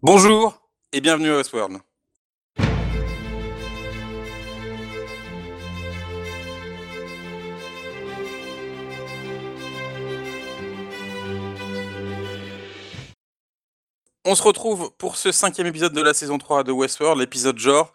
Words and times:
Bonjour 0.00 0.62
et 0.92 1.00
bienvenue 1.00 1.28
à 1.32 1.38
Westworld. 1.38 1.78
On 14.24 14.36
se 14.36 14.42
retrouve 14.44 14.92
pour 14.98 15.16
ce 15.16 15.32
cinquième 15.32 15.66
épisode 15.66 15.92
de 15.92 16.00
la 16.00 16.14
saison 16.14 16.38
3 16.38 16.62
de 16.62 16.70
Westworld, 16.70 17.18
l'épisode 17.18 17.58
genre, 17.58 17.92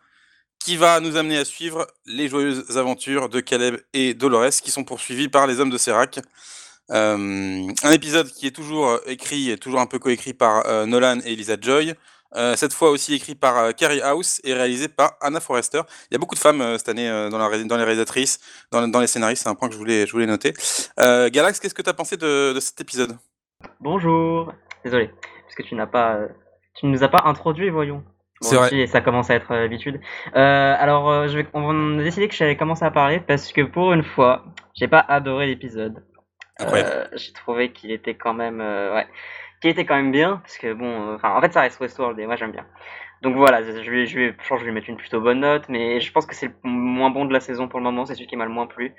qui 0.60 0.76
va 0.76 1.00
nous 1.00 1.16
amener 1.16 1.38
à 1.38 1.46
suivre 1.46 1.88
les 2.06 2.28
joyeuses 2.28 2.78
aventures 2.78 3.30
de 3.30 3.40
Caleb 3.40 3.78
et 3.94 4.14
Dolores, 4.14 4.60
qui 4.62 4.72
sont 4.72 4.84
poursuivis 4.84 5.30
par 5.30 5.48
les 5.48 5.62
hommes 5.62 5.70
de 5.70 5.78
Serac. 5.78 6.20
Euh, 6.92 7.68
un 7.84 7.92
épisode 7.92 8.28
qui 8.28 8.48
est 8.48 8.56
toujours 8.56 9.00
écrit, 9.08 9.52
et 9.52 9.58
toujours 9.58 9.80
un 9.80 9.86
peu 9.86 10.00
coécrit 10.00 10.34
par 10.34 10.66
euh, 10.68 10.86
Nolan 10.86 11.20
et 11.26 11.34
Elisa 11.34 11.56
Joy. 11.60 11.94
Euh, 12.36 12.56
cette 12.56 12.74
fois 12.74 12.90
aussi 12.90 13.14
écrit 13.14 13.36
par 13.36 13.76
Carrie 13.76 14.02
House 14.02 14.42
et 14.44 14.56
réalisé 14.56 14.88
par 14.88 15.14
Anna 15.22 15.40
Forrester. 15.40 15.82
Il 16.10 16.14
y 16.14 16.16
a 16.16 16.18
beaucoup 16.18 16.34
de 16.34 16.40
femmes 16.40 16.78
cette 16.80 16.90
année 16.90 17.08
dans, 17.30 17.38
la, 17.38 17.64
dans, 17.64 17.78
les 17.78 17.84
réalisatrices, 17.84 18.40
dans, 18.72 18.88
dans 18.88 19.00
les 19.00 19.08
scénaristes, 19.08 19.44
c'est 19.44 19.50
un 19.50 19.56
point 19.56 19.68
que 19.68 19.76
je 19.76 19.80
voulais, 19.80 20.08
je 20.08 20.12
voulais 20.12 20.26
noter. 20.26 20.54
Galax, 20.98 21.60
qu'est-ce 21.60 21.76
que 21.76 21.84
tu 21.84 21.90
as 21.92 21.94
pensé 21.94 22.18
de, 22.18 22.54
de, 22.54 22.60
cet 22.60 22.82
épisode? 22.82 23.18
Bonjour, 23.80 24.52
désolé, 24.84 25.12
parce 25.44 25.54
que 25.56 25.62
tu 25.62 25.76
n'as 25.76 25.86
pas, 25.86 26.22
tu 26.74 26.88
ne 26.88 26.92
nous 26.92 27.04
as 27.04 27.08
pas 27.08 27.22
introduit, 27.26 27.70
voyons. 27.70 28.04
c'est 28.42 28.56
vrai. 28.56 28.88
ça 28.88 29.02
commence 29.02 29.30
à 29.30 29.36
être 29.36 29.54
l'habitude. 29.54 30.02
alors, 30.34 31.28
je 31.28 31.38
vais, 31.38 31.48
on 31.54 32.00
a 32.00 32.04
décidé 32.04 32.28
que 32.28 32.34
j'allais 32.34 32.58
commencer 32.58 32.84
à 32.84 32.90
parler 32.90 33.20
parce 33.20 33.54
que 33.54 33.62
pour 33.62 33.94
une 33.94 34.04
fois, 34.04 34.44
j'ai 34.74 34.88
pas 34.88 35.06
adoré 35.08 35.46
l'épisode. 35.46 36.04
Euh, 36.62 37.08
j'ai 37.14 37.34
trouvé 37.34 37.72
qu'il 37.72 37.92
était 37.92 38.16
quand 38.16 38.34
même, 38.34 38.62
euh, 38.62 38.94
ouais, 38.96 39.08
qu'il 39.62 39.72
était 39.72 39.86
quand 39.86 39.96
même 39.96 40.12
bien, 40.12 40.38
parce 40.38 40.58
que 40.58 40.74
bon, 40.74 41.10
euh, 41.10 41.16
enfin, 41.16 41.36
en 41.36 41.42
fait, 41.42 41.52
ça 41.54 41.62
reste 41.62 41.80
Westworld 41.80 42.20
et 42.20 42.26
moi 42.26 42.36
j'aime 42.36 42.52
bien. 42.52 42.66
Donc 43.22 43.36
voilà, 43.36 43.64
je 43.64 43.72
vais, 43.72 44.06
je 44.06 44.20
vais, 44.20 44.28
je 44.28 44.48
pense 44.50 44.58
que 44.58 44.60
je 44.60 44.66
vais 44.66 44.72
mettre 44.72 44.90
une 44.90 44.98
plutôt 44.98 45.22
bonne 45.22 45.40
note, 45.40 45.70
mais 45.70 46.02
je 46.02 46.12
pense 46.12 46.26
que 46.26 46.36
c'est 46.36 46.48
le 46.48 46.70
moins 46.70 47.10
bon 47.10 47.26
de 47.26 47.34
la 47.34 47.40
saison 47.40 47.68
pour 47.68 47.80
le 47.80 47.86
moment, 47.86 48.06
c'est 48.06 48.16
celui 48.16 48.28
qui 48.28 48.36
m'a 48.36 48.46
le 48.46 48.52
moins 48.52 48.68
plu. 48.68 48.94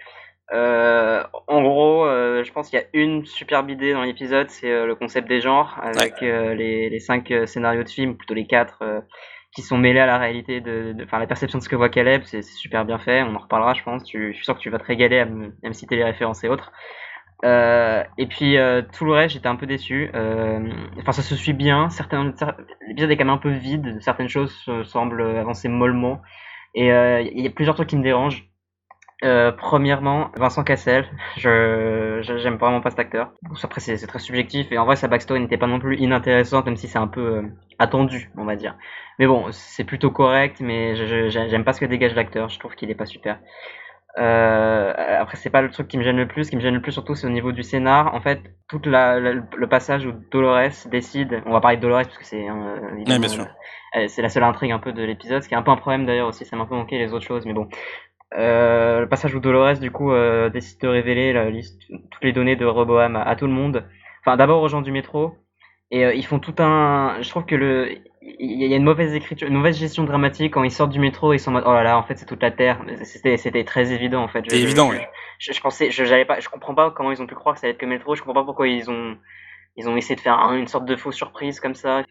Euh, 0.53 1.23
en 1.47 1.63
gros, 1.63 2.05
euh, 2.07 2.45
je 2.45 2.53
pense 2.53 2.69
qu'il 2.69 2.79
y 2.79 2.83
a 2.83 2.87
une 2.93 3.25
superbe 3.25 3.71
idée 3.71 3.93
dans 3.93 4.03
l'épisode, 4.03 4.51
c'est 4.51 4.71
euh, 4.71 4.87
le 4.87 4.95
concept 4.95 5.29
des 5.29 5.41
genres, 5.41 5.79
avec 5.83 6.21
les, 6.21 6.91
les, 6.91 7.01
cinq 7.01 7.33
scénarios 7.47 7.83
de 7.83 7.89
film, 7.89 8.17
plutôt 8.17 8.35
les 8.35 8.47
quatre, 8.47 8.83
qui 9.55 9.63
sont 9.63 9.79
mêlés 9.79 10.01
à 10.01 10.07
la 10.07 10.19
réalité 10.19 10.61
de, 10.61 10.95
enfin 11.05 11.19
la 11.19 11.27
perception 11.27 11.59
de 11.59 11.65
ce 11.65 11.69
que 11.69 11.77
voit 11.77 11.89
Caleb, 11.89 12.23
c'est 12.25 12.43
super 12.43 12.85
bien 12.85 12.99
fait, 12.99 13.23
on 13.23 13.35
en 13.35 13.39
reparlera 13.39 13.75
je 13.75 13.83
pense, 13.83 14.05
tu, 14.05 14.33
je 14.33 14.37
suis 14.37 14.45
sûr 14.45 14.55
que 14.55 14.61
tu 14.61 14.71
vas 14.71 14.79
te 14.79 14.85
régaler 14.85 15.21
à 15.21 15.27
me, 15.27 15.55
à 15.63 15.69
me 15.69 15.73
citer 15.73 15.97
les 15.97 16.05
références 16.05 16.43
et 16.45 16.49
autres. 16.49 16.73
Euh, 17.45 18.03
et 18.17 18.27
puis 18.27 18.57
euh, 18.57 18.83
tout 18.93 19.05
le 19.05 19.13
reste, 19.13 19.35
j'étais 19.35 19.49
un 19.49 19.57
peu 19.57 19.67
déçu. 19.67 20.11
Euh, 20.15 20.61
enfin, 20.99 21.13
ça 21.13 21.23
se 21.23 21.37
suit 21.37 21.53
bien. 21.53 21.91
Certains, 21.91 22.33
l'épisode 22.89 23.11
est 23.11 23.17
quand 23.17 23.25
même 23.25 23.35
un 23.35 23.39
peu 23.39 23.51
vide. 23.51 23.99
Certaines 24.01 24.29
choses 24.29 24.55
semblent 24.85 25.23
avancer 25.23 25.69
mollement. 25.69 26.23
Et 26.75 26.89
il 26.89 27.41
y 27.41 27.47
a 27.47 27.51
plusieurs 27.51 27.77
trucs 27.77 27.89
qui 27.89 27.97
me 27.97 28.03
dérangent. 28.03 28.49
premièrement, 29.59 30.31
Vincent 30.37 30.65
Cassel, 30.65 31.07
je 31.37 32.21
j'aime 32.23 32.57
vraiment 32.57 32.81
pas 32.81 32.91
cet 32.91 32.99
acteur. 32.99 33.33
Après 33.63 33.81
c'est 33.81 34.07
très 34.07 34.19
subjectif 34.19 34.73
et 34.73 34.79
en 34.79 34.87
vrai 34.87 34.97
sa 34.97 35.09
backstory 35.09 35.41
n'était 35.41 35.59
pas 35.59 35.67
non 35.67 35.79
plus 35.79 35.97
inintéressante 35.99 36.67
même 36.67 36.77
si 36.77 36.89
c'est 36.89 36.99
un 36.99 37.09
peu 37.09 37.45
attendu 37.79 38.31
on 38.37 38.45
va 38.45 38.57
dire. 38.57 38.77
Mais 39.19 39.27
bon 39.27 39.47
c'est 39.53 39.85
plutôt 39.85 40.11
correct 40.11 40.61
mais 40.61 40.97
j'aime 41.31 41.65
pas 41.65 41.73
ce 41.73 41.81
que 41.81 41.87
dégage 41.87 42.15
l'acteur, 42.15 42.49
je 42.49 42.59
trouve 42.59 42.75
qu'il 42.75 42.91
est 42.91 42.97
pas 42.97 43.07
super. 43.07 43.39
Euh, 44.19 44.93
après, 45.21 45.37
c'est 45.37 45.51
pas 45.51 45.63
le 45.63 45.71
truc 45.71 45.89
qui 45.89 45.99
me 45.99 46.03
gêne 46.03 46.17
le 46.17 46.29
plus. 46.29 46.45
Ce 46.45 46.51
qui 46.51 46.57
me 46.57 46.61
gêne 46.61 46.75
le 46.75 46.83
plus, 46.83 46.93
surtout, 46.93 47.15
c'est 47.15 47.27
au 47.27 47.31
niveau 47.31 47.53
du 47.53 47.63
scénar. 47.63 48.15
En 48.15 48.21
fait, 48.21 48.41
tout 48.69 48.81
la, 48.85 49.19
le 49.19 49.67
passage 49.69 50.07
où 50.07 50.13
Dolores 50.31 50.89
décide, 50.91 51.43
on 51.47 51.53
va 51.53 51.61
parler 51.61 51.77
de 51.77 51.83
Dolores 51.83 52.03
parce 52.05 52.19
que 52.19 52.25
c'est 52.25 52.49
euh, 52.49 54.09
c'est 54.09 54.23
la 54.23 54.29
seule 54.29 54.45
intrigue 54.45 54.73
un 54.73 54.79
peu 54.79 54.93
de 54.93 55.03
l'épisode, 55.03 55.43
ce 55.43 55.49
qui 55.49 55.55
est 55.55 55.57
un 55.57 55.63
peu 55.63 55.71
un 55.71 55.77
problème 55.77 56.07
d'ailleurs 56.07 56.29
aussi. 56.29 56.45
Ça 56.45 56.57
m'a 56.57 56.63
un 56.63 56.67
peu 56.67 56.75
manqué 56.75 56.99
les 56.99 57.13
autres 57.13 57.27
choses, 57.27 57.45
mais 57.47 57.53
bon. 57.53 57.69
Euh, 58.37 59.01
le 59.01 59.09
passage 59.09 59.35
où 59.35 59.41
Dolores, 59.41 59.79
du 59.79 59.91
coup, 59.91 60.13
euh, 60.13 60.49
décide 60.51 60.81
de 60.81 60.89
révéler 60.89 61.33
la 61.33 61.51
liste, 61.51 61.81
toutes 62.11 62.25
les 62.25 62.33
données 62.33 62.57
de 62.57 62.67
Roboham 62.67 63.17
à, 63.17 63.23
à 63.23 63.37
tout 63.37 63.47
le 63.47 63.53
monde. 63.53 63.85
Enfin, 64.21 64.37
d'abord 64.37 64.63
aux 64.63 64.69
gens 64.69 64.83
du 64.83 64.91
métro, 64.91 65.37
et 65.91 66.05
euh, 66.05 66.15
ils 66.15 66.27
font 66.27 66.41
tout 66.41 66.55
un. 66.59 67.21
Je 67.23 67.29
trouve 67.31 67.45
que 67.45 67.55
le. 67.55 67.99
Il 68.27 68.67
y 68.67 68.73
a 68.73 68.77
une 68.77 68.85
mauvaise 68.85 69.15
écriture, 69.15 69.49
une 69.49 69.55
mauvaise 69.55 69.79
gestion 69.79 70.05
dramatique 70.05 70.55
quand 70.55 70.65
ils 70.65 70.71
sortent 70.71 70.93
du 70.93 70.99
métro, 70.99 71.35
ils 71.35 71.39
sont 71.39 71.51
en 71.51 71.55
mode 71.55 71.65
oh 71.67 71.73
là 71.73 71.83
là, 71.83 71.99
en 71.99 72.03
fait 72.03 72.17
c'est 72.17 72.25
toute 72.25 72.43
la 72.43 72.51
terre. 72.51 72.83
C'était, 73.03 73.37
c'était 73.37 73.65
très 73.65 73.93
évident 73.93 74.23
en 74.23 74.29
fait. 74.29 74.45
C'est 74.49 74.61
évident, 74.61 74.89
oui. 74.89 74.97
Je, 75.39 75.53
je, 75.53 75.61
pensais, 75.61 75.91
je, 75.91 76.05
j'avais 76.05 76.25
pas, 76.25 76.41
je 76.41 76.49
comprends 76.49 76.75
pas 76.75 76.91
comment 76.91 77.13
ils 77.13 77.21
ont 77.21 77.27
pu 77.27 77.35
croire 77.35 77.55
que 77.55 77.61
ça 77.61 77.67
allait 77.67 77.75
être 77.75 77.81
que 77.81 77.87
métro. 77.87 78.15
Je 78.15 78.23
comprends 78.23 78.41
pas 78.41 78.45
pourquoi 78.45 78.67
ils 78.67 78.91
ont, 78.91 79.19
ils 79.77 79.89
ont 79.89 79.97
essayé 79.97 80.17
de 80.17 80.21
faire 80.21 80.39
une 80.53 80.69
sorte 80.69 80.87
de 80.87 80.97
fausse 80.97 81.17
surprise 81.17 81.61
comme 81.61 81.75
ça. 81.75 82.03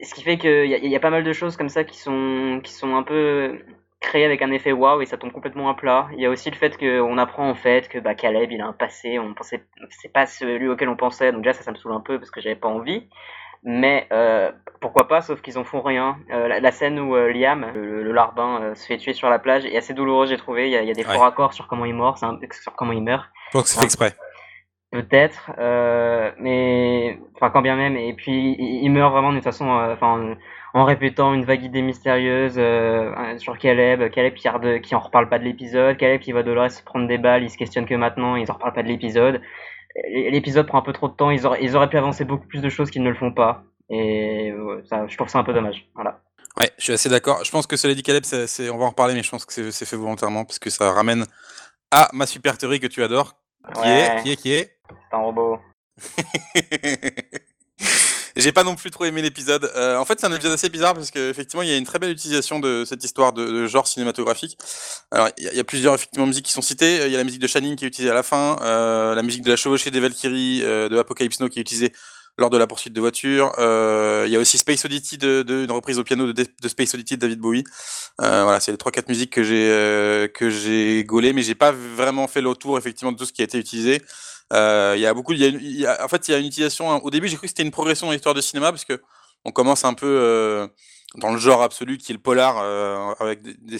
Ce 0.00 0.14
qui 0.14 0.22
fait 0.22 0.38
qu'il 0.38 0.66
y, 0.66 0.74
a, 0.74 0.78
y 0.78 0.96
a 0.96 1.00
pas 1.00 1.10
mal 1.10 1.24
de 1.24 1.32
choses 1.32 1.56
comme 1.56 1.68
ça 1.68 1.84
qui 1.84 1.98
sont, 1.98 2.60
qui 2.64 2.72
sont 2.72 2.96
un 2.96 3.02
peu 3.02 3.58
créé 4.00 4.24
avec 4.24 4.42
un 4.42 4.50
effet 4.52 4.72
waouh 4.72 5.02
et 5.02 5.06
ça 5.06 5.18
tombe 5.18 5.32
complètement 5.32 5.68
à 5.68 5.74
plat. 5.74 6.08
Il 6.12 6.20
y 6.20 6.26
a 6.26 6.30
aussi 6.30 6.50
le 6.50 6.56
fait 6.56 6.78
qu'on 6.78 7.18
apprend 7.18 7.48
en 7.50 7.54
fait 7.54 7.88
que 7.88 7.98
bah, 7.98 8.14
Caleb 8.14 8.50
il 8.52 8.60
a 8.60 8.66
un 8.66 8.72
passé, 8.72 9.18
on 9.18 9.34
pensait 9.34 9.64
c'est 9.90 10.12
pas 10.12 10.26
celui 10.26 10.68
auquel 10.68 10.88
on 10.88 10.96
pensait, 10.96 11.32
donc 11.32 11.42
déjà 11.42 11.52
ça, 11.52 11.62
ça 11.62 11.72
me 11.72 11.76
saoule 11.76 11.92
un 11.92 12.00
peu 12.00 12.18
parce 12.18 12.30
que 12.30 12.40
j'avais 12.40 12.56
pas 12.56 12.68
envie. 12.68 13.08
Mais 13.64 14.06
euh, 14.12 14.50
pourquoi 14.80 15.08
pas, 15.08 15.20
sauf 15.20 15.40
qu'ils 15.40 15.58
en 15.58 15.64
font 15.64 15.80
rien. 15.80 16.18
Euh, 16.30 16.60
la, 16.60 16.72
scène 16.72 16.98
où 16.98 17.16
euh, 17.16 17.32
Liam, 17.32 17.66
le, 17.74 18.12
larbin, 18.12 18.62
euh, 18.62 18.74
se 18.74 18.86
fait 18.86 18.96
tuer 18.96 19.12
sur 19.12 19.28
la 19.28 19.38
plage 19.38 19.64
est 19.66 19.76
assez 19.76 19.94
douloureuse, 19.94 20.30
j'ai 20.30 20.36
trouvé. 20.36 20.66
Il 20.66 20.72
y 20.72 20.76
a, 20.76 20.82
il 20.82 20.88
y 20.88 20.90
a 20.90 20.94
des 20.94 21.04
faux 21.04 21.18
raccords 21.18 21.52
sur 21.52 21.66
comment 21.66 21.84
il 21.84 21.94
meurt, 21.94 22.18
sur 22.52 22.74
comment 22.74 22.92
il 22.92 23.02
meurt. 23.02 23.28
C'est 23.64 23.82
exprès. 23.82 24.14
Peut-être, 24.90 25.52
mais 26.38 27.18
enfin 27.34 27.50
quand 27.50 27.60
bien 27.60 27.76
même. 27.76 27.96
Et 27.96 28.14
puis 28.14 28.56
il, 28.58 28.88
meurt 28.90 29.12
vraiment 29.12 29.32
d'une 29.32 29.42
façon, 29.42 29.68
enfin 29.68 30.34
en 30.74 30.84
répétant 30.84 31.34
une 31.34 31.44
vague 31.44 31.64
idée 31.64 31.82
mystérieuse 31.82 32.54
euh, 32.58 33.38
sur 33.38 33.58
Caleb, 33.58 34.10
Caleb 34.10 34.34
qui, 34.34 34.48
de, 34.48 34.78
qui 34.78 34.94
en 34.94 35.00
reparle 35.00 35.28
pas 35.28 35.38
de 35.38 35.44
l'épisode, 35.44 35.96
Caleb 35.96 36.20
qui 36.20 36.32
va 36.32 36.42
Dolores 36.42 36.82
prendre 36.84 37.08
des 37.08 37.18
balles, 37.18 37.42
il 37.42 37.50
se 37.50 37.56
questionne 37.56 37.86
que 37.86 37.94
maintenant, 37.94 38.36
ils 38.36 38.50
en 38.50 38.54
reparlent 38.54 38.74
pas 38.74 38.82
de 38.82 38.88
l'épisode. 38.88 39.40
L'épisode 39.94 40.66
prend 40.66 40.78
un 40.78 40.82
peu 40.82 40.92
trop 40.92 41.08
de 41.08 41.14
temps, 41.14 41.30
ils 41.30 41.46
auraient, 41.46 41.62
ils 41.62 41.76
auraient 41.76 41.88
pu 41.90 41.96
avancer 41.96 42.24
beaucoup 42.24 42.46
plus 42.46 42.60
de 42.60 42.68
choses 42.68 42.90
qu'ils 42.90 43.02
ne 43.02 43.10
le 43.10 43.16
font 43.16 43.32
pas. 43.32 43.64
Et 43.90 44.52
ça, 44.88 45.06
je 45.06 45.16
trouve 45.16 45.28
ça 45.28 45.38
un 45.38 45.44
peu 45.44 45.54
dommage. 45.54 45.88
Voilà. 45.94 46.20
Ouais, 46.58 46.70
je 46.76 46.84
suis 46.84 46.92
assez 46.92 47.08
d'accord. 47.08 47.44
Je 47.44 47.50
pense 47.50 47.66
que 47.66 47.76
cela 47.76 47.94
dit 47.94 48.02
Caleb, 48.02 48.24
c'est, 48.24 48.70
on 48.70 48.78
va 48.78 48.86
en 48.86 48.90
reparler, 48.90 49.14
mais 49.14 49.22
je 49.22 49.30
pense 49.30 49.44
que 49.44 49.70
c'est, 49.70 49.86
fait 49.86 49.96
volontairement 49.96 50.44
parce 50.44 50.58
que 50.58 50.70
ça 50.70 50.90
ramène 50.92 51.24
à 51.90 52.08
ma 52.12 52.26
super 52.26 52.58
théorie 52.58 52.80
que 52.80 52.86
tu 52.86 53.02
adores. 53.02 53.36
Qui 53.74 53.88
est 53.88 54.22
Qui 54.22 54.30
est 54.32 54.36
Qui 54.36 54.52
est 54.52 54.78
C'est 54.88 55.16
un 55.16 55.20
robot. 55.20 55.58
J'ai 58.38 58.52
pas 58.52 58.62
non 58.62 58.76
plus 58.76 58.92
trop 58.92 59.04
aimé 59.04 59.20
l'épisode. 59.20 59.68
Euh, 59.74 59.96
en 59.96 60.04
fait, 60.04 60.20
c'est 60.20 60.26
un 60.26 60.32
épisode 60.32 60.52
assez 60.52 60.68
bizarre 60.68 60.94
parce 60.94 61.10
qu'effectivement, 61.10 61.62
il 61.62 61.68
y 61.68 61.72
a 61.72 61.76
une 61.76 61.84
très 61.84 61.98
belle 61.98 62.12
utilisation 62.12 62.60
de 62.60 62.84
cette 62.84 63.02
histoire 63.02 63.32
de, 63.32 63.66
genre 63.66 63.88
cinématographique. 63.88 64.56
Alors, 65.10 65.28
il 65.38 65.44
y, 65.44 65.58
a 65.58 65.64
plusieurs 65.64 65.94
effectivement 65.94 66.26
musiques 66.26 66.44
qui 66.44 66.52
sont 66.52 66.62
citées. 66.62 67.04
Il 67.06 67.10
y 67.10 67.16
a 67.16 67.18
la 67.18 67.24
musique 67.24 67.40
de 67.40 67.48
Shining 67.48 67.74
qui 67.74 67.84
est 67.84 67.88
utilisée 67.88 68.12
à 68.12 68.14
la 68.14 68.22
fin, 68.22 68.56
euh, 68.62 69.16
la 69.16 69.24
musique 69.24 69.42
de 69.42 69.50
la 69.50 69.56
chevauchée 69.56 69.90
des 69.90 69.98
Valkyries 69.98 70.62
euh, 70.62 70.88
de 70.88 70.96
Apocalypse 70.96 71.40
Now 71.40 71.48
qui 71.48 71.58
est 71.58 71.62
utilisée 71.62 71.92
lors 72.36 72.50
de 72.50 72.56
la 72.56 72.68
poursuite 72.68 72.92
de 72.92 73.00
voiture. 73.00 73.52
Il 73.58 74.30
y 74.30 74.36
a 74.36 74.38
aussi 74.38 74.56
Space 74.56 74.84
Oddity 74.84 75.18
de, 75.18 75.44
une 75.48 75.72
reprise 75.72 75.98
au 75.98 76.04
piano 76.04 76.32
de, 76.32 76.68
Space 76.68 76.94
Oddity 76.94 77.16
de 77.16 77.20
David 77.20 77.40
Bowie. 77.40 77.64
Voilà, 78.18 78.60
c'est 78.60 78.70
les 78.70 78.78
trois 78.78 78.92
quatre 78.92 79.08
musiques 79.08 79.32
que 79.32 79.42
j'ai 79.42 80.30
que 80.32 80.48
j'ai 80.48 81.02
gaulé, 81.02 81.32
mais 81.32 81.42
j'ai 81.42 81.56
pas 81.56 81.72
vraiment 81.72 82.28
fait 82.28 82.40
le 82.40 82.54
tour 82.54 82.78
effectivement 82.78 83.10
de 83.10 83.16
tout 83.16 83.24
ce 83.24 83.32
qui 83.32 83.40
a 83.40 83.44
été 83.44 83.58
utilisé. 83.58 84.00
Euh, 84.52 84.94
il 84.96 85.00
y 85.00 85.06
a 85.06 85.14
beaucoup, 85.14 85.32
il 85.32 85.78
y 85.78 85.86
a, 85.86 86.04
en 86.04 86.08
fait, 86.08 86.28
il 86.28 86.32
y 86.32 86.34
a 86.34 86.38
une 86.38 86.46
utilisation. 86.46 86.88
Au 87.04 87.10
début, 87.10 87.28
j'ai 87.28 87.36
cru 87.36 87.46
que 87.46 87.48
c'était 87.48 87.62
une 87.62 87.70
progression 87.70 88.06
dans 88.06 88.12
l'histoire 88.12 88.34
de 88.34 88.40
cinéma 88.40 88.70
parce 88.70 88.84
que 88.84 89.00
on 89.44 89.52
commence 89.52 89.84
un 89.84 89.94
peu 89.94 90.06
euh, 90.06 90.66
dans 91.16 91.32
le 91.32 91.38
genre 91.38 91.62
absolu 91.62 91.98
qui 91.98 92.12
est 92.12 92.14
le 92.14 92.20
polar 92.20 92.58
euh, 92.58 93.14
avec 93.20 93.42
des, 93.42 93.78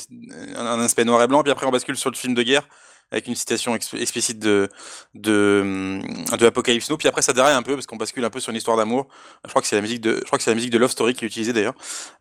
un 0.56 0.80
aspect 0.80 1.04
noir 1.04 1.22
et 1.22 1.26
blanc, 1.26 1.42
puis 1.42 1.52
après 1.52 1.66
on 1.66 1.70
bascule 1.70 1.96
sur 1.96 2.10
le 2.10 2.16
film 2.16 2.34
de 2.34 2.42
guerre 2.42 2.66
avec 3.10 3.26
une 3.26 3.34
citation 3.34 3.74
explicite 3.74 4.38
de 4.38 4.68
de, 5.14 6.00
de 6.38 6.46
Apocalypse 6.46 6.90
Now, 6.90 6.98
puis 6.98 7.08
après 7.08 7.22
ça 7.22 7.32
déraille 7.32 7.54
un 7.54 7.62
peu 7.62 7.74
parce 7.74 7.86
qu'on 7.86 7.96
bascule 7.96 8.24
un 8.24 8.30
peu 8.30 8.38
sur 8.38 8.50
une 8.50 8.56
histoire 8.56 8.76
d'amour. 8.76 9.08
Je 9.44 9.50
crois 9.50 9.62
que 9.62 9.68
c'est 9.68 9.76
la 9.76 9.82
musique 9.82 10.02
de, 10.02 10.16
je 10.16 10.24
crois 10.24 10.38
que 10.38 10.44
c'est 10.44 10.50
la 10.50 10.54
musique 10.54 10.70
de 10.70 10.78
Love 10.78 10.90
Story 10.90 11.14
qui 11.14 11.24
est 11.24 11.28
utilisée 11.28 11.54
d'ailleurs. 11.54 11.74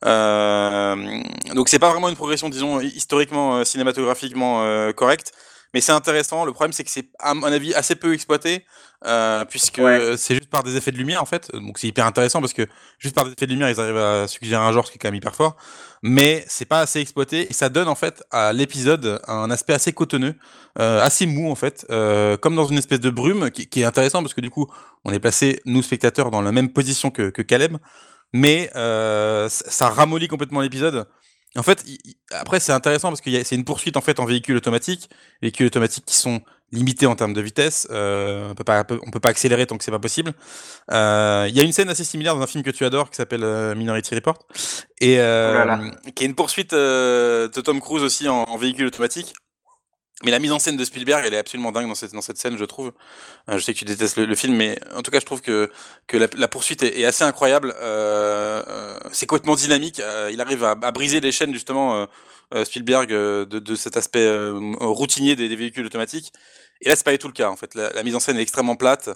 Euh, 0.06 1.22
donc 1.54 1.68
c'est 1.68 1.80
pas 1.80 1.92
vraiment 1.92 2.10
une 2.10 2.16
progression, 2.16 2.48
disons 2.50 2.80
historiquement 2.80 3.64
cinématographiquement 3.66 4.92
correcte 4.94 5.34
mais 5.74 5.82
c'est 5.82 5.92
intéressant. 5.92 6.46
Le 6.46 6.54
problème, 6.54 6.74
c'est 6.74 6.84
que 6.84 6.90
c'est, 6.90 7.10
à 7.20 7.34
mon 7.34 7.44
avis, 7.46 7.74
assez 7.74 7.96
peu 7.96 8.14
exploité, 8.14 8.66
euh, 9.06 9.46
puisque 9.46 9.82
c'est 10.18 10.36
juste 10.36 10.50
par 10.50 10.64
des 10.64 10.76
effets 10.76 10.92
de 10.92 10.98
lumière, 10.98 11.22
en 11.22 11.26
fait. 11.26 11.52
Donc 11.54 11.78
c'est 11.78 11.88
hyper 11.88 12.06
intéressant 12.06 12.40
parce 12.42 12.54
que 12.54 12.68
juste 13.00 13.16
par 13.16 13.26
des 13.26 13.32
effets 13.32 13.46
de 13.46 13.52
lumière, 13.52 13.70
ils 13.70 13.80
arrivent 13.80 13.98
à 13.98 14.28
suggérer 14.28 14.64
un 14.64 14.72
genre 14.72 14.90
qui 14.90 14.96
est 14.96 15.00
quand 15.00 15.08
même 15.08 15.16
hyper 15.16 15.36
fort. 15.36 15.56
Mais 16.04 16.46
c'est 16.48 16.66
pas 16.66 16.82
assez 16.82 17.00
exploité 17.00 17.48
et 17.50 17.54
ça 17.54 17.70
donne, 17.70 17.88
en 17.88 17.96
fait, 17.96 18.24
à 18.32 18.54
l'épisode 18.54 19.20
un 19.28 19.50
aspect 19.52 19.74
assez 19.74 19.94
cotonneux, 19.94 20.36
euh, 20.80 21.02
assez 21.02 21.26
mou, 21.26 21.50
en 21.52 21.56
fait, 21.56 21.86
euh, 21.90 22.38
comme 22.38 22.56
dans 22.56 22.66
une 22.66 22.78
espèce 22.78 23.00
de 23.00 23.10
brume 23.10 23.52
qui, 23.52 23.68
qui, 23.68 23.82
est 23.82 23.86
intéressant 23.86 24.22
parce 24.22 24.34
que 24.34 24.42
du 24.42 24.50
coup, 24.50 24.68
on 25.06 25.12
est 25.12 25.20
placé, 25.20 25.62
nous, 25.66 25.82
spectateurs, 25.82 26.32
dans 26.32 26.42
la 26.42 26.52
même 26.52 26.72
position 26.72 27.12
que, 27.12 27.30
que 27.30 27.42
Caleb. 27.42 27.78
Mais 28.34 28.70
ça 28.74 29.90
ramollit 29.90 30.28
complètement 30.28 30.62
l'épisode 30.62 31.08
en 31.56 31.64
fait, 31.64 31.84
après, 32.32 32.60
c'est 32.60 32.72
intéressant 32.72 33.10
parce 33.10 33.22
que 33.22 33.44
c'est 33.44 33.56
une 33.56 33.66
poursuite 33.66 33.98
en 33.98 34.02
fait 34.02 34.20
en 34.20 34.26
véhicule 34.26 34.58
automatique, 34.58 35.10
véhicules 35.42 35.68
automatiques 35.68 36.06
qui 36.06 36.16
sont 36.16 36.42
limité 36.72 37.06
en 37.06 37.16
termes 37.16 37.34
de 37.34 37.42
vitesse. 37.42 37.88
Euh, 37.92 38.50
on 38.52 38.56
peut 38.56 38.64
pas, 38.64 38.86
on 39.06 39.12
peut 39.12 39.20
pas 39.20 39.30
accélérer 39.30 39.66
tant 39.66 39.78
que 39.78 39.84
c'est 39.84 39.92
pas 39.92 40.00
possible. 40.00 40.34
Euh, 40.92 41.46
il 41.50 41.56
y 41.56 41.60
a 41.60 41.64
une 41.64 41.72
scène 41.72 41.90
assez 41.90 42.04
similaire 42.04 42.36
dans 42.36 42.42
un 42.42 42.48
film 42.48 42.64
que 42.64 42.72
tu 42.72 42.86
adores 42.86 43.10
qui 43.10 43.16
s'appelle 43.16 43.44
euh, 43.44 43.76
Minority 43.76 44.16
Report 44.16 44.40
et 45.00 45.16
qui 46.16 46.24
est 46.24 46.28
une 46.28 46.36
poursuite 46.36 46.74
de 46.74 47.62
Tom 47.62 47.80
Cruise 47.80 48.04
aussi 48.04 48.28
en, 48.28 48.58
véhicule 48.58 48.88
automatique. 48.88 49.34
Mais 50.24 50.32
la 50.32 50.40
mise 50.40 50.52
en 50.52 50.58
scène 50.58 50.78
de 50.78 50.84
Spielberg, 50.84 51.24
elle 51.28 51.34
est 51.36 51.38
absolument 51.38 51.72
dingue 51.72 51.88
dans 51.88 51.96
cette, 51.96 52.12
dans 52.12 52.22
cette 52.22 52.38
scène, 52.38 52.58
je 52.58 52.66
trouve. 52.66 52.92
je 53.48 53.60
sais 53.60 53.74
que 53.74 53.80
tu 53.80 53.86
détestes 53.86 54.18
le, 54.18 54.36
film, 54.36 54.56
mais 54.56 54.80
en 54.96 55.04
tout 55.04 55.12
cas, 55.12 55.20
je 55.20 55.26
trouve 55.26 55.42
que, 55.42 55.70
que 56.08 56.18
la, 56.18 56.48
poursuite 56.48 56.82
est, 56.82 57.06
assez 57.06 57.24
incroyable. 57.24 57.76
c'est 59.12 59.28
complètement 59.28 59.56
dynamique. 59.56 60.02
il 60.32 60.42
arrive 60.42 60.64
à, 60.64 60.74
briser 60.92 61.20
les 61.20 61.32
chaînes, 61.32 61.54
justement, 61.54 62.08
euh, 62.54 62.64
Spielberg 62.64 63.12
euh, 63.12 63.46
de, 63.46 63.60
de, 63.60 63.76
cet 63.76 63.98
aspect 63.98 64.26
euh, 64.26 64.58
routinier 64.80 65.36
des, 65.36 65.54
véhicules 65.56 65.86
automatiques. 65.86 66.32
Et 66.82 66.90
là, 66.90 66.96
c'est 66.96 67.04
pas 67.04 67.12
du 67.12 67.18
tout 67.18 67.28
le 67.28 67.34
cas. 67.34 67.50
En 67.50 67.58
fait, 67.58 67.76
la, 67.76 68.04
mise 68.04 68.16
en 68.16 68.20
scène 68.20 68.38
est 68.38 68.42
extrêmement 68.42 68.76
plate. 68.76 69.10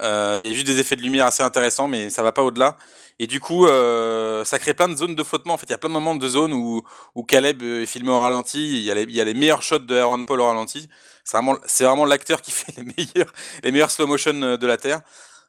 Euh, 0.00 0.40
il 0.44 0.50
y 0.50 0.52
a 0.52 0.56
juste 0.56 0.66
des 0.66 0.78
effets 0.78 0.96
de 0.96 1.02
lumière 1.02 1.26
assez 1.26 1.42
intéressants, 1.42 1.88
mais 1.88 2.10
ça 2.10 2.22
va 2.22 2.32
pas 2.32 2.42
au-delà. 2.42 2.76
Et 3.18 3.26
du 3.26 3.40
coup, 3.40 3.66
euh, 3.66 4.44
ça 4.44 4.58
crée 4.58 4.74
plein 4.74 4.88
de 4.88 4.96
zones 4.96 5.14
de 5.14 5.22
flottement. 5.22 5.54
En 5.54 5.56
fait, 5.56 5.66
il 5.66 5.70
y 5.70 5.74
a 5.74 5.78
plein 5.78 5.88
de 5.88 5.94
moments 5.94 6.14
de 6.14 6.28
zones 6.28 6.52
où, 6.52 6.82
où 7.14 7.22
Caleb 7.22 7.62
est 7.62 7.86
filmé 7.86 8.10
au 8.10 8.20
ralenti. 8.20 8.78
Il 8.78 8.82
y 8.82 8.90
a 8.90 8.94
les, 9.24 9.34
meilleurs 9.34 9.62
shots 9.62 9.78
de 9.78 9.96
Aaron 9.96 10.26
Paul 10.26 10.40
au 10.40 10.46
ralenti. 10.46 10.88
C'est 11.24 11.36
vraiment, 11.36 11.56
vraiment 11.80 12.04
l'acteur 12.04 12.42
qui 12.42 12.50
fait 12.52 12.74
les 12.76 12.84
meilleurs, 12.84 13.32
les 13.62 13.72
meilleurs 13.72 13.90
slow 13.90 14.06
motion 14.06 14.34
de 14.34 14.66
la 14.66 14.76
Terre. 14.76 15.00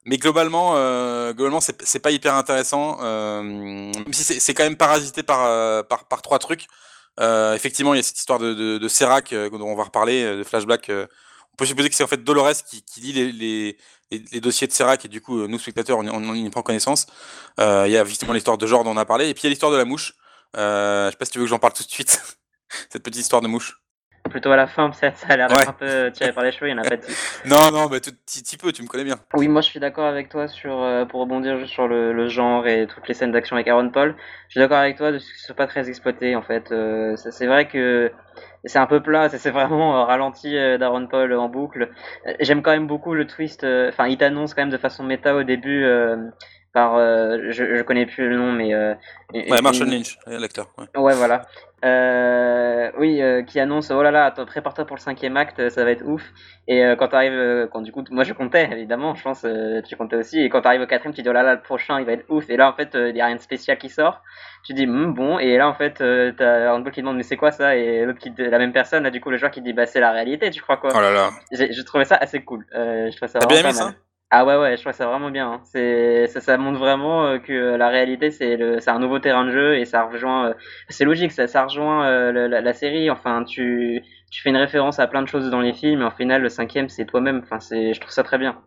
Mais 0.05 0.17
globalement, 0.17 0.73
euh, 0.75 1.33
globalement, 1.33 1.59
c'est 1.59 1.99
pas 1.99 2.11
hyper 2.11 2.35
intéressant. 2.35 2.97
Euh, 3.01 3.41
même 3.44 4.13
si 4.13 4.23
c'est 4.23 4.53
quand 4.53 4.63
même 4.63 4.77
parasité 4.77 5.23
par, 5.23 5.85
par, 5.88 6.21
trois 6.21 6.39
trucs. 6.39 6.67
Euh, 7.19 7.55
effectivement, 7.55 7.94
il 7.94 7.97
y 7.97 7.99
a 7.99 8.03
cette 8.03 8.19
histoire 8.19 8.39
de, 8.39 8.53
de, 8.53 8.77
de 8.77 8.88
Serac 8.88 9.33
euh, 9.33 9.49
dont 9.49 9.67
on 9.67 9.75
va 9.75 9.83
reparler, 9.83 10.23
euh, 10.23 10.38
de 10.38 10.44
flashback. 10.44 10.91
on 10.91 11.55
peut 11.57 11.65
supposer 11.65 11.89
que 11.89 11.95
c'est 11.95 12.03
en 12.03 12.07
fait 12.07 12.23
Dolores 12.23 12.63
qui, 12.69 12.83
qui 12.83 13.01
lit 13.01 13.31
les, 13.31 13.77
les, 14.12 14.42
dossiers 14.42 14.68
de 14.68 14.71
Serac 14.71 15.04
et 15.06 15.07
du 15.07 15.21
coup, 15.21 15.48
nous 15.48 15.59
spectateurs, 15.59 16.00
on, 16.00 16.07
on, 16.07 16.33
y 16.33 16.50
prend 16.50 16.62
connaissance. 16.62 17.07
il 17.57 17.63
y 17.63 17.98
a 17.98 18.01
effectivement 18.01 18.33
l'histoire 18.33 18.57
de 18.57 18.68
Jord 18.68 18.83
dont 18.83 18.92
on 18.92 18.98
a 18.98 19.06
parlé 19.06 19.30
et 19.30 19.33
puis 19.33 19.42
il 19.44 19.45
y 19.45 19.48
a 19.48 19.51
l'histoire 19.51 19.71
de 19.71 19.77
la 19.77 19.86
mouche. 19.86 20.13
je 20.54 21.09
sais 21.12 21.18
pas 21.18 21.25
si 21.25 21.31
tu 21.31 21.39
veux 21.39 21.45
que 21.45 21.50
j'en 21.50 21.59
parle 21.59 21.74
tout 21.74 21.83
de 21.83 21.89
suite. 21.89 22.21
cette 22.89 23.04
petite 23.04 23.21
histoire 23.21 23.42
de 23.42 23.48
mouche. 23.48 23.81
Plutôt 24.29 24.51
à 24.51 24.56
la 24.56 24.68
fin, 24.68 24.91
ça, 24.91 25.12
ça 25.13 25.27
a 25.29 25.38
l'air 25.38 25.47
un 25.51 25.74
peu 25.74 26.12
tiré 26.12 26.31
par 26.31 26.44
les 26.44 26.51
cheveux, 26.51 26.69
il 26.69 26.71
y 26.71 26.74
en 26.74 26.81
a 26.81 26.83
pas 26.83 26.95
Non, 27.45 27.71
non, 27.71 27.88
bah, 27.88 27.97
petit 28.00 28.57
peu, 28.57 28.71
tu 28.71 28.83
me 28.83 28.88
connais 28.88 29.03
bien. 29.03 29.15
Oui, 29.33 29.47
moi 29.47 29.62
je 29.62 29.68
suis 29.68 29.79
d'accord 29.79 30.06
avec 30.06 30.29
toi 30.29 30.47
sur, 30.47 30.81
euh, 30.81 31.06
pour 31.06 31.21
rebondir 31.21 31.57
juste 31.57 31.74
sur 31.74 31.88
le, 31.88 32.13
le, 32.13 32.27
genre 32.27 32.68
et 32.68 32.88
toutes 32.88 33.07
les 33.07 33.13
scènes 33.13 33.31
d'action 33.31 33.56
avec 33.56 33.68
Aaron 33.68 33.89
Paul. 33.89 34.15
Je 34.47 34.51
suis 34.51 34.59
d'accord 34.59 34.77
avec 34.77 34.97
toi 34.97 35.12
de 35.12 35.19
ce 35.19 35.27
ce 35.38 35.45
soit 35.45 35.56
pas 35.56 35.68
très 35.68 35.89
exploité 35.89 36.35
en 36.35 36.41
fait. 36.41 36.71
Euh, 36.71 37.15
c'est 37.15 37.47
vrai 37.47 37.68
que 37.68 38.12
c'est 38.65 38.79
un 38.79 38.85
peu 38.85 39.01
plat, 39.01 39.29
c'est 39.29 39.50
vraiment 39.50 39.97
euh, 39.97 40.03
ralenti 40.03 40.53
d'Aaron 40.53 41.07
Paul 41.07 41.33
en 41.33 41.50
boucle. 41.50 41.89
J'aime 42.39 42.62
quand 42.62 42.71
même 42.71 42.88
beaucoup 42.88 43.13
le 43.13 43.27
twist, 43.27 43.63
enfin 43.63 44.07
il 44.07 44.18
t'annonce 44.18 44.53
quand 44.53 44.62
même 44.62 44.71
de 44.71 44.77
façon 44.77 45.03
méta 45.03 45.35
au 45.35 45.44
début 45.44 45.85
par 46.77 46.97
je, 46.97 47.75
je 47.77 47.81
connais 47.81 48.06
plus 48.06 48.29
le 48.29 48.38
nom 48.38 48.51
mais 48.51 48.75
ouais 49.33 49.62
Marshall 49.62 49.89
Lynch 49.89 50.18
l'acteur 50.27 50.68
ouais. 50.77 51.01
ouais 51.01 51.15
voilà 51.15 51.41
euh, 51.85 52.89
oui, 52.97 53.21
euh, 53.21 53.44
qui 53.44 53.59
annonce 53.59 53.91
oh 53.91 54.01
là 54.01 54.09
là, 54.09 54.31
prépare-toi 54.31 54.85
pour 54.85 54.95
le 54.95 55.01
cinquième 55.01 55.38
acte, 55.38 55.69
ça 55.69 55.83
va 55.83 55.91
être 55.91 56.03
ouf. 56.06 56.24
Et 56.68 56.83
euh, 56.83 56.95
quand 56.95 57.09
t'arrives, 57.09 57.33
euh, 57.33 57.68
quand 57.68 57.81
du 57.81 57.91
coup, 57.91 58.03
moi 58.09 58.24
je 58.24 58.33
comptais 58.33 58.68
évidemment, 58.71 59.13
je 59.13 59.21
pense 59.21 59.45
tu 59.88 59.95
comptais 59.95 60.15
aussi. 60.15 60.41
Et 60.41 60.50
quand 60.50 60.62
t'arrives 60.62 60.81
au 60.81 60.88
quatrième, 60.88 61.13
tu 61.13 61.21
dis 61.21 61.29
oh 61.29 61.33
là 61.33 61.44
là, 61.44 61.53
le 61.53 61.62
prochain 61.62 62.00
il 62.00 62.06
va 62.06 62.13
être 62.13 62.25
ouf. 62.29 62.50
Et 62.50 62.57
là 62.57 62.69
en 62.69 62.74
fait, 62.74 62.95
il 62.95 63.15
y 63.15 63.21
a 63.21 63.27
rien 63.27 63.35
de 63.35 63.41
spécial 63.41 63.77
qui 63.77 63.89
sort. 63.89 64.21
Tu 64.63 64.73
dis 64.73 64.85
hm, 64.85 65.13
bon. 65.13 65.38
Et 65.38 65.57
là 65.57 65.69
en 65.69 65.75
fait, 65.75 66.03
t'as 66.35 66.73
un 66.73 66.83
qui 66.89 67.01
demande 67.01 67.18
mais 67.18 67.23
c'est 67.23 67.38
quoi 67.38 67.51
ça? 67.51 67.75
Et 67.75 68.06
l'autre 68.06 68.19
qui, 68.19 68.33
la 68.38 68.57
même 68.57 68.73
personne, 68.73 69.03
là 69.03 69.12
du 69.12 69.21
coup 69.21 69.30
le 69.30 69.38
joueur 69.38 69.51
qui 69.51 69.62
dit 69.62 69.73
bah 69.73 69.85
c'est 69.85 70.00
la 70.00 70.12
réalité, 70.12 70.50
tu 70.50 70.62
crois 70.62 70.77
quoi? 70.77 70.91
Oh 70.95 71.00
là 71.00 71.12
là. 71.12 71.30
J'ai 71.51 71.83
trouvé 71.85 72.06
ça 72.06 72.15
assez 72.15 72.44
cool. 72.44 72.65
je 72.73 73.12
ça 73.27 73.39
T'as 73.39 73.47
bien 73.47 73.59
aimé 73.59 73.73
ça? 73.73 73.94
Ah 74.29 74.45
ouais 74.45 74.57
ouais, 74.57 74.75
je 74.75 74.81
trouve 74.81 74.94
ça 74.94 75.06
vraiment 75.07 75.31
bien. 75.31 75.50
Hein. 75.53 75.62
C'est 75.63 76.27
ça, 76.27 76.41
ça 76.41 76.57
montre 76.57 76.79
vraiment 76.79 77.25
euh, 77.27 77.39
que 77.39 77.75
la 77.77 77.88
réalité 77.88 78.29
c'est 78.29 78.57
le 78.57 78.79
c'est 78.81 78.89
un 78.89 79.00
nouveau 79.00 79.19
terrain 79.19 79.45
de 79.45 79.51
jeu 79.51 79.77
et 79.77 79.85
ça 79.85 80.03
rejoint. 80.03 80.50
Euh, 80.50 80.53
c'est 80.89 81.06
logique, 81.06 81.31
ça 81.31 81.47
ça 81.47 81.63
rejoint 81.65 82.06
euh, 82.06 82.47
la, 82.50 82.59
la, 82.62 82.74
série. 82.74 83.09
Enfin, 83.09 83.45
tu 83.45 84.03
tu 84.29 84.41
fais 84.41 84.50
une 84.50 84.57
référence 84.57 85.00
à 85.00 85.07
plein 85.07 85.21
de 85.21 85.27
choses 85.29 85.50
dans 85.50 85.62
les 85.62 85.74
films 85.74 86.01
et 86.01 86.06
en 86.06 86.12
final 86.12 86.41
le 86.41 86.50
cinquième 86.50 86.89
c'est 86.89 87.06
toi-même. 87.06 87.39
Enfin, 87.44 87.59
c'est 87.62 87.94
je 87.94 88.01
trouve 88.01 88.12
ça 88.12 88.24
très 88.24 88.38
bien. 88.38 88.62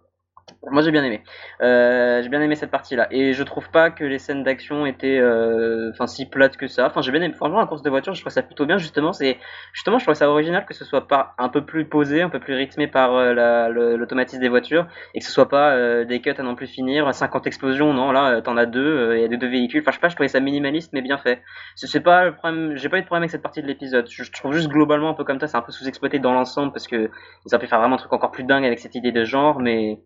Moi 0.71 0.83
j'ai 0.83 0.91
bien 0.91 1.05
aimé. 1.05 1.23
Euh, 1.63 2.23
j'ai 2.23 2.29
bien 2.29 2.41
aimé 2.41 2.55
cette 2.55 2.71
partie-là. 2.71 3.09
Et 3.11 3.33
je 3.33 3.43
trouve 3.43 3.71
pas 3.71 3.91
que 3.91 4.05
les 4.05 4.19
scènes 4.19 4.43
d'action 4.43 4.87
étaient 4.87 5.19
euh, 5.19 5.93
si 6.07 6.27
plates 6.27 6.57
que 6.57 6.67
ça. 6.67 6.87
Enfin 6.87 7.03
j'ai 7.03 7.13
bien 7.13 7.23
aimé. 7.23 7.35
Franchement 7.35 7.61
la 7.61 7.67
course 7.67 7.83
de 7.83 7.91
voiture 7.91 8.15
je 8.15 8.21
trouve 8.21 8.33
ça 8.33 8.43
plutôt 8.43 8.67
bien 8.67 8.79
justement. 8.79 9.13
C'est 9.13 9.39
justement 9.73 9.99
je 9.99 10.05
trouve 10.05 10.15
ça 10.15 10.29
original 10.29 10.65
que 10.67 10.75
ce 10.75 10.85
soit 10.85 11.09
pas 11.09 11.35
un 11.39 11.49
peu 11.49 11.65
plus 11.65 11.85
posé, 11.85 12.23
un 12.23 12.29
peu 12.29 12.41
plus 12.41 12.55
rythmé 12.55 12.87
par 12.87 13.15
euh, 13.15 13.69
l'automatisme 13.97 14.41
des 14.41 14.49
voitures 14.49 14.87
et 15.15 15.21
que 15.21 15.25
ce 15.25 15.33
soit 15.33 15.49
pas 15.49 16.05
des 16.05 16.21
cuts 16.21 16.35
à 16.37 16.43
non 16.43 16.55
plus 16.55 16.67
finir, 16.67 17.13
50 17.15 17.47
explosions. 17.47 17.93
Non 17.95 18.13
là 18.13 18.41
t'en 18.43 18.57
as 18.57 18.67
deux, 18.67 19.17
il 19.17 19.23
y 19.23 19.25
a 19.25 19.29
deux 19.29 19.49
véhicules. 19.49 19.81
Enfin 19.83 19.91
je 19.93 19.97
sais 19.97 20.01
pas, 20.01 20.09
je 20.09 20.15
trouvais 20.15 20.29
ça 20.29 20.41
minimaliste 20.41 20.93
mais 20.93 21.03
bien 21.03 21.19
fait. 21.19 21.43
C'est 21.77 22.01
pas 22.01 22.25
le 22.25 22.35
problème. 22.35 22.77
J'ai 22.77 22.89
pas 22.89 22.99
eu 22.99 23.03
de 23.03 23.07
problème 23.07 23.23
avec 23.23 23.31
cette 23.31 23.43
partie 23.43 23.63
de 23.63 23.67
l'épisode. 23.67 24.07
Je, 24.09 24.31
trouve 24.31 24.53
juste 24.53 24.69
globalement 24.69 25.11
un 25.11 25.15
peu 25.15 25.25
comme 25.25 25.41
ça, 25.41 25.47
c'est 25.47 25.57
un 25.57 25.63
peu 25.63 25.73
sous-exploité 25.73 26.19
dans 26.19 26.33
l'ensemble 26.33 26.73
parce 26.73 26.87
que 26.87 27.11
ils 27.47 27.55
auraient 27.55 27.61
pu 27.61 27.69
faire 27.69 27.81
vraiment 27.81 27.97
un 27.97 27.99
truc 27.99 28.13
encore 28.13 28.31
plus 28.31 28.45
dingue 28.45 28.65
avec 28.65 28.79
cette 28.79 28.95
idée 28.95 29.13
de 29.13 29.25
genre 29.25 29.61
mais 29.61 30.01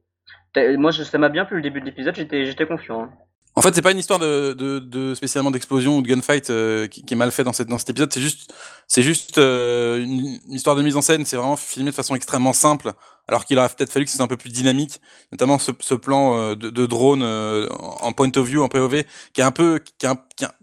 moi, 0.79 0.93
ça 0.93 1.19
m'a 1.19 1.29
bien 1.29 1.45
plu 1.45 1.57
le 1.57 1.63
début 1.63 1.81
de 1.81 1.87
l'épisode, 1.87 2.15
j'étais, 2.15 2.67
confiant. 2.67 3.05
Hein. 3.05 3.11
En 3.57 3.63
fait, 3.63 3.73
c'est 3.73 3.83
pas 3.83 3.93
une 3.93 3.99
histoire 3.99 4.19
de, 4.19 4.53
de, 4.53 5.15
spécialement 5.15 5.53
d'explosion 5.53 5.99
ou 5.99 6.03
de 6.03 6.09
gunfight 6.09 6.51
euh, 6.51 6.89
qui, 6.89 7.05
est 7.09 7.17
mal 7.17 7.31
fait 7.31 7.45
dans, 7.45 7.53
cette, 7.53 7.69
dans 7.69 7.79
cet 7.79 7.91
épisode. 7.91 8.13
C'est 8.13 8.21
juste, 8.21 8.53
c'est 8.89 9.03
juste 9.03 9.39
euh, 9.39 10.03
une, 10.03 10.41
histoire 10.49 10.75
de 10.75 10.83
mise 10.83 10.97
en 10.97 11.03
scène. 11.03 11.25
C'est 11.25 11.37
vraiment 11.37 11.57
filmé 11.57 11.91
de 11.91 11.95
façon 11.95 12.17
extrêmement 12.17 12.53
simple, 12.53 12.93
alors 13.29 13.45
qu'il 13.45 13.57
aurait 13.59 13.69
peut-être 13.69 13.93
fallu 13.93 14.07
que 14.07 14.11
ce 14.11 14.17
soit 14.17 14.25
un 14.25 14.29
peu 14.29 14.37
plus 14.37 14.51
dynamique. 14.51 15.01
Notamment 15.31 15.61
ce, 15.61 15.95
plan 15.95 16.37
euh, 16.37 16.55
de, 16.57 16.87
drone 16.87 17.23
en 17.23 18.13
point 18.13 18.31
of 18.35 18.47
view, 18.47 18.63
en 18.63 18.69
POV, 18.69 19.05
qui 19.33 19.41
est 19.41 19.45
un 19.45 19.53
peu, 19.53 19.79
qui 19.99 20.07
est 20.07 20.11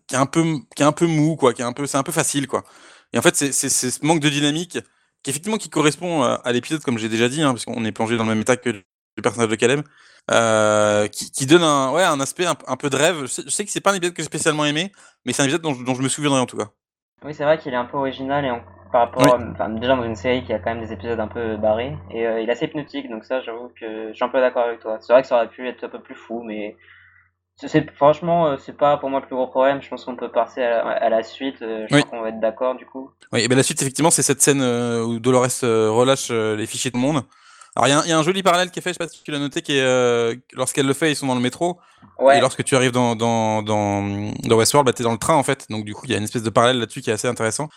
qui 0.08 0.16
est 0.16 0.18
un 0.18 0.26
peu, 0.26 0.44
qui 0.76 0.84
est 0.84 0.86
un 0.86 0.92
peu 0.92 1.08
mou, 1.08 1.38
quoi. 1.38 1.54
Qui 1.54 1.62
est 1.62 1.66
un 1.66 1.74
peu, 1.74 1.88
c'est 1.88 1.98
un 1.98 2.04
peu 2.04 2.12
facile, 2.12 2.48
quoi. 2.48 2.66
Et 3.14 3.18
en 3.18 3.22
fait, 3.22 3.36
c'est 3.36 3.70
ce 3.70 4.06
manque 4.06 4.20
de 4.20 4.30
dynamique 4.30 4.80
qui 5.24 5.30
effectivement 5.30 5.58
qui 5.58 5.70
correspond 5.70 6.24
à, 6.24 6.52
l'épisode, 6.52 6.82
comme 6.82 6.98
j'ai 6.98 7.10
déjà 7.10 7.30
dit, 7.30 7.42
hein, 7.42 7.54
parce 7.54 7.66
qu'on 7.66 7.86
est 7.86 7.92
plongé 7.92 8.18
dans 8.18 8.24
le 8.24 8.30
même 8.30 8.42
état 8.42 8.58
que 8.58 8.84
le 9.22 9.24
personnage 9.24 9.50
de 9.50 9.56
Caleb, 9.56 9.82
euh, 10.30 11.08
qui, 11.08 11.32
qui, 11.32 11.46
donne 11.46 11.64
un, 11.64 11.92
ouais, 11.92 12.04
un 12.04 12.20
aspect 12.20 12.46
un, 12.46 12.56
un 12.68 12.76
peu 12.76 12.90
de 12.90 12.96
rêve. 12.96 13.22
Je 13.22 13.50
sais, 13.50 13.66
que 13.66 13.72
c'est 13.72 13.82
pas 13.82 13.92
un 13.92 13.96
épisode 13.96 14.14
que 14.14 14.22
j'ai 14.22 14.28
spécialement 14.28 14.66
aimé, 14.66 14.92
mais 15.26 15.34
c'est 15.34 15.42
un 15.42 15.46
épisode 15.46 15.62
dont, 15.62 15.74
dont, 15.74 15.96
je 15.96 16.02
me 16.02 16.10
souviendrai 16.10 16.40
en 16.40 16.46
tout 16.46 16.58
cas. 16.58 16.70
Oui, 17.24 17.34
c'est 17.34 17.44
vrai 17.44 17.58
qu'il 17.58 17.74
est 17.74 17.78
un 17.78 17.86
peu 17.86 17.98
original 17.98 18.46
et 18.46 18.52
par 18.92 19.02
rapport, 19.02 19.40
enfin, 19.54 19.70
déjà 19.70 19.96
dans 19.96 20.04
une 20.04 20.16
série 20.16 20.44
qui 20.44 20.52
a 20.52 20.60
quand 20.60 20.74
même 20.74 20.84
des 20.84 20.92
épisodes 20.92 21.20
un 21.20 21.28
peu 21.28 21.56
barrés 21.56 21.98
et 22.12 22.28
euh, 22.28 22.42
il 22.42 22.50
est 22.50 22.52
assez 22.52 22.66
hypnotique, 22.66 23.10
donc 23.10 23.24
ça, 23.24 23.42
j'avoue 23.42 23.72
que 23.80 24.10
je 24.10 24.14
suis 24.14 24.26
un 24.26 24.30
peu 24.30 24.42
d'accord 24.42 24.66
avec 24.66 24.82
toi. 24.82 24.98
C'est 25.00 25.14
vrai 25.14 25.22
que 25.22 25.28
ça 25.28 25.38
aurait 25.38 25.48
pu 25.48 25.68
être 25.68 25.86
un 25.86 25.90
peu 25.90 26.02
plus 26.02 26.16
fou, 26.16 26.44
mais 26.44 26.76
franchement, 27.96 28.48
euh, 28.48 28.58
c'est 28.58 28.76
pas 28.76 28.98
pour 28.98 29.10
moi 29.10 29.22
le 29.22 29.28
plus 29.28 29.36
gros 29.36 29.48
problème. 29.48 29.82
Je 29.82 29.90
pense 29.90 30.04
qu'on 30.04 30.18
peut 30.18 30.32
passer 30.32 30.62
à 30.62 31.10
la, 31.10 31.24
suite. 31.24 31.58
Je 31.62 31.86
crois 31.86 32.02
qu'on 32.02 32.22
va 32.22 32.30
être 32.30 32.40
d'accord 32.40 32.76
du 32.76 32.86
coup. 32.86 33.12
Oui, 33.32 33.42
et 33.42 33.48
ben 33.48 33.56
la 33.56 33.64
suite, 33.64 33.82
effectivement, 33.82 34.12
c'est 34.12 34.24
cette 34.24 34.42
scène 34.42 34.62
où 34.62 35.20
Dolores 35.20 35.62
relâche 35.62 36.30
les 36.32 36.66
fichiers 36.66 36.92
de 36.92 36.98
monde. 36.98 37.24
Alors, 37.76 37.88
il 37.88 38.08
y, 38.08 38.10
y, 38.10 38.12
a 38.12 38.18
un 38.18 38.24
joli 38.24 38.44
parallèle 38.44 38.70
qui 38.70 38.80
est 38.80 38.82
fait, 38.82 38.90
je 38.90 38.94
sais 38.94 39.00
pas 39.00 39.08
si 39.08 39.24
tu 39.24 39.32
l'as 39.32 39.40
noté, 39.40 39.62
qui 39.62 39.78
est 39.78 39.82
euh, 39.82 40.36
lorsqu'elle 40.54 40.86
le 40.86 40.94
fait, 40.94 41.12
ils 41.12 41.16
sont 41.16 41.28
dans 41.28 41.36
le 41.36 41.42
métro. 41.42 41.80
Ouais. 42.20 42.38
Et 42.38 42.42
lorsque 42.42 42.64
tu 42.64 42.76
arrives 42.76 42.92
dans, 42.92 43.16
dans, 43.16 43.62
dans, 43.62 44.34
dans 44.44 44.56
Westworld, 44.58 44.86
bah, 44.86 44.94
tu 44.94 45.02
es 45.02 45.06
dans 45.06 45.14
le 45.14 45.18
train 45.18 45.36
en 45.36 45.44
fait. 45.44 45.68
Donc, 45.70 45.86
du 45.86 45.94
coup, 45.94 46.06
il 46.06 46.12
y 46.12 46.14
a 46.14 46.18
une 46.18 46.24
espèce 46.24 46.44
de 46.44 46.50
parallèle 46.50 46.80
là-dessus 46.80 47.02
qui 47.02 47.10
est 47.10 47.14
assez 47.14 47.28
intéressant. 47.28 47.70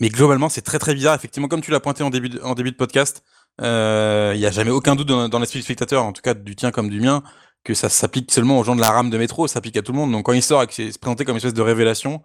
Mais 0.00 0.08
globalement, 0.08 0.48
c'est 0.48 0.62
très 0.62 0.78
très 0.78 0.94
bizarre. 0.94 1.14
Effectivement, 1.14 1.48
comme 1.48 1.60
tu 1.60 1.70
l'as 1.70 1.80
pointé 1.80 2.02
en 2.02 2.10
début 2.10 2.30
de, 2.30 2.40
en 2.40 2.54
début 2.54 2.70
de 2.70 2.76
podcast, 2.76 3.22
euh, 3.60 4.32
il 4.34 4.40
n'y 4.40 4.46
a 4.46 4.50
jamais 4.50 4.70
aucun 4.70 4.96
doute 4.96 5.08
dans, 5.08 5.28
dans 5.28 5.38
l'esprit 5.38 5.58
du 5.58 5.64
spectateur, 5.64 6.04
en 6.04 6.12
tout 6.12 6.22
cas 6.22 6.34
du 6.34 6.56
tien 6.56 6.70
comme 6.70 6.88
du 6.88 7.00
mien, 7.00 7.22
que 7.64 7.74
ça 7.74 7.88
s'applique 7.88 8.32
seulement 8.32 8.58
aux 8.58 8.64
gens 8.64 8.76
de 8.76 8.80
la 8.80 8.90
rame 8.90 9.10
de 9.10 9.18
métro, 9.18 9.46
ça 9.46 9.54
s'applique 9.54 9.76
à 9.76 9.82
tout 9.82 9.92
le 9.92 9.98
monde. 9.98 10.12
Donc, 10.12 10.26
quand 10.26 10.32
il 10.32 10.42
sort 10.42 10.62
et 10.62 10.66
que 10.66 10.72
c'est 10.72 10.96
présenté 10.98 11.24
comme 11.24 11.34
une 11.34 11.38
espèce 11.38 11.54
de 11.54 11.62
révélation, 11.62 12.22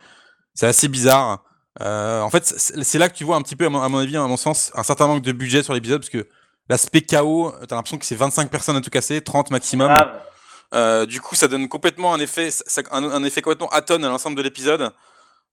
c'est 0.54 0.68
assez 0.68 0.88
bizarre. 0.88 1.44
Euh, 1.82 2.22
en 2.22 2.30
fait, 2.30 2.46
c'est 2.46 3.00
là 3.00 3.10
que 3.10 3.16
tu 3.16 3.24
vois 3.24 3.36
un 3.36 3.42
petit 3.42 3.56
peu, 3.56 3.66
à 3.66 3.70
mon, 3.70 3.82
à 3.82 3.90
mon 3.90 3.98
avis, 3.98 4.16
à 4.16 4.28
mon 4.28 4.38
sens, 4.38 4.72
un 4.76 4.84
certain 4.84 5.08
manque 5.08 5.24
de 5.24 5.32
budget 5.32 5.64
sur 5.64 5.74
l'épisode, 5.74 6.02
parce 6.02 6.12
que 6.12 6.28
L'aspect 6.70 7.02
KO, 7.02 7.54
t'as 7.68 7.76
l'impression 7.76 7.98
que 7.98 8.06
c'est 8.06 8.16
25 8.16 8.50
personnes 8.50 8.78
à 8.78 8.82
tout 8.82 8.90
casser, 8.90 9.22
30 9.22 9.52
maximum. 9.52 9.94
Euh, 10.74 11.06
du 11.06 11.22
coup, 11.22 11.36
ça 11.36 11.48
donne 11.48 11.68
complètement 11.68 12.14
un 12.14 12.20
effet, 12.20 12.50
un, 12.92 13.24
effet 13.24 13.42
complètement 13.42 13.70
atone 13.70 14.04
à 14.06 14.10
l'ensemble 14.10 14.38
de 14.38 14.42
l'épisode. 14.42 14.92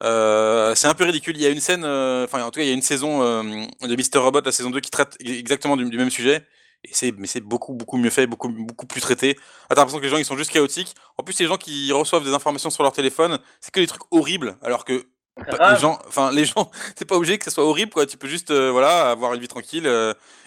Euh, 0.03 0.75
c'est 0.75 0.87
un 0.87 0.95
peu 0.95 1.05
ridicule. 1.05 1.37
Il 1.37 1.43
y 1.43 1.47
a 1.47 1.51
une 1.51 1.61
scène, 1.61 1.85
euh, 1.85 2.25
enfin 2.25 2.43
en 2.43 2.51
tout 2.51 2.61
cas, 2.61 2.65
il 2.65 2.69
y 2.69 2.71
a 2.71 2.75
une 2.75 2.83
saison 2.83 3.43
de 3.43 3.97
Mister 3.97 4.19
Robot, 4.19 4.41
la 4.45 4.53
saison 4.53 4.71
2, 4.71 4.81
qui 4.81 4.91
traite 4.91 5.17
exactement 5.21 5.77
du, 5.77 5.97
même 5.97 6.11
sujet. 6.11 6.47
Et 6.85 6.91
c'est, 6.93 7.13
mais 7.19 7.27
c'est 7.27 7.43
beaucoup, 7.43 7.75
beaucoup 7.75 7.99
mieux 7.99 8.09
fait, 8.09 8.27
beaucoup, 8.27 8.49
beaucoup 8.49 8.87
plus 8.87 9.03
traité. 9.03 9.37
Ah, 9.65 9.75
t'as 9.75 9.83
l'impression 9.83 9.99
que 9.99 10.05
les 10.05 10.09
gens, 10.09 10.17
ils 10.17 10.25
sont 10.25 10.39
juste 10.39 10.53
chaotiques. 10.53 10.95
En 11.19 11.23
plus, 11.23 11.39
les 11.39 11.47
gens 11.47 11.59
qui 11.59 11.93
reçoivent 11.93 12.25
des 12.25 12.33
informations 12.33 12.71
sur 12.71 12.83
leur 12.83 12.93
téléphone, 12.93 13.39
c'est 13.61 13.71
que 13.71 13.81
des 13.81 13.87
trucs 13.87 14.05
horribles, 14.11 14.57
alors 14.63 14.87
que 14.87 15.05
les 15.49 15.79
gens, 15.79 15.99
enfin 16.07 16.31
les 16.33 16.45
gens, 16.45 16.71
c'est 16.97 17.07
pas 17.07 17.17
obligé 17.17 17.39
que 17.39 17.45
ce 17.45 17.51
soit 17.51 17.65
horrible 17.65 17.93
quoi. 17.93 18.07
Tu 18.07 18.17
peux 18.17 18.29
juste 18.29 18.53
voilà 18.53 19.11
avoir 19.11 19.35
une 19.35 19.41
vie 19.41 19.49
tranquille 19.49 19.87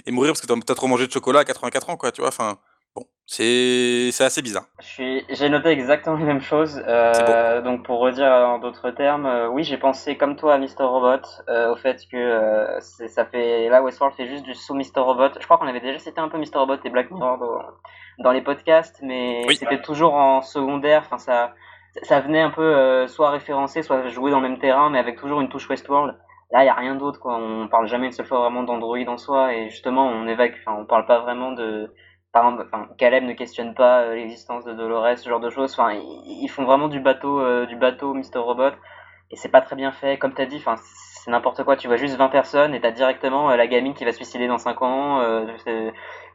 et 0.05 0.11
mourir 0.11 0.33
parce 0.33 0.41
que 0.41 0.61
t'as 0.61 0.75
trop 0.75 0.87
mangé 0.87 1.07
de 1.07 1.11
chocolat 1.11 1.39
à 1.39 1.45
84 1.45 1.89
ans 1.89 1.97
quoi. 1.97 2.11
Tu 2.11 2.21
vois, 2.21 2.29
enfin 2.29 2.57
bon. 2.95 3.05
C'est 3.25 4.11
assez 4.19 4.41
bizarre. 4.41 4.65
J'ai 4.79 5.49
noté 5.49 5.69
exactement 5.69 6.17
les 6.17 6.25
mêmes 6.25 6.41
choses. 6.41 6.81
Euh, 6.85 7.61
donc 7.61 7.85
pour 7.85 7.99
redire 7.99 8.27
en 8.27 8.59
d'autres 8.59 8.91
termes, 8.91 9.25
euh, 9.25 9.47
oui 9.47 9.63
j'ai 9.63 9.77
pensé 9.77 10.17
comme 10.17 10.35
toi 10.35 10.55
à 10.55 10.57
Mr. 10.57 10.83
Robot, 10.83 11.25
euh, 11.49 11.71
au 11.71 11.75
fait 11.77 12.05
que 12.11 12.77
ça 12.81 13.25
fait 13.25 13.69
là 13.69 13.81
Westworld 13.81 14.15
fait 14.15 14.27
juste 14.27 14.43
du 14.43 14.53
sous 14.53 14.75
Mr. 14.75 14.99
Robot. 14.99 15.29
Je 15.39 15.45
crois 15.45 15.57
qu'on 15.57 15.67
avait 15.67 15.79
déjà 15.79 15.99
cité 15.99 16.19
un 16.19 16.27
peu 16.27 16.37
Mr. 16.37 16.57
Robot 16.57 16.77
et 16.83 16.89
Black 16.89 17.11
Mirror 17.11 17.39
dans, 18.19 18.31
les 18.31 18.41
podcasts, 18.41 18.99
mais 19.01 19.45
c'était 19.53 19.81
toujours 19.81 20.15
en 20.15 20.41
secondaire. 20.41 21.03
Enfin 21.05 21.17
ça 21.17 21.53
ça 22.01 22.19
venait 22.19 22.41
un 22.41 22.49
peu 22.49 23.07
soit 23.07 23.29
référencé, 23.29 23.83
soit 23.83 24.07
joué 24.07 24.31
dans 24.31 24.39
le 24.39 24.49
même 24.49 24.59
terrain, 24.59 24.89
mais 24.89 24.99
avec 24.99 25.19
toujours 25.19 25.41
une 25.41 25.49
touche 25.49 25.69
Westworld. 25.69 26.15
Là, 26.51 26.63
il 26.63 26.67
y 26.67 26.69
a 26.69 26.73
rien 26.73 26.95
d'autre 26.95 27.19
quoi. 27.19 27.37
On 27.37 27.67
parle 27.67 27.87
jamais 27.87 28.07
une 28.07 28.11
seule 28.11 28.25
fois 28.25 28.39
vraiment 28.39 28.63
d'Android 28.63 29.07
en 29.07 29.17
soi, 29.17 29.53
et 29.53 29.69
justement 29.69 30.07
on 30.07 30.27
évacue. 30.27 30.59
Enfin, 30.65 30.77
on 30.79 30.85
parle 30.85 31.05
pas 31.05 31.19
vraiment 31.19 31.51
de 31.51 31.91
par 32.33 32.45
exemple, 32.45 32.67
enfin, 32.67 32.87
Caleb 32.97 33.23
ne 33.25 33.33
questionne 33.33 33.75
pas 33.75 34.01
euh, 34.01 34.15
l'existence 34.15 34.65
de 34.65 34.73
Dolores, 34.73 35.17
ce 35.19 35.29
genre 35.29 35.39
de 35.39 35.51
choses. 35.51 35.71
Enfin, 35.73 35.93
ils, 35.93 36.49
font 36.49 36.65
vraiment 36.65 36.87
du 36.87 36.99
bateau, 36.99 37.39
euh, 37.39 37.67
du 37.67 37.75
bateau 37.75 38.15
Mr. 38.15 38.39
Robot, 38.39 38.71
et 39.29 39.35
c'est 39.35 39.49
pas 39.49 39.61
très 39.61 39.75
bien 39.75 39.91
fait. 39.91 40.17
Comme 40.17 40.33
t'as 40.33 40.47
dit, 40.47 40.57
enfin, 40.57 40.75
c'est 41.23 41.31
n'importe 41.31 41.63
quoi. 41.63 41.77
Tu 41.77 41.87
vois 41.87 41.97
juste 41.97 42.15
20 42.15 42.29
personnes 42.29 42.75
et 42.75 42.81
t'as 42.81 42.91
directement 42.91 43.49
euh, 43.49 43.55
la 43.55 43.67
gamine 43.67 43.93
qui 43.93 44.03
va 44.05 44.11
se 44.11 44.17
suicider 44.17 44.47
dans 44.47 44.57
5 44.57 44.81
ans. 44.81 45.21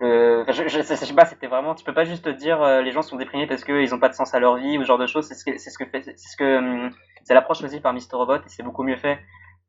je, 0.01 0.69
je, 0.69 0.83
sais 0.83 1.15
pas, 1.15 1.25
c'était 1.25 1.47
vraiment. 1.47 1.75
Tu 1.75 1.85
peux 1.85 1.95
pas 1.95 2.05
juste 2.05 2.25
te 2.25 2.31
dire 2.31 2.65
les 2.83 2.93
gens 2.93 3.03
sont 3.03 3.17
déprimés 3.17 3.47
parce 3.47 3.65
qu'ils 3.65 3.95
ont 3.95 3.99
pas 3.99 4.09
de 4.09 4.15
sens 4.15 4.35
à 4.35 4.41
leur 4.41 4.57
vie 4.57 4.79
ou 4.79 4.83
ce 4.83 4.87
genre 4.87 4.99
de 4.99 5.07
choses. 5.07 5.27
C'est 5.27 5.35
ce 5.35 5.45
que, 5.45 5.59
c'est 5.59 5.71
ce 5.71 5.79
que 5.79 5.85
c'est 5.93 6.17
ce 6.17 6.37
que, 6.37 6.59
hum, 6.59 6.91
l'approche 7.29 7.59
choisie 7.61 7.81
par 7.81 7.93
Mr. 7.93 8.15
Robot 8.15 8.37
et 8.37 8.49
c'est 8.49 8.63
beaucoup 8.63 8.83
mieux 8.83 8.97
fait. 8.97 9.19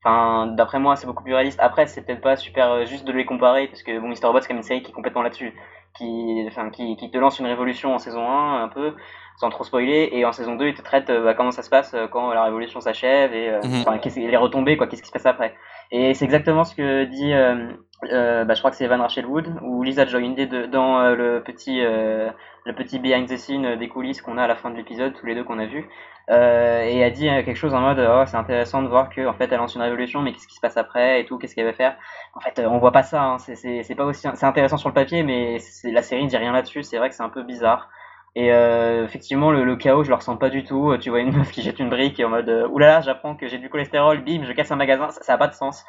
Enfin, 0.03 0.47
d'après 0.47 0.79
moi, 0.79 0.95
c'est 0.95 1.07
beaucoup 1.07 1.23
plus 1.23 1.33
réaliste. 1.33 1.59
Après, 1.61 1.85
c'est 1.87 2.01
peut-être 2.05 2.21
pas 2.21 2.37
super 2.37 2.85
juste 2.85 3.05
de 3.05 3.11
les 3.11 3.25
comparer 3.25 3.67
parce 3.67 3.83
que 3.83 3.99
bon, 3.99 4.07
Mr. 4.07 4.27
Robot 4.27 4.39
c'est 4.41 4.47
comme 4.47 4.57
une 4.57 4.63
série 4.63 4.81
qui 4.81 4.91
est 4.91 4.93
complètement 4.93 5.23
là-dessus 5.23 5.53
qui, 5.99 6.45
enfin, 6.47 6.69
qui, 6.69 6.95
qui, 6.95 7.11
te 7.11 7.17
lance 7.17 7.39
une 7.39 7.45
révolution 7.45 7.93
en 7.93 7.99
saison 7.99 8.27
1 8.27 8.63
un 8.63 8.67
peu 8.69 8.95
sans 9.37 9.49
trop 9.49 9.63
spoiler 9.63 10.09
et 10.11 10.25
en 10.25 10.33
saison 10.33 10.55
2 10.55 10.67
il 10.67 10.73
te 10.73 10.81
traite 10.81 11.09
bah, 11.09 11.33
comment 11.33 11.51
ça 11.51 11.63
se 11.63 11.69
passe 11.69 11.93
euh, 11.93 12.07
quand 12.07 12.33
la 12.33 12.43
révolution 12.43 12.81
s'achève 12.81 13.33
et 13.33 13.49
euh, 13.49 13.61
mhm. 13.63 14.27
les 14.29 14.37
retombées 14.37 14.75
quoi 14.75 14.87
qu'est-ce 14.87 15.01
qui 15.01 15.07
se 15.07 15.13
passe 15.13 15.25
après 15.25 15.55
et 15.91 16.13
c'est 16.13 16.25
exactement 16.25 16.63
ce 16.65 16.75
que 16.75 17.05
dit 17.05 17.33
euh, 17.33 17.71
euh 18.11 18.43
bah, 18.43 18.53
je 18.53 18.59
crois 18.59 18.71
que 18.71 18.77
c'est 18.77 18.85
Evan 18.85 19.01
Rachel 19.01 19.25
Wood 19.25 19.47
ou 19.61 19.81
Lisa 19.83 20.05
Joy 20.05 20.33
de, 20.33 20.65
dans 20.65 21.01
le 21.15 21.41
petit 21.41 21.81
le 21.81 22.73
petit 22.75 22.99
behind 22.99 23.27
the 23.27 23.37
scene 23.37 23.77
des 23.77 23.87
coulisses 23.87 24.21
qu'on 24.21 24.37
a 24.37 24.43
à 24.43 24.47
la 24.47 24.55
fin 24.55 24.71
de 24.71 24.75
l'épisode 24.75 25.13
tous 25.13 25.25
les 25.25 25.35
deux 25.35 25.43
qu'on 25.43 25.59
a 25.59 25.65
vu 25.65 25.89
euh, 26.29 26.83
et 26.83 27.03
a 27.03 27.09
dit 27.09 27.23
quelque 27.23 27.55
chose 27.55 27.73
en 27.73 27.81
mode 27.81 27.99
oh, 27.99 28.23
c'est 28.27 28.37
intéressant 28.37 28.83
de 28.83 28.87
voir 28.87 29.09
que 29.09 29.25
en 29.25 29.33
fait 29.33 29.51
elle 29.51 29.57
lance 29.57 29.73
une 29.73 29.81
révolution 29.81 30.21
mais 30.21 30.31
qu'est-ce 30.31 30.47
qui 30.47 30.53
se 30.53 30.59
passe 30.59 30.77
après 30.77 31.21
et 31.21 31.25
tout 31.25 31.39
qu'est-ce 31.39 31.55
qu'elle 31.55 31.65
va 31.65 31.73
faire 31.73 31.95
en 32.35 32.39
fait 32.39 32.61
on 32.67 32.77
voit 32.77 32.91
pas 32.91 33.01
ça 33.01 33.23
hein. 33.23 33.37
c'est 33.39 33.95
pas 33.95 34.05
aussi 34.05 34.27
c'est 34.35 34.45
intéressant 34.45 34.77
sur 34.77 34.89
le 34.89 34.93
papier 34.93 35.23
mais 35.23 35.57
la 35.91 36.01
série 36.01 36.27
dit 36.27 36.37
rien 36.37 36.51
là-dessus 36.51 36.83
c'est 36.83 36.97
vrai 36.97 37.09
que 37.09 37.15
c'est 37.15 37.23
un 37.23 37.29
peu 37.29 37.43
bizarre. 37.43 37.89
Et 38.35 38.53
euh, 38.53 39.05
effectivement 39.05 39.51
le, 39.51 39.75
chaos 39.75 40.03
je 40.03 40.09
le 40.09 40.15
ressens 40.15 40.37
pas 40.37 40.49
du 40.49 40.63
tout. 40.63 40.95
Tu 40.99 41.09
vois 41.09 41.19
une 41.19 41.31
meuf 41.37 41.51
qui 41.51 41.61
jette 41.61 41.79
une 41.79 41.89
brique 41.89 42.19
et 42.19 42.25
en 42.25 42.29
mode 42.29 42.49
euh, 42.49 42.67
oulala 42.67 43.01
j'apprends 43.01 43.35
que 43.35 43.47
j'ai 43.47 43.57
du 43.57 43.69
cholestérol 43.69 44.23
bim 44.23 44.43
je 44.43 44.53
casse 44.53 44.71
un 44.71 44.75
magasin. 44.75 45.09
Ça, 45.09 45.21
ça 45.23 45.33
a 45.33 45.37
pas 45.37 45.47
de 45.47 45.53
sens. 45.53 45.85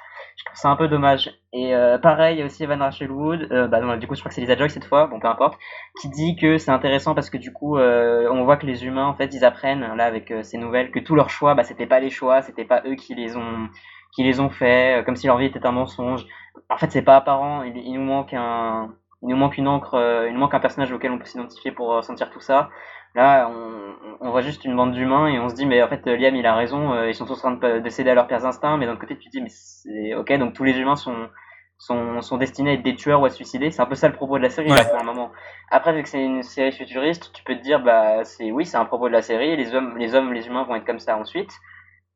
C'est 0.54 0.68
un 0.68 0.76
peu 0.76 0.88
dommage. 0.88 1.30
Et 1.52 1.74
euh, 1.74 1.98
pareil, 1.98 2.36
il 2.36 2.40
y 2.40 2.42
a 2.42 2.46
aussi 2.46 2.62
Evan 2.64 2.80
Rachel 2.80 3.10
Wood, 3.10 3.48
euh, 3.50 3.68
bah 3.68 3.96
du 3.96 4.06
coup 4.06 4.14
je 4.14 4.20
crois 4.20 4.30
que 4.30 4.34
c'est 4.34 4.40
Lisa 4.40 4.56
Joy 4.56 4.70
cette 4.70 4.84
fois, 4.84 5.06
bon 5.06 5.20
peu 5.20 5.28
importe, 5.28 5.58
qui 6.00 6.08
dit 6.08 6.36
que 6.36 6.58
c'est 6.58 6.70
intéressant 6.70 7.14
parce 7.14 7.30
que 7.30 7.36
du 7.36 7.52
coup 7.52 7.76
euh, 7.76 8.28
on 8.30 8.44
voit 8.44 8.56
que 8.56 8.66
les 8.66 8.84
humains 8.84 9.06
en 9.06 9.14
fait 9.14 9.32
ils 9.34 9.44
apprennent 9.44 9.80
là 9.96 10.04
avec 10.04 10.32
ces 10.42 10.58
nouvelles 10.58 10.90
que 10.90 10.98
tous 10.98 11.14
leurs 11.14 11.30
choix, 11.30 11.54
bah 11.54 11.64
c'était 11.64 11.86
pas 11.86 12.00
les 12.00 12.10
choix, 12.10 12.42
c'était 12.42 12.64
pas 12.64 12.82
eux 12.86 12.94
qui 12.94 13.14
les 13.14 13.36
ont 13.36 13.68
qui 14.12 14.24
les 14.24 14.40
ont 14.40 14.50
fait, 14.50 15.04
comme 15.04 15.16
si 15.16 15.26
leur 15.26 15.38
vie 15.38 15.46
était 15.46 15.64
un 15.66 15.72
mensonge. 15.72 16.26
En 16.68 16.78
fait 16.78 16.90
c'est 16.90 17.02
pas 17.02 17.16
apparent, 17.16 17.62
il, 17.62 17.92
nous 17.94 18.02
manque 18.02 18.34
un 18.34 18.94
il 19.22 19.28
nous 19.28 19.36
manque 19.36 19.58
une 19.58 19.68
encre, 19.68 20.24
il 20.26 20.32
nous 20.32 20.40
manque 20.40 20.54
un 20.54 20.60
personnage 20.60 20.92
auquel 20.92 21.10
on 21.10 21.18
peut 21.18 21.26
s'identifier 21.26 21.72
pour 21.72 22.02
sentir 22.02 22.30
tout 22.30 22.40
ça. 22.40 22.70
Là, 23.14 23.50
on, 23.50 23.96
on, 24.20 24.30
voit 24.30 24.40
juste 24.40 24.64
une 24.64 24.76
bande 24.76 24.92
d'humains 24.92 25.26
et 25.26 25.40
on 25.40 25.48
se 25.48 25.54
dit, 25.54 25.66
mais 25.66 25.82
en 25.82 25.88
fait, 25.88 26.06
Liam, 26.06 26.36
il 26.36 26.46
a 26.46 26.54
raison, 26.54 26.92
euh, 26.92 27.08
ils 27.08 27.14
sont 27.14 27.26
tous 27.26 27.44
en 27.44 27.56
train 27.56 27.80
de, 27.80 27.88
céder 27.88 28.10
à 28.10 28.14
leurs 28.14 28.28
pires 28.28 28.44
instincts, 28.46 28.76
mais 28.76 28.86
d'un 28.86 28.96
côté, 28.96 29.18
tu 29.18 29.26
te 29.26 29.30
dis, 29.30 29.42
mais 29.42 29.48
c'est 29.48 30.14
ok, 30.14 30.32
donc 30.38 30.54
tous 30.54 30.62
les 30.62 30.78
humains 30.78 30.94
sont, 30.94 31.28
sont, 31.76 32.22
sont 32.22 32.36
destinés 32.36 32.70
à 32.70 32.72
être 32.74 32.84
des 32.84 32.94
tueurs 32.94 33.20
ou 33.20 33.24
à 33.24 33.30
se 33.30 33.36
suicider. 33.36 33.72
C'est 33.72 33.82
un 33.82 33.86
peu 33.86 33.96
ça 33.96 34.06
le 34.06 34.14
propos 34.14 34.38
de 34.38 34.44
la 34.44 34.50
série, 34.50 34.68
là, 34.68 34.84
pour 34.84 35.00
un 35.00 35.04
moment. 35.04 35.32
Après, 35.70 35.92
vu 35.92 36.04
que 36.04 36.08
c'est 36.08 36.22
une 36.22 36.44
série 36.44 36.70
futuriste, 36.70 37.32
tu 37.32 37.42
peux 37.42 37.56
te 37.56 37.62
dire, 37.62 37.80
bah, 37.80 38.22
c'est, 38.24 38.52
oui, 38.52 38.64
c'est 38.64 38.76
un 38.76 38.84
propos 38.84 39.08
de 39.08 39.12
la 39.12 39.22
série, 39.22 39.56
les 39.56 39.74
hommes, 39.74 39.98
les 39.98 40.14
hommes, 40.14 40.32
les 40.32 40.46
humains 40.46 40.62
vont 40.62 40.76
être 40.76 40.86
comme 40.86 41.00
ça 41.00 41.16
ensuite. 41.16 41.52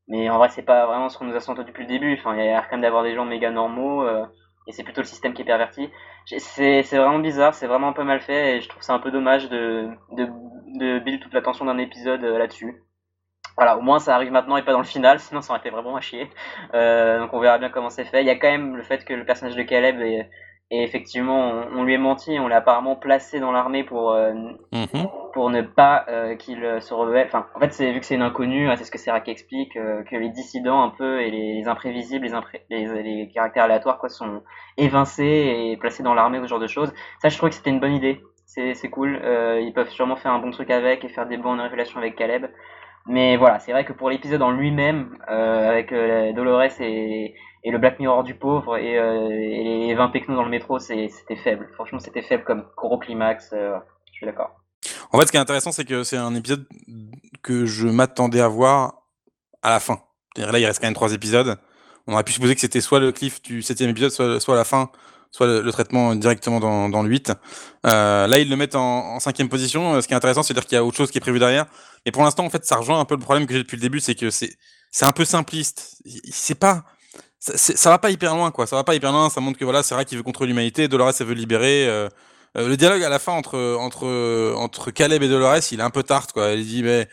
Mais 0.07 0.31
en 0.31 0.39
vrai, 0.39 0.51
c'est 0.51 0.63
pas 0.63 0.87
vraiment 0.87 1.09
ce 1.09 1.19
qu'on 1.19 1.25
nous 1.25 1.35
a 1.35 1.41
senti 1.41 1.65
depuis 1.65 1.83
le 1.83 1.89
début. 1.89 2.15
Enfin, 2.15 2.35
il 2.35 2.39
y 2.39 2.43
a 2.43 2.45
l'air 2.45 2.69
quand 2.69 2.77
même 2.77 2.83
d'avoir 2.83 3.03
des 3.03 3.15
gens 3.15 3.25
méga 3.25 3.51
normaux. 3.51 4.03
Euh, 4.03 4.27
et 4.67 4.73
c'est 4.73 4.83
plutôt 4.83 5.01
le 5.01 5.07
système 5.07 5.35
qui 5.35 5.43
est 5.43 5.45
perverti. 5.45 5.91
C'est 6.27 6.83
vraiment 6.83 7.19
bizarre, 7.19 7.55
c'est 7.55 7.67
vraiment 7.67 7.89
un 7.89 7.93
peu 7.93 8.05
mal 8.05 8.21
fait 8.21 8.57
et 8.57 8.61
je 8.61 8.69
trouve 8.69 8.83
ça 8.83 8.95
un 8.95 8.99
peu 8.99 9.11
dommage 9.11 9.49
de, 9.49 9.89
de, 10.13 10.29
de 10.79 10.99
build 11.01 11.21
toute 11.21 11.35
l'attention 11.35 11.65
d'un 11.65 11.79
épisode 11.79 12.25
euh, 12.25 12.39
là-dessus. 12.39 12.83
Voilà, 13.57 13.77
au 13.77 13.83
moins 13.83 14.01
ça 14.01 14.15
arrive 14.15 14.33
maintenant 14.33 14.57
et 14.57 14.63
pas 14.63 14.73
dans 14.73 14.79
le 14.79 14.85
final, 14.85 15.21
sinon 15.21 15.41
ça 15.41 15.53
aurait 15.53 15.61
été 15.61 15.71
vraiment 15.71 15.97
à 15.97 16.01
chier. 16.01 16.29
Euh, 16.75 17.21
donc 17.21 17.33
on 17.33 17.41
verra 17.41 17.59
bien 17.59 17.69
comment 17.69 17.91
c'est 17.91 18.05
fait. 18.05 18.23
Il 18.23 18.27
y 18.27 18.31
a 18.31 18.37
quand 18.37 18.51
même 18.51 18.77
le 18.77 18.83
fait 18.83 19.05
que 19.05 19.15
le 19.15 19.25
personnage 19.25 19.55
de 19.55 19.63
Caleb 19.63 20.01
est, 20.01 20.29
et 20.71 20.83
effectivement, 20.83 21.63
on, 21.73 21.85
lui 21.85 21.95
est 21.95 21.99
menti, 21.99 22.39
on 22.41 22.49
l'a 22.49 22.57
apparemment 22.57 22.97
placé 22.97 23.39
dans 23.39 23.53
l'armée 23.53 23.85
pour, 23.85 24.13
euh, 24.13 24.33
mhm. 24.73 25.09
pour 25.35 25.51
ne 25.51 25.61
pas 25.61 26.07
euh, 26.09 26.37
qu'il 26.37 26.65
euh, 26.65 26.81
se 26.81 26.95
rebelle. 26.95 27.27
Enfin, 27.27 27.47
en 27.55 27.61
fait, 27.61 27.73
c'est 27.75 27.93
vu 27.93 28.01
que 28.01 28.07
c'est 28.07 28.15
une 28.15 28.23
inconnue, 28.23 28.69
hein, 28.69 28.77
c'est 28.77 28.85
ce 28.85 28.91
que 28.91 28.99
Serac 28.99 29.29
explique, 29.29 29.75
que 29.75 30.17
les 30.17 30.31
dissidents 30.31 30.83
un 30.83 30.89
peu 30.89 31.21
et 31.21 31.31
les, 31.31 31.69
imprévisibles, 31.69 32.27
les, 32.71 32.87
les, 32.87 33.03
les, 33.03 33.29
caractères 33.29 33.65
aléatoires 33.65 33.99
quoi, 33.99 34.09
sont 34.09 34.43
évincés 34.79 35.71
et 35.71 35.77
placés 35.77 36.03
dans 36.03 36.15
l'armée, 36.15 36.41
ce 36.41 36.47
genre 36.47 36.59
de 36.59 36.67
choses. 36.67 36.93
Ça, 37.21 37.29
je 37.29 37.37
trouve 37.37 37.51
que 37.51 37.55
c'était 37.55 37.71
une 37.71 37.81
bonne 37.81 37.95
idée. 37.95 38.23
C'est 38.47 38.91
cool. 38.91 39.21
ils 39.61 39.73
peuvent 39.75 39.91
sûrement 39.91 40.17
faire 40.17 40.33
un 40.33 40.39
bon 40.39 40.53
truc 40.53 40.71
avec 40.71 41.05
et 41.05 41.09
faire 41.09 41.27
des 41.27 41.37
bonnes 41.37 41.61
révélations 41.61 41.99
avec 41.99 42.15
Caleb. 42.15 42.47
Mais 43.07 43.37
voilà, 43.37 43.59
c'est 43.59 43.73
vrai 43.73 43.85
que 43.85 43.93
pour 43.93 44.11
l'épisode 44.11 44.43
en 44.43 44.53
lui-même, 44.53 45.19
avec 45.27 45.93
Dolores 45.93 46.81
et 46.81 47.35
et 47.65 47.71
le 47.71 47.79
Black 47.79 47.99
Mirror 47.99 48.23
du 48.23 48.35
pauvre 48.35 48.77
et, 48.77 48.99
euh, 48.99 49.31
et 49.31 49.87
les 49.87 49.95
20 49.95 50.11
technos 50.11 50.37
dans 50.37 50.45
le 50.45 50.51
métro, 50.51 50.79
c'était 50.79 51.37
faible. 51.43 51.69
Franchement, 51.75 51.99
c'était 51.99 52.23
faible 52.23 52.45
comme 52.45 52.67
gros 52.77 52.99
climax. 52.99 53.51
Euh, 53.55 53.79
je 54.13 54.13
suis 54.13 54.27
d'accord. 54.27 54.51
En 55.13 55.19
fait, 55.19 55.27
ce 55.27 55.33
qui 55.33 55.39
est 55.39 55.41
intéressant, 55.41 55.73
c'est 55.73 55.87
que 55.87 56.05
c'est 56.05 56.19
un 56.19 56.35
épisode 56.35 56.67
que 57.43 57.65
je 57.65 57.89
m'attendais 57.89 58.41
à 58.41 58.49
voir 58.49 59.03
à 59.63 59.71
la 59.71 59.81
fin. 59.81 60.01
Là, 60.37 60.59
il 60.59 60.67
reste 60.67 60.81
quand 60.81 60.87
même 60.87 60.95
trois 60.95 61.15
épisodes. 61.15 61.57
On 62.07 62.13
aurait 62.13 62.25
pu 62.25 62.33
supposer 62.33 62.55
que 62.55 62.61
c'était 62.61 62.83
soit 62.83 63.01
le 63.01 63.13
cliff 63.13 63.41
du 63.41 63.63
septième 63.63 63.89
épisode, 63.89 64.11
soit, 64.41 64.57
la 64.57 64.65
fin, 64.65 64.91
soit 65.31 65.47
le, 65.47 65.73
traitement 65.73 66.15
directement 66.17 66.61
dans, 66.61 66.91
dans 66.91 67.03
le 67.03 67.09
8. 67.09 67.33
Euh, 67.87 68.27
là, 68.27 68.39
ils 68.39 68.51
le 68.51 68.57
mettent 68.57 68.75
en, 68.75 69.19
cinquième 69.21 69.49
position. 69.49 70.03
Ce 70.03 70.07
qui 70.07 70.13
est 70.13 70.17
intéressant, 70.17 70.43
c'est 70.43 70.53
dire 70.53 70.67
qu'il 70.67 70.77
y 70.77 70.79
a 70.79 70.85
autre 70.85 70.99
chose 70.99 71.11
qui 71.11 71.17
est 71.17 71.23
prévu 71.23 71.39
derrière. 71.39 71.65
Mais 72.05 72.13
pour 72.13 72.25
l'instant, 72.25 72.45
en 72.45 72.51
fait, 72.51 72.67
ça 72.67 72.77
rejoint 72.77 73.01
un 73.01 73.07
peu 73.07 73.15
le 73.15 73.21
problème 73.21 73.47
que 73.47 73.55
j'ai 73.55 73.61
depuis 73.61 73.77
le 73.77 73.83
début, 73.83 74.01
c'est 74.01 74.15
que 74.15 74.29
c'est 74.29 74.51
c'est 74.91 75.07
un 75.07 75.13
peu 75.13 75.25
simpliste. 75.25 75.97
C'est 76.31 76.55
pas 76.55 76.85
ça, 77.45 77.91
va 77.91 77.99
pas 77.99 78.11
hyper 78.11 78.35
loin, 78.35 78.51
quoi. 78.51 78.67
Ça 78.67 78.77
va 78.77 78.85
pas 78.85 78.95
hyper 78.95 79.13
loin. 79.13 79.29
Ça 79.29 79.41
montre 79.41 79.59
que 79.59 79.65
voilà, 79.65 79.83
c'est 79.83 79.95
vrai 79.95 80.05
qu'il 80.05 80.17
veut 80.17 80.25
contrôler 80.25 80.49
l'humanité. 80.49 80.89
Dolores, 80.89 81.13
elle 81.21 81.27
veut 81.27 81.35
libérer. 81.35 81.87
Euh, 81.87 82.09
euh, 82.57 82.69
le 82.69 82.77
dialogue 82.77 83.03
à 83.03 83.09
la 83.09 83.19
fin 83.19 83.33
entre 83.33 83.77
entre 83.81 84.55
entre 84.57 84.93
Caleb 84.93 85.23
et 85.23 85.29
Dolores, 85.29 85.73
il 85.73 85.81
est 85.81 85.83
un 85.83 85.91
peu 85.91 86.05
tarte, 86.05 86.33
quoi. 86.33 86.47
Elle 86.47 86.65
dit, 86.65 86.83
mais 86.83 87.09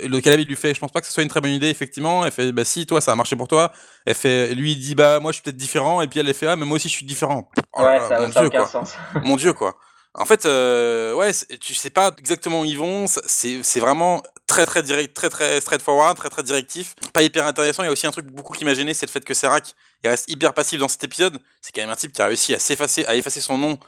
le 0.00 0.20
Caleb 0.20 0.40
il 0.40 0.46
lui 0.46 0.56
fait, 0.56 0.72
je 0.72 0.80
pense 0.80 0.92
pas 0.92 1.00
que 1.00 1.06
ce 1.06 1.12
soit 1.12 1.24
une 1.24 1.28
très 1.28 1.40
bonne 1.40 1.50
idée, 1.50 1.68
effectivement. 1.68 2.24
Elle 2.24 2.30
fait, 2.30 2.52
bah 2.52 2.64
si, 2.64 2.86
toi, 2.86 3.00
ça 3.00 3.12
a 3.12 3.16
marché 3.16 3.34
pour 3.34 3.48
toi. 3.48 3.72
Elle 4.06 4.14
fait, 4.14 4.54
lui 4.54 4.72
il 4.72 4.78
dit, 4.78 4.94
bah 4.94 5.18
moi 5.20 5.32
je 5.32 5.36
suis 5.36 5.42
peut-être 5.42 5.56
différent. 5.56 6.00
Et 6.00 6.06
puis 6.06 6.20
elle, 6.20 6.32
fait, 6.32 6.46
ah 6.46 6.56
mais 6.56 6.64
moi 6.64 6.76
aussi 6.76 6.88
je 6.88 6.94
suis 6.94 7.06
différent. 7.06 7.50
Oh 7.72 7.82
ouais, 7.82 7.98
ça, 8.08 8.20
mon 8.20 8.28
Dieu, 8.28 8.50
quoi. 8.50 8.66
Sens. 8.66 8.94
mon 9.24 9.36
Dieu, 9.36 9.52
quoi. 9.52 9.76
En 10.16 10.26
fait, 10.26 10.46
euh, 10.46 11.12
ouais, 11.14 11.32
tu 11.60 11.74
sais 11.74 11.90
pas 11.90 12.12
exactement 12.18 12.60
où 12.60 12.64
ils 12.64 12.78
vont. 12.78 13.06
C'est 13.26 13.80
vraiment 13.80 14.22
très 14.46 14.64
très 14.64 14.82
direct, 14.82 15.14
très 15.14 15.28
très 15.28 15.60
straightforward, 15.60 16.16
très 16.16 16.30
très 16.30 16.44
directif. 16.44 16.94
Pas 17.12 17.22
hyper 17.22 17.46
intéressant. 17.46 17.82
Il 17.82 17.86
y 17.86 17.88
a 17.88 17.92
aussi 17.92 18.06
un 18.06 18.12
truc 18.12 18.26
beaucoup 18.26 18.52
qui 18.52 18.64
m'a 18.64 18.74
gêné, 18.74 18.94
c'est 18.94 19.06
le 19.06 19.10
fait 19.10 19.24
que 19.24 19.34
Serac 19.34 19.74
il 20.04 20.10
reste 20.10 20.30
hyper 20.30 20.54
passif 20.54 20.78
dans 20.78 20.88
cet 20.88 21.02
épisode. 21.02 21.38
C'est 21.60 21.74
quand 21.74 21.80
même 21.80 21.90
un 21.90 21.96
type 21.96 22.12
qui 22.12 22.22
a 22.22 22.26
réussi 22.26 22.54
à 22.54 22.58
s'effacer, 22.58 23.06
à 23.06 23.16
effacer 23.16 23.40
son 23.40 23.58
nom 23.58 23.78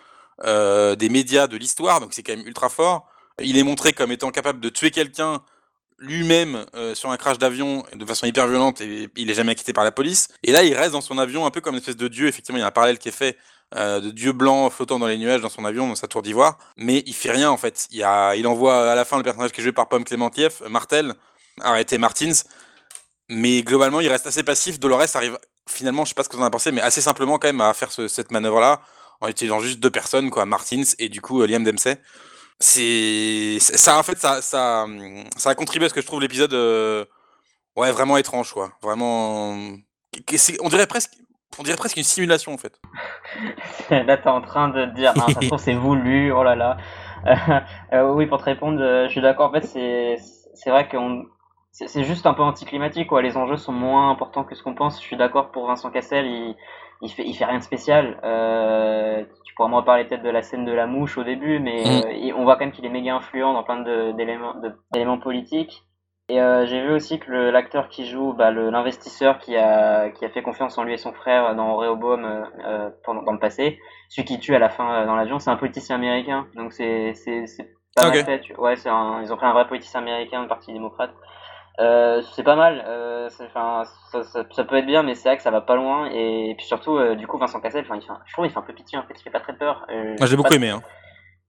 euh, 0.45 0.97
des 0.97 1.11
médias, 1.11 1.47
de 1.47 1.57
l'histoire. 1.57 2.01
Donc 2.01 2.13
c'est 2.13 2.23
quand 2.23 2.37
même 2.37 2.47
ultra 2.47 2.71
fort. 2.71 3.09
Il 3.41 3.57
est 3.59 3.63
montré 3.63 3.93
comme 3.93 4.11
étant 4.11 4.31
capable 4.31 4.61
de 4.61 4.69
tuer 4.71 4.91
quelqu'un 4.91 5.43
lui-même 5.99 6.67
euh, 6.75 6.95
sur 6.95 7.11
un 7.11 7.17
crash 7.17 7.39
d'avion 7.39 7.85
de 7.95 8.05
façon 8.05 8.27
hyper 8.27 8.49
violente 8.49 8.81
et 8.81 9.09
il 9.17 9.31
est 9.31 9.35
jamais 9.35 9.55
quitté 9.55 9.73
par 9.73 9.85
la 9.85 9.93
police. 9.93 10.29
Et 10.43 10.53
là, 10.53 10.63
il 10.65 10.75
reste 10.75 10.93
dans 10.93 11.01
son 11.01 11.19
avion 11.19 11.47
un 11.47 11.51
peu 11.51 11.61
comme 11.61 11.75
une 11.75 11.81
espèce 11.81 11.97
de 11.97 12.09
dieu. 12.09 12.27
Effectivement, 12.27 12.59
il 12.59 12.63
y 12.63 12.65
a 12.65 12.67
un 12.67 12.73
parallèle 12.73 12.99
qui 12.99 13.09
est 13.09 13.13
fait 13.13 13.39
euh, 13.75 14.01
de 14.01 14.11
dieu 14.11 14.33
blanc 14.33 14.71
flottant 14.71 14.99
dans 14.99 15.09
les 15.09 15.19
nuages 15.19 15.41
dans 15.41 15.49
son 15.49 15.65
avion, 15.65 15.89
dans 15.89 15.97
sa 15.97 16.07
tour 16.07 16.23
d'ivoire. 16.23 16.59
Mais 16.77 17.03
il 17.07 17.15
fait 17.15 17.33
rien 17.33 17.51
en 17.51 17.57
fait. 17.57 17.89
Il, 17.91 18.05
envoie 18.47 18.93
à 18.93 18.95
la 18.95 19.05
fin 19.05 19.17
le 19.17 19.25
personnage 19.25 19.53
qui 19.53 19.61
est 19.61 19.65
joué 19.65 19.73
par 19.73 19.89
Pomme 19.89 20.05
Clémentieff, 20.05 20.63
Martel, 20.69 21.15
arrêté 21.61 21.99
Martins. 21.99 22.45
Mais 23.29 23.63
globalement, 23.63 24.01
il 24.01 24.09
reste 24.09 24.27
assez 24.27 24.45
passif. 24.45 24.79
Dolores 24.79 25.15
arrive 25.15 25.39
finalement, 25.69 26.05
je 26.05 26.11
sais 26.11 26.15
pas 26.15 26.23
ce 26.23 26.29
que 26.29 26.37
vous 26.37 26.43
en 26.43 26.45
avez 26.45 26.53
pensé, 26.53 26.71
mais 26.71 26.81
assez 26.81 27.01
simplement 27.01 27.39
quand 27.39 27.49
même 27.49 27.61
à 27.61 27.75
faire 27.75 27.91
cette 27.91 28.31
manœuvre-là 28.31 28.81
en 29.21 29.29
utilisant 29.29 29.61
juste 29.61 29.81
deux 29.81 29.91
personnes, 29.91 30.31
quoi, 30.31 30.47
Martins 30.47 30.83
et 30.99 31.09
du 31.09 31.21
coup 31.21 31.45
Liam 31.45 31.65
Dempsey. 31.65 32.01
C'est 32.59 33.59
ça 33.61 33.99
en 33.99 34.03
fait 34.03 34.19
ça, 34.19 34.41
ça 34.41 34.87
ça 35.37 35.51
a 35.51 35.55
contribué 35.55 35.87
à 35.87 35.89
ce 35.91 35.95
que 35.95 36.01
je 36.01 36.07
trouve 36.07 36.23
l'épisode 36.23 36.55
euh, 36.55 37.05
ouais 37.77 37.93
vraiment 37.93 38.17
étrange 38.17 38.51
quoi 38.55 38.73
vraiment 38.81 39.51
on 40.61 40.69
dirait 40.71 40.87
presque 40.87 41.11
on 41.59 41.63
dirait 41.63 41.77
presque 41.77 41.97
une 41.97 42.03
simulation 42.03 42.53
en 42.53 42.59
fait. 42.59 42.81
là, 43.91 44.17
t'es 44.17 44.29
en 44.29 44.41
train 44.41 44.69
de 44.69 44.87
dire, 44.87 45.13
non, 45.17 45.29
ça 45.29 45.41
se 45.41 45.47
trouve, 45.47 45.59
c'est 45.59 45.75
voulu, 45.75 46.33
oh 46.33 46.43
là 46.43 46.55
là. 46.55 46.77
Euh, 47.93 48.13
oui, 48.13 48.27
pour 48.27 48.39
te 48.39 48.45
répondre, 48.45 48.79
je 48.79 49.09
suis 49.11 49.21
d'accord. 49.21 49.51
En 49.51 49.53
fait, 49.53 49.67
c'est 49.67 50.71
vrai 50.71 50.87
que 50.87 50.97
c'est 51.73 52.05
juste 52.05 52.25
un 52.27 52.35
peu 52.35 52.43
anticlimatique, 52.43 53.09
quoi. 53.09 53.21
Les 53.21 53.37
enjeux 53.37 53.57
sont 53.57 53.73
moins 53.73 54.11
importants 54.11 54.45
que 54.45 54.55
ce 54.55 54.63
qu'on 54.63 54.75
pense. 54.75 55.01
Je 55.01 55.07
suis 55.07 55.17
d'accord 55.17 55.51
pour 55.51 55.67
Vincent 55.67 55.91
Cassel, 55.91 56.27
il, 56.27 56.57
il, 57.03 57.11
fait, 57.11 57.25
il 57.25 57.35
fait 57.35 57.45
rien 57.45 57.59
de 57.59 57.63
spécial. 57.63 58.19
Euh, 58.25 59.25
tu 59.45 59.55
pourras 59.55 59.69
me 59.69 59.77
reparler 59.77 60.05
peut-être 60.05 60.23
de 60.23 60.31
la 60.31 60.43
scène 60.43 60.65
de 60.65 60.73
la 60.73 60.87
mouche 60.87 61.19
au 61.19 61.25
début, 61.25 61.59
mais 61.59 61.83
mm. 61.85 62.35
on 62.37 62.45
voit 62.45 62.55
quand 62.55 62.65
même 62.65 62.73
qu'il 62.73 62.85
est 62.85 62.91
méga 62.91 63.15
influent 63.15 63.53
dans 63.53 63.63
plein 63.63 63.83
d'éléments 64.13 65.19
politiques. 65.19 65.86
Et 66.29 66.41
euh, 66.41 66.67
j'ai 66.67 66.81
vu 66.83 66.93
aussi 66.93 67.21
que 67.21 67.31
l'acteur 67.31 67.89
qui 67.89 68.05
joue 68.05 68.33
bah, 68.33 68.51
l'investisseur 68.51 69.39
qui 69.39 69.57
a, 69.57 70.11
qui 70.11 70.25
a 70.25 70.29
fait 70.29 70.43
confiance 70.43 70.77
en 70.77 70.83
lui 70.83 70.93
et 70.93 70.97
son 70.97 71.13
frère 71.13 71.55
dans 71.55 71.77
Rehoboam 71.77 72.25
euh, 72.25 72.43
euh 72.65 72.91
pendant, 73.05 73.23
dans 73.23 73.33
le 73.33 73.39
passé, 73.39 73.79
celui 74.09 74.25
qui 74.25 74.41
tue 74.41 74.55
à 74.55 74.59
la 74.59 74.69
fin 74.69 75.03
euh, 75.03 75.07
dans 75.07 75.15
l'avion, 75.15 75.39
c'est 75.39 75.51
un 75.51 75.57
politicien 75.57 75.95
américain. 75.95 76.49
Donc 76.57 76.73
c'est 76.73 77.15
pas 77.95 78.11
mal 78.11 78.25
fait. 78.25 78.43
Ouais, 78.59 78.75
un, 78.89 79.23
ils 79.23 79.33
ont 79.33 79.37
pris 79.37 79.47
un 79.47 79.53
vrai 79.53 79.69
politicien 79.69 80.01
américain, 80.01 80.43
le 80.43 80.49
Parti 80.49 80.73
démocrate. 80.73 81.15
C'est 81.79 82.43
pas 82.43 82.57
mal, 82.57 82.85
ça, 83.31 83.85
ça, 84.11 84.45
ça, 84.51 84.65
peut 84.65 84.77
être 84.77 84.87
bien, 84.87 85.05
mais 85.05 85.15
c'est 85.15 85.29
vrai 85.29 85.37
que 85.37 85.45
ça 85.45 85.53
va 85.53 85.61
pas 85.61 85.77
loin. 85.77 86.11
Et, 86.11 86.55
puis 86.59 86.67
surtout, 86.67 86.99
du 87.15 87.27
coup, 87.29 87.39
Vincent 87.39 87.61
Cassel, 87.61 87.85
il 87.85 87.87
fait 87.87 88.01
je 88.25 88.33
trouve 88.33 88.47
il 88.47 88.51
fait 88.51 88.59
un 88.59 88.63
peu 88.63 88.73
pitié 88.73 88.99
en 88.99 89.03
fait, 89.05 89.15
il 89.17 89.23
fait 89.23 89.31
pas 89.31 89.41
très 89.41 89.55
peur. 89.55 89.87
Moi 89.89 90.27
j'ai 90.27 90.37
beaucoup 90.37 90.55
aimé. 90.55 90.71
Hein. 90.71 90.83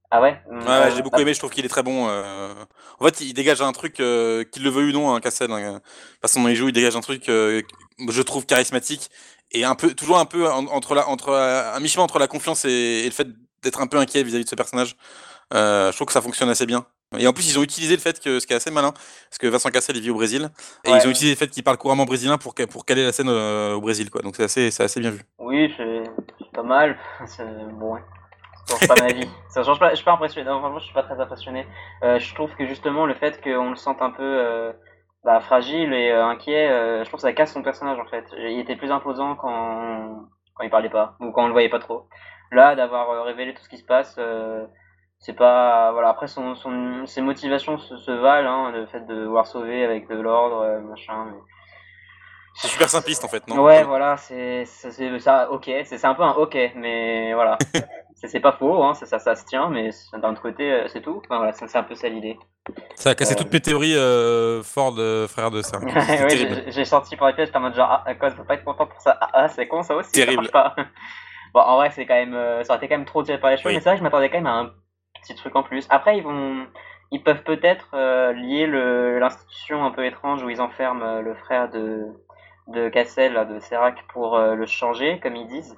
Ah 0.09 0.21
ouais? 0.21 0.39
Ouais, 0.49 0.91
j'ai 0.95 1.01
beaucoup 1.01 1.19
aimé, 1.19 1.33
je 1.33 1.39
trouve 1.39 1.51
qu'il 1.51 1.65
est 1.65 1.69
très 1.69 1.83
bon. 1.83 2.07
Euh... 2.07 2.53
En 2.99 3.05
fait, 3.05 3.21
il 3.21 3.33
dégage 3.33 3.61
un 3.61 3.71
truc, 3.73 3.99
euh, 3.99 4.43
qu'il 4.45 4.63
le 4.63 4.69
veuille 4.69 4.91
ou 4.91 4.93
non, 4.93 5.13
hein, 5.13 5.19
Cassel. 5.19 5.51
Hein. 5.51 5.81
Façon 6.21 6.41
dont 6.41 6.47
il 6.47 6.55
joue, 6.55 6.69
il 6.69 6.73
dégage 6.73 6.95
un 6.95 7.01
truc, 7.01 7.27
euh, 7.29 7.61
je 8.09 8.21
trouve 8.21 8.45
charismatique 8.45 9.09
et 9.51 9.63
un 9.63 9.75
peu, 9.75 9.93
toujours 9.93 10.17
un 10.17 10.25
peu 10.25 10.49
entre 10.49 10.95
la, 10.95 11.07
entre 11.07 11.33
un 11.33 11.79
mi-chemin 11.79 12.03
entre 12.03 12.19
la 12.19 12.27
confiance 12.27 12.65
et, 12.65 13.03
le 13.05 13.11
fait 13.11 13.27
d'être 13.63 13.81
un 13.81 13.87
peu 13.87 13.97
inquiet 13.97 14.23
vis-à-vis 14.23 14.43
de 14.45 14.49
ce 14.49 14.55
personnage. 14.55 14.95
Euh, 15.53 15.91
je 15.91 15.95
trouve 15.95 16.07
que 16.07 16.13
ça 16.13 16.21
fonctionne 16.21 16.49
assez 16.49 16.65
bien. 16.65 16.85
Et 17.17 17.25
en 17.25 17.31
plus, 17.31 17.49
ils 17.49 17.57
ont 17.57 17.63
utilisé 17.63 17.95
le 17.95 18.01
fait 18.01 18.19
que, 18.19 18.41
ce 18.41 18.45
qui 18.45 18.51
est 18.51 18.57
assez 18.57 18.69
malin, 18.69 18.91
parce 18.91 19.37
que 19.39 19.47
Vincent 19.47 19.69
Cassel, 19.69 19.95
il 19.95 20.03
vit 20.03 20.09
au 20.09 20.15
Brésil, 20.15 20.49
et 20.83 20.89
ils 20.89 21.07
ont 21.07 21.09
utilisé 21.09 21.29
le 21.29 21.37
fait 21.37 21.47
qu'il 21.47 21.63
parle 21.63 21.77
couramment 21.77 22.03
brésilien 22.03 22.37
pour, 22.37 22.53
pour 22.69 22.83
caler 22.83 23.05
la 23.05 23.13
scène 23.13 23.29
euh, 23.29 23.75
au 23.75 23.81
Brésil, 23.81 24.09
quoi. 24.09 24.21
Donc 24.21 24.35
c'est 24.35 24.43
assez, 24.43 24.81
assez 24.81 24.99
bien 24.99 25.11
vu. 25.11 25.21
Oui, 25.39 25.73
c'est 25.77 26.03
pas 26.53 26.63
mal. 26.63 26.97
Bon, 27.79 27.95
ça 28.67 28.75
change 28.77 28.87
pas 28.87 29.01
ma 29.01 29.13
vie. 29.13 29.29
Ça 29.49 29.63
change 29.63 29.79
pas. 29.79 29.89
Je 29.91 29.95
suis 29.95 30.05
pas 30.05 30.13
impressionné. 30.13 30.49
je 30.77 30.83
suis 30.83 30.93
pas 30.93 31.03
très 31.03 31.19
impressionné. 31.19 31.67
Euh, 32.03 32.19
je 32.19 32.35
trouve 32.35 32.53
que 32.55 32.65
justement 32.65 33.05
le 33.05 33.13
fait 33.13 33.41
qu'on 33.41 33.69
le 33.69 33.75
sente 33.75 34.01
un 34.01 34.11
peu 34.11 34.23
euh, 34.23 34.73
bah, 35.23 35.39
fragile 35.39 35.93
et 35.93 36.11
euh, 36.11 36.25
inquiet, 36.25 36.67
je 36.67 37.05
trouve 37.05 37.19
que 37.19 37.21
ça 37.21 37.33
casse 37.33 37.53
son 37.53 37.63
personnage 37.63 37.99
en 37.99 38.05
fait. 38.05 38.25
Il 38.37 38.59
était 38.59 38.75
plus 38.75 38.91
imposant 38.91 39.35
quand 39.35 40.27
quand 40.53 40.63
il 40.63 40.69
parlait 40.69 40.89
pas 40.89 41.15
ou 41.19 41.31
quand 41.31 41.43
on 41.43 41.47
le 41.47 41.53
voyait 41.53 41.69
pas 41.69 41.79
trop. 41.79 42.07
Là, 42.51 42.75
d'avoir 42.75 43.23
révélé 43.25 43.53
tout 43.53 43.63
ce 43.63 43.69
qui 43.69 43.77
se 43.77 43.85
passe, 43.85 44.19
c'est 45.19 45.33
pas 45.33 45.91
voilà. 45.93 46.09
Après, 46.09 46.27
son, 46.27 46.55
son 46.55 47.05
ses 47.05 47.21
motivations 47.21 47.77
se, 47.77 48.11
valent, 48.11 48.67
hein, 48.67 48.71
le 48.71 48.85
fait 48.87 49.05
de 49.05 49.25
vouloir 49.25 49.47
sauver 49.47 49.83
avec 49.83 50.09
de 50.09 50.19
l'ordre, 50.19 50.81
machin. 50.81 51.25
Mais... 51.31 51.37
C'est 52.55 52.69
super 52.69 52.89
simpliste 52.89 53.23
en 53.23 53.27
fait, 53.27 53.47
non? 53.47 53.63
Ouais, 53.63 53.83
voilà, 53.83 54.17
c'est 54.17 54.65
ça, 54.65 55.51
ok, 55.51 55.69
c'est 55.85 56.05
un 56.05 56.15
peu 56.15 56.23
un 56.23 56.31
ok, 56.31 56.57
mais 56.75 57.33
voilà. 57.33 57.57
c'est 58.25 58.39
pas 58.39 58.53
faux, 58.53 58.83
hein, 58.83 58.95
ça, 58.95 59.19
ça, 59.19 59.35
se 59.35 59.45
tient, 59.45 59.69
mais 59.69 59.91
d'un 60.13 60.31
autre 60.31 60.41
côté, 60.41 60.71
euh, 60.71 60.87
c'est 60.87 61.01
tout. 61.01 61.21
Enfin, 61.23 61.37
voilà, 61.37 61.53
c'est 61.53 61.75
un 61.75 61.83
peu 61.83 61.93
ça 61.93 62.09
l'idée. 62.09 62.39
Ça 62.95 63.11
a 63.11 63.15
cassé 63.15 63.33
euh, 63.33 63.37
toutes 63.37 63.53
mes 63.53 63.59
théories 63.59 63.95
euh, 63.95 64.63
Ford, 64.63 64.95
frère 65.29 65.51
de 65.51 65.61
ça. 65.61 65.77
oui, 65.83 66.63
j'ai 66.67 66.85
sorti 66.85 67.15
pour 67.15 67.27
les 67.27 67.33
pièces, 67.33 67.49
j'étais 67.49 67.57
en 67.57 67.61
mode 67.61 67.75
genre, 67.75 68.01
ah, 68.05 68.15
quoi, 68.15 68.29
je 68.29 68.35
peux 68.35 68.43
pas 68.43 68.55
être 68.55 68.63
content 68.63 68.87
pour 68.87 68.99
ça. 69.01 69.15
Ah, 69.21 69.29
ah 69.33 69.47
c'est 69.49 69.67
con 69.67 69.83
ça 69.83 69.95
aussi. 69.95 70.13
Terrible. 70.13 70.49
pas. 70.49 70.75
bon, 71.53 71.59
en 71.59 71.75
vrai, 71.75 71.91
c'est 71.91 72.07
quand 72.07 72.15
même, 72.15 72.33
ça 72.63 72.73
aurait 72.73 72.77
été 72.77 72.87
quand 72.87 72.97
même 72.97 73.05
trop 73.05 73.21
tiré 73.21 73.39
par 73.39 73.51
les 73.51 73.57
cheveux, 73.57 73.71
mais 73.71 73.79
c'est 73.79 73.89
vrai 73.89 73.93
que 73.93 73.99
je 73.99 74.03
m'attendais 74.03 74.29
quand 74.29 74.37
même 74.37 74.47
à 74.47 74.55
un 74.55 74.71
petit 75.21 75.35
truc 75.35 75.55
en 75.55 75.61
plus. 75.61 75.85
Après, 75.91 76.17
ils 76.17 76.23
vont, 76.23 76.65
ils 77.11 77.21
peuvent 77.21 77.43
peut-être 77.43 77.95
lier 78.33 78.65
l'institution 79.19 79.85
un 79.85 79.91
peu 79.91 80.05
étrange 80.05 80.41
où 80.41 80.49
ils 80.49 80.59
enferment 80.59 81.21
le 81.21 81.35
frère 81.35 81.69
de 81.69 82.07
de 82.67 82.89
Cassel, 82.89 83.47
de 83.49 83.59
Serac, 83.59 84.03
pour 84.11 84.37
le 84.37 84.65
changer, 84.65 85.19
comme 85.21 85.35
ils 85.35 85.47
disent. 85.47 85.77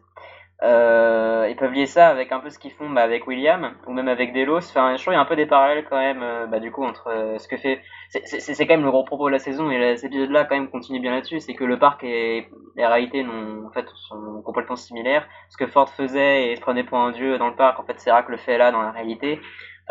Euh, 0.62 1.48
ils 1.50 1.56
peuvent 1.56 1.72
lier 1.72 1.86
ça 1.86 2.10
avec 2.10 2.34
un 2.34 2.42
peu 2.42 2.50
ce 2.50 2.60
qu'ils 2.60 2.72
font 2.72 2.90
bah, 2.90 3.02
avec 3.02 3.28
William 3.28 3.72
ou 3.88 3.94
même 3.94 4.10
avec 4.10 4.34
Delos. 4.34 4.58
Enfin, 4.58 4.96
je 4.98 5.02
trouve 5.02 5.14
qu'il 5.14 5.14
y 5.14 5.16
a 5.16 5.22
un 5.22 5.26
peu 5.26 5.38
des 5.38 5.46
parallèles 5.46 5.86
quand 5.90 5.98
même, 5.98 6.22
euh, 6.22 6.48
bah, 6.48 6.60
du 6.60 6.70
coup, 6.70 6.84
entre 6.84 7.08
euh, 7.08 7.38
ce 7.38 7.48
que 7.48 7.56
fait. 7.56 7.82
C'est 8.10 8.66
quand 8.66 8.74
même 8.74 8.84
le 8.84 8.92
gros 8.92 9.04
propos 9.06 9.28
de 9.28 9.34
la 9.34 9.40
saison 9.40 9.72
et 9.72 9.96
cet 9.96 10.06
épisode-là 10.06 10.46
quand 10.46 10.56
même 10.56 10.70
continue 10.70 11.00
bien 11.00 11.12
là-dessus. 11.12 11.40
C'est 11.40 11.54
que 11.54 11.64
le 11.64 11.80
parc 11.80 12.04
et 12.04 12.50
les 12.76 12.86
réalités 12.86 13.26
en 13.26 13.72
fait, 13.72 13.88
sont 14.10 14.42
complètement 14.44 14.76
similaires. 14.76 15.28
Ce 15.50 15.58
que 15.58 15.68
Ford 15.68 15.90
faisait 15.90 16.52
et 16.52 16.56
se 16.56 16.62
prenait 16.62 16.84
pour 16.84 16.98
un 16.98 17.12
dieu 17.12 17.38
dans 17.38 17.48
le 17.48 17.56
parc, 17.56 17.80
en 17.80 17.84
fait, 17.84 17.94
que 17.94 18.32
le 18.32 18.38
fait 18.38 18.58
là 18.58 18.72
dans 18.72 18.82
la 18.82 18.92
réalité. 18.92 19.40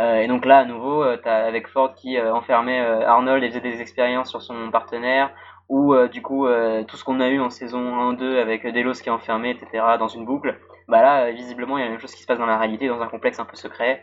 et 0.01 0.27
donc 0.27 0.45
là, 0.45 0.59
à 0.59 0.65
nouveau, 0.65 1.05
t'as 1.17 1.47
avec 1.47 1.69
Ford 1.69 1.95
qui 1.95 2.21
enfermait 2.21 2.81
Arnold 2.81 3.45
et 3.45 3.49
faisait 3.49 3.61
des 3.61 3.81
expériences 3.81 4.31
sur 4.31 4.43
son 4.43 4.71
partenaire 4.71 5.31
ou 5.69 5.95
euh, 5.95 6.09
du 6.09 6.23
coup 6.23 6.47
euh, 6.47 6.83
tout 6.85 6.97
ce 6.97 7.05
qu'on 7.05 7.21
a 7.21 7.29
eu 7.29 7.41
en 7.41 7.51
saison 7.51 8.13
1-2 8.13 8.41
avec 8.41 8.67
Delos 8.67 8.95
qui 8.95 9.09
est 9.09 9.13
enfermé, 9.13 9.51
etc., 9.51 9.85
dans 9.99 10.09
une 10.09 10.25
boucle, 10.25 10.59
bah 10.89 11.03
là, 11.03 11.27
euh, 11.27 11.33
visiblement, 11.33 11.77
il 11.77 11.81
y 11.81 11.83
a 11.83 11.87
la 11.87 11.93
même 11.93 12.01
chose 12.01 12.15
qui 12.15 12.23
se 12.23 12.27
passe 12.27 12.39
dans 12.39 12.47
la 12.47 12.59
réalité, 12.59 12.89
dans 12.89 13.01
un 13.03 13.09
complexe 13.09 13.39
un 13.39 13.45
peu 13.45 13.57
secret. 13.57 14.03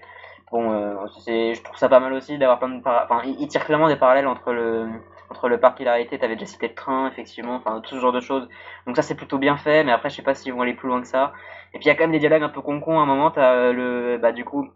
Bon, 0.51 0.71
je 1.08 1.62
trouve 1.63 1.78
ça 1.78 1.89
pas 1.89 1.99
mal 1.99 2.13
aussi 2.13 2.38
d'avoir 2.38 2.60
plein 2.60 2.69
de... 2.69 2.80
Enfin, 2.86 3.21
il, 3.25 3.47
tire 3.47 3.65
clairement 3.65 3.88
des 3.88 3.95
parallèles 3.95 4.28
entre 4.28 4.54
le, 4.54 4.88
entre 5.30 5.49
le 5.49 5.60
parc 5.60 5.82
et 5.82 5.84
la 5.84 5.93
réalité, 5.93 6.19
t'avais 6.19 6.36
déjà 6.36 6.45
cité 6.45 6.67
le 6.67 6.75
train, 6.75 7.08
effectivement, 7.10 7.56
enfin, 7.56 7.82
tout 7.82 7.95
ce 7.95 7.99
genre 7.99 8.13
de 8.13 8.21
choses. 8.21 8.47
Donc 8.86 8.95
ça, 8.95 9.01
c'est 9.01 9.15
plutôt 9.15 9.39
bien 9.39 9.58
fait, 9.58 9.84
mais 9.84 9.91
après, 9.91 10.10
je 10.10 10.15
sais 10.15 10.21
pas 10.21 10.36
s'ils 10.36 10.54
vont 10.54 10.62
aller 10.62 10.75
plus 10.75 10.88
loin 10.88 11.01
que 11.01 11.08
ça. 11.08 11.34
Et 11.73 11.80
puis, 11.80 11.86
il 11.86 11.88
y 11.88 11.91
a 11.91 11.95
quand 11.95 12.04
même 12.04 12.12
des 12.12 12.19
dialogues 12.19 12.43
un 12.43 12.49
peu 12.49 12.62
con-con, 12.62 12.99
à 12.99 13.04
un 13.04 13.06
moment, 13.08 13.32
t'as 13.32 13.71
le... 13.71 14.19
Bah, 14.21 14.32
du 14.32 14.45
coup, 14.45 14.69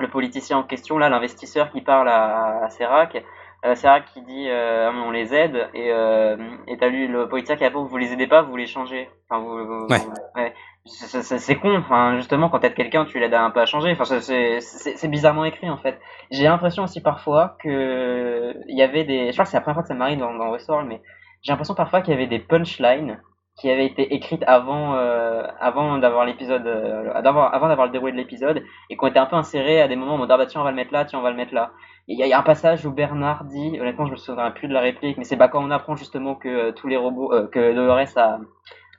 le 0.00 0.08
politicien 0.08 0.58
en 0.58 0.62
question, 0.64 0.98
là, 0.98 1.10
l'investisseur 1.10 1.70
qui 1.70 1.82
parle 1.82 2.08
à, 2.08 2.64
à 2.64 2.70
Serac, 2.70 3.22
euh, 3.64 3.76
Sarah 3.76 4.00
qui 4.00 4.22
dit 4.22 4.48
euh, 4.48 4.90
on 4.90 5.12
les 5.12 5.34
aide 5.34 5.68
et 5.72 5.92
euh, 5.92 6.36
et 6.66 6.76
t'as 6.78 6.88
lu 6.88 7.06
le 7.06 7.28
politicien 7.28 7.56
qui 7.56 7.64
a 7.64 7.70
vous 7.70 7.96
les 7.96 8.12
aidez 8.12 8.26
pas 8.26 8.42
vous 8.42 8.56
les 8.56 8.66
changez. 8.66 9.08
Enfin 9.28 9.40
vous, 9.40 9.86
ouais. 10.34 10.54
c'est 10.84 11.56
con 11.56 11.76
enfin 11.76 12.16
justement 12.16 12.48
quand 12.48 12.58
t'aides 12.58 12.74
quelqu'un 12.74 13.04
tu 13.04 13.20
l'aides 13.20 13.34
un 13.34 13.50
peu 13.50 13.60
à 13.60 13.66
changer. 13.66 13.92
Enfin 13.92 14.18
c'est 14.18 15.08
bizarrement 15.08 15.44
écrit 15.44 15.70
en 15.70 15.78
fait. 15.78 16.00
J'ai 16.30 16.44
l'impression 16.44 16.82
aussi 16.82 17.00
parfois 17.00 17.56
que 17.62 18.54
il 18.68 18.76
y 18.76 18.82
avait 18.82 19.04
des 19.04 19.28
je 19.28 19.32
crois 19.32 19.44
que 19.44 19.50
c'est 19.50 19.56
la 19.56 19.60
première 19.60 19.76
fois 19.76 19.82
que 19.82 19.88
ça 19.88 19.94
m'arrive 19.94 20.18
dans, 20.18 20.34
dans 20.34 20.50
Westworld 20.50 20.88
mais 20.88 21.00
j'ai 21.42 21.52
l'impression 21.52 21.74
parfois 21.74 22.02
qu'il 22.02 22.14
y 22.14 22.16
avait 22.16 22.26
des 22.26 22.40
punchlines 22.40 23.20
qui 23.58 23.70
avaient 23.70 23.86
été 23.86 24.14
écrites 24.14 24.44
avant 24.46 24.94
euh, 24.94 25.42
avant 25.60 25.98
d'avoir 25.98 26.24
l'épisode 26.24 26.66
euh, 26.66 27.12
avant 27.14 27.68
d'avoir 27.68 27.86
le 27.86 27.92
déroulé 27.92 28.12
de 28.12 28.16
l'épisode 28.16 28.62
et 28.88 28.96
qui 28.96 29.04
ont 29.04 29.08
été 29.08 29.18
un 29.18 29.26
peu 29.26 29.36
insérées 29.36 29.80
à 29.80 29.88
des 29.88 29.96
moments 29.96 30.16
où 30.16 30.20
on 30.20 30.26
dit 30.26 30.32
ah 30.32 30.38
bah 30.38 30.46
tiens 30.46 30.62
on 30.62 30.64
va 30.64 30.70
le 30.70 30.76
mettre 30.76 30.92
là 30.92 31.04
tiens 31.04 31.18
on 31.18 31.22
va 31.22 31.30
le 31.30 31.36
mettre 31.36 31.54
là 31.54 31.72
il 32.12 32.18
y, 32.18 32.32
a 32.32 32.38
un 32.38 32.42
passage 32.42 32.84
où 32.84 32.90
Bernard 32.90 33.44
dit, 33.44 33.78
honnêtement, 33.80 34.06
je 34.06 34.12
me 34.12 34.16
souviens 34.16 34.50
plus 34.50 34.68
de 34.68 34.74
la 34.74 34.80
réplique, 34.80 35.16
mais 35.16 35.24
c'est 35.24 35.36
pas 35.36 35.48
quand 35.48 35.64
on 35.64 35.70
apprend 35.70 35.96
justement 35.96 36.34
que 36.34 36.48
euh, 36.48 36.72
tous 36.72 36.86
les 36.86 36.96
robots, 36.96 37.32
euh, 37.32 37.46
que 37.46 37.74
Dolores 37.74 38.16
a, 38.16 38.38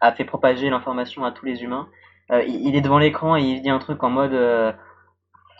a 0.01 0.11
fait 0.11 0.25
propager 0.25 0.69
l'information 0.69 1.23
à 1.23 1.31
tous 1.31 1.45
les 1.45 1.63
humains. 1.63 1.87
Euh, 2.31 2.41
il, 2.43 2.75
est 2.75 2.81
devant 2.81 2.97
l'écran 2.97 3.37
et 3.37 3.41
il 3.41 3.61
dit 3.61 3.69
un 3.69 3.79
truc 3.79 4.01
en 4.03 4.09
mode, 4.09 4.33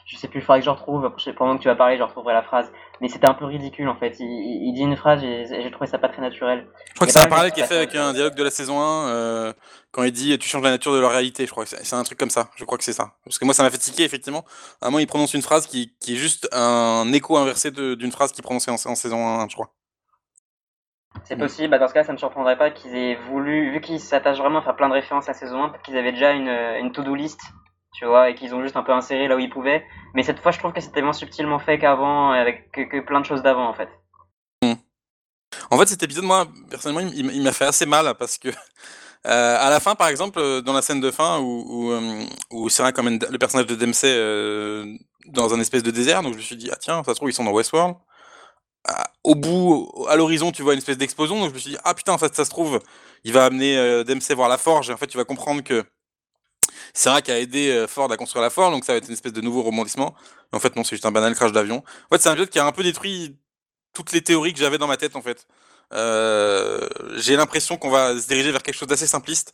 je 0.05 0.17
sais 0.17 0.27
plus, 0.27 0.39
il 0.39 0.43
faudrait 0.43 0.59
que 0.59 0.65
je 0.65 0.69
retrouve, 0.69 1.09
pendant 1.37 1.57
que 1.57 1.61
tu 1.61 1.69
vas 1.69 1.75
parler, 1.75 1.97
je 1.97 2.03
retrouverai 2.03 2.33
la 2.33 2.43
phrase. 2.43 2.71
Mais 2.99 3.07
c'était 3.07 3.27
un 3.27 3.33
peu 3.33 3.45
ridicule 3.45 3.87
en 3.87 3.95
fait. 3.95 4.17
Il, 4.19 4.73
dit 4.73 4.81
une 4.81 4.95
phrase 4.95 5.23
et 5.23 5.45
j'ai 5.49 5.71
trouvé 5.71 5.87
ça 5.87 5.97
pas 5.97 6.09
très 6.09 6.21
naturel. 6.21 6.67
Je 6.89 6.95
crois 6.95 7.07
que 7.07 7.13
c'est 7.13 7.19
un 7.19 7.27
parallèle 7.27 7.51
qui 7.51 7.61
est 7.61 7.65
fait 7.65 7.77
avec 7.77 7.95
un 7.95 8.13
dialogue 8.13 8.35
de 8.35 8.43
la 8.43 8.51
saison 8.51 8.81
1 8.81 9.07
euh, 9.07 9.53
quand 9.91 10.03
il 10.03 10.11
dit 10.11 10.37
tu 10.37 10.47
changes 10.47 10.63
la 10.63 10.71
nature 10.71 10.93
de 10.93 10.99
la 10.99 11.07
réalité. 11.09 11.45
Je 11.45 11.51
crois 11.51 11.65
que 11.65 11.69
c'est 11.69 11.95
un 11.95 12.03
truc 12.03 12.17
comme 12.17 12.29
ça. 12.29 12.49
Je 12.55 12.65
crois 12.65 12.77
que 12.77 12.83
c'est 12.83 12.93
ça. 12.93 13.13
Parce 13.23 13.39
que 13.39 13.45
moi 13.45 13.53
ça 13.53 13.63
m'a 13.63 13.69
fait 13.69 13.77
tiquer 13.77 14.03
effectivement. 14.03 14.45
À 14.81 14.87
un 14.87 14.89
moment 14.89 14.99
il 14.99 15.07
prononce 15.07 15.33
une 15.33 15.41
phrase 15.41 15.67
qui, 15.67 15.93
qui 15.99 16.13
est 16.13 16.17
juste 16.17 16.49
un 16.51 17.11
écho 17.13 17.37
inversé 17.37 17.71
d'une 17.71 18.11
phrase 18.11 18.31
qu'il 18.31 18.43
prononçait 18.43 18.71
en, 18.71 18.75
en, 18.75 18.95
saison 18.95 19.27
1, 19.27 19.47
je 19.49 19.55
crois. 19.55 19.71
C'est 21.23 21.37
possible, 21.37 21.69
bah 21.69 21.77
dans 21.77 21.87
ce 21.87 21.93
cas, 21.93 22.03
ça 22.03 22.09
ne 22.09 22.13
me 22.13 22.17
surprendrait 22.17 22.57
pas 22.57 22.71
qu'ils 22.71 22.95
aient 22.95 23.15
voulu, 23.29 23.71
vu 23.71 23.81
qu'ils 23.81 23.99
s'attachent 23.99 24.39
vraiment 24.39 24.59
à 24.59 24.61
faire 24.63 24.75
plein 24.75 24.89
de 24.89 24.93
références 24.93 25.29
à 25.29 25.33
la 25.33 25.37
saison 25.37 25.63
1, 25.63 25.73
qu'ils 25.83 25.95
avaient 25.95 26.11
déjà 26.11 26.31
une, 26.31 26.49
une 26.49 26.91
to-do 26.91 27.13
list 27.13 27.39
tu 27.93 28.05
vois, 28.05 28.29
et 28.29 28.35
qu'ils 28.35 28.53
ont 28.55 28.61
juste 28.61 28.75
un 28.75 28.83
peu 28.83 28.91
inséré 28.91 29.27
là 29.27 29.35
où 29.35 29.39
ils 29.39 29.49
pouvaient. 29.49 29.85
Mais 30.13 30.23
cette 30.23 30.39
fois, 30.39 30.51
je 30.51 30.59
trouve 30.59 30.73
que 30.73 30.81
c'était 30.81 31.01
moins 31.01 31.13
subtilement 31.13 31.59
fait 31.59 31.77
qu'avant, 31.77 32.31
avec 32.31 32.71
que, 32.71 32.99
plein 33.01 33.21
de 33.21 33.25
choses 33.25 33.43
d'avant, 33.43 33.67
en 33.67 33.73
fait. 33.73 33.89
Hmm. 34.63 34.73
En 35.69 35.77
fait, 35.77 35.85
cet 35.87 36.01
épisode, 36.03 36.25
moi, 36.25 36.47
personnellement, 36.69 37.11
il, 37.13 37.43
m'a 37.43 37.51
fait 37.51 37.65
assez 37.65 37.85
mal 37.85 38.13
parce 38.17 38.37
que. 38.37 38.49
Euh, 39.25 39.57
à 39.57 39.69
la 39.69 39.79
fin, 39.79 39.95
par 39.95 40.09
exemple, 40.09 40.37
euh, 40.37 40.59
dans 40.59 40.73
la 40.73 40.81
scène 40.81 40.99
de 40.99 41.09
fin 41.09 41.39
où, 41.39 41.63
où, 41.65 41.91
euh, 41.91 42.25
où 42.51 42.67
c'est 42.67 42.91
comme 42.91 43.07
le 43.07 43.37
personnage 43.37 43.67
de 43.67 43.75
Dempsey 43.75 44.13
euh, 44.13 44.97
dans 45.27 45.53
un 45.53 45.61
espèce 45.61 45.81
de 45.81 45.91
désert, 45.91 46.23
donc 46.23 46.33
je 46.33 46.39
me 46.39 46.43
suis 46.43 46.57
dit, 46.57 46.69
ah 46.69 46.75
tiens, 46.75 47.01
ça 47.05 47.11
se 47.11 47.15
trouve, 47.15 47.29
ils 47.29 47.33
sont 47.33 47.45
dans 47.45 47.53
Westworld. 47.53 47.95
Ah, 48.85 49.09
au 49.23 49.35
bout, 49.35 49.89
à 50.09 50.17
l'horizon, 50.17 50.51
tu 50.51 50.61
vois 50.61 50.73
une 50.73 50.79
espèce 50.79 50.97
d'explosion, 50.97 51.39
donc 51.39 51.51
je 51.51 51.53
me 51.53 51.59
suis 51.59 51.69
dit, 51.69 51.77
ah 51.85 51.93
putain, 51.93 52.17
fait, 52.17 52.35
ça 52.35 52.43
se 52.43 52.49
trouve, 52.49 52.81
il 53.23 53.31
va 53.31 53.45
amener 53.45 54.03
Dempsey 54.03 54.35
voir 54.35 54.49
la 54.49 54.57
forge, 54.57 54.89
et 54.89 54.93
en 54.93 54.97
fait, 54.97 55.07
tu 55.07 55.17
vas 55.17 55.23
comprendre 55.23 55.63
que 55.63 55.85
c'est 56.93 57.09
qu'il 57.23 57.33
a 57.33 57.39
aidé 57.39 57.69
euh, 57.69 57.87
Ford 57.87 58.11
à 58.11 58.17
construire 58.17 58.41
la 58.41 58.49
Ford, 58.49 58.71
donc 58.71 58.85
ça 58.85 58.93
va 58.93 58.97
être 58.97 59.07
une 59.07 59.13
espèce 59.13 59.33
de 59.33 59.41
nouveau 59.41 59.63
rebondissement. 59.63 60.15
en 60.51 60.59
fait, 60.59 60.75
non, 60.75 60.83
c'est 60.83 60.95
juste 60.95 61.05
un 61.05 61.11
banal 61.11 61.35
crash 61.35 61.51
d'avion. 61.51 61.83
En 62.09 62.15
fait, 62.15 62.21
c'est 62.21 62.29
un 62.29 62.33
épisode 62.33 62.49
qui 62.49 62.59
a 62.59 62.65
un 62.65 62.71
peu 62.71 62.83
détruit 62.83 63.37
toutes 63.93 64.11
les 64.11 64.21
théories 64.21 64.53
que 64.53 64.59
j'avais 64.59 64.77
dans 64.77 64.87
ma 64.87 64.97
tête, 64.97 65.15
en 65.15 65.21
fait. 65.21 65.47
Euh, 65.93 66.87
j'ai 67.15 67.35
l'impression 67.35 67.77
qu'on 67.77 67.89
va 67.89 68.19
se 68.19 68.27
diriger 68.27 68.51
vers 68.51 68.63
quelque 68.63 68.75
chose 68.75 68.87
d'assez 68.87 69.07
simpliste. 69.07 69.53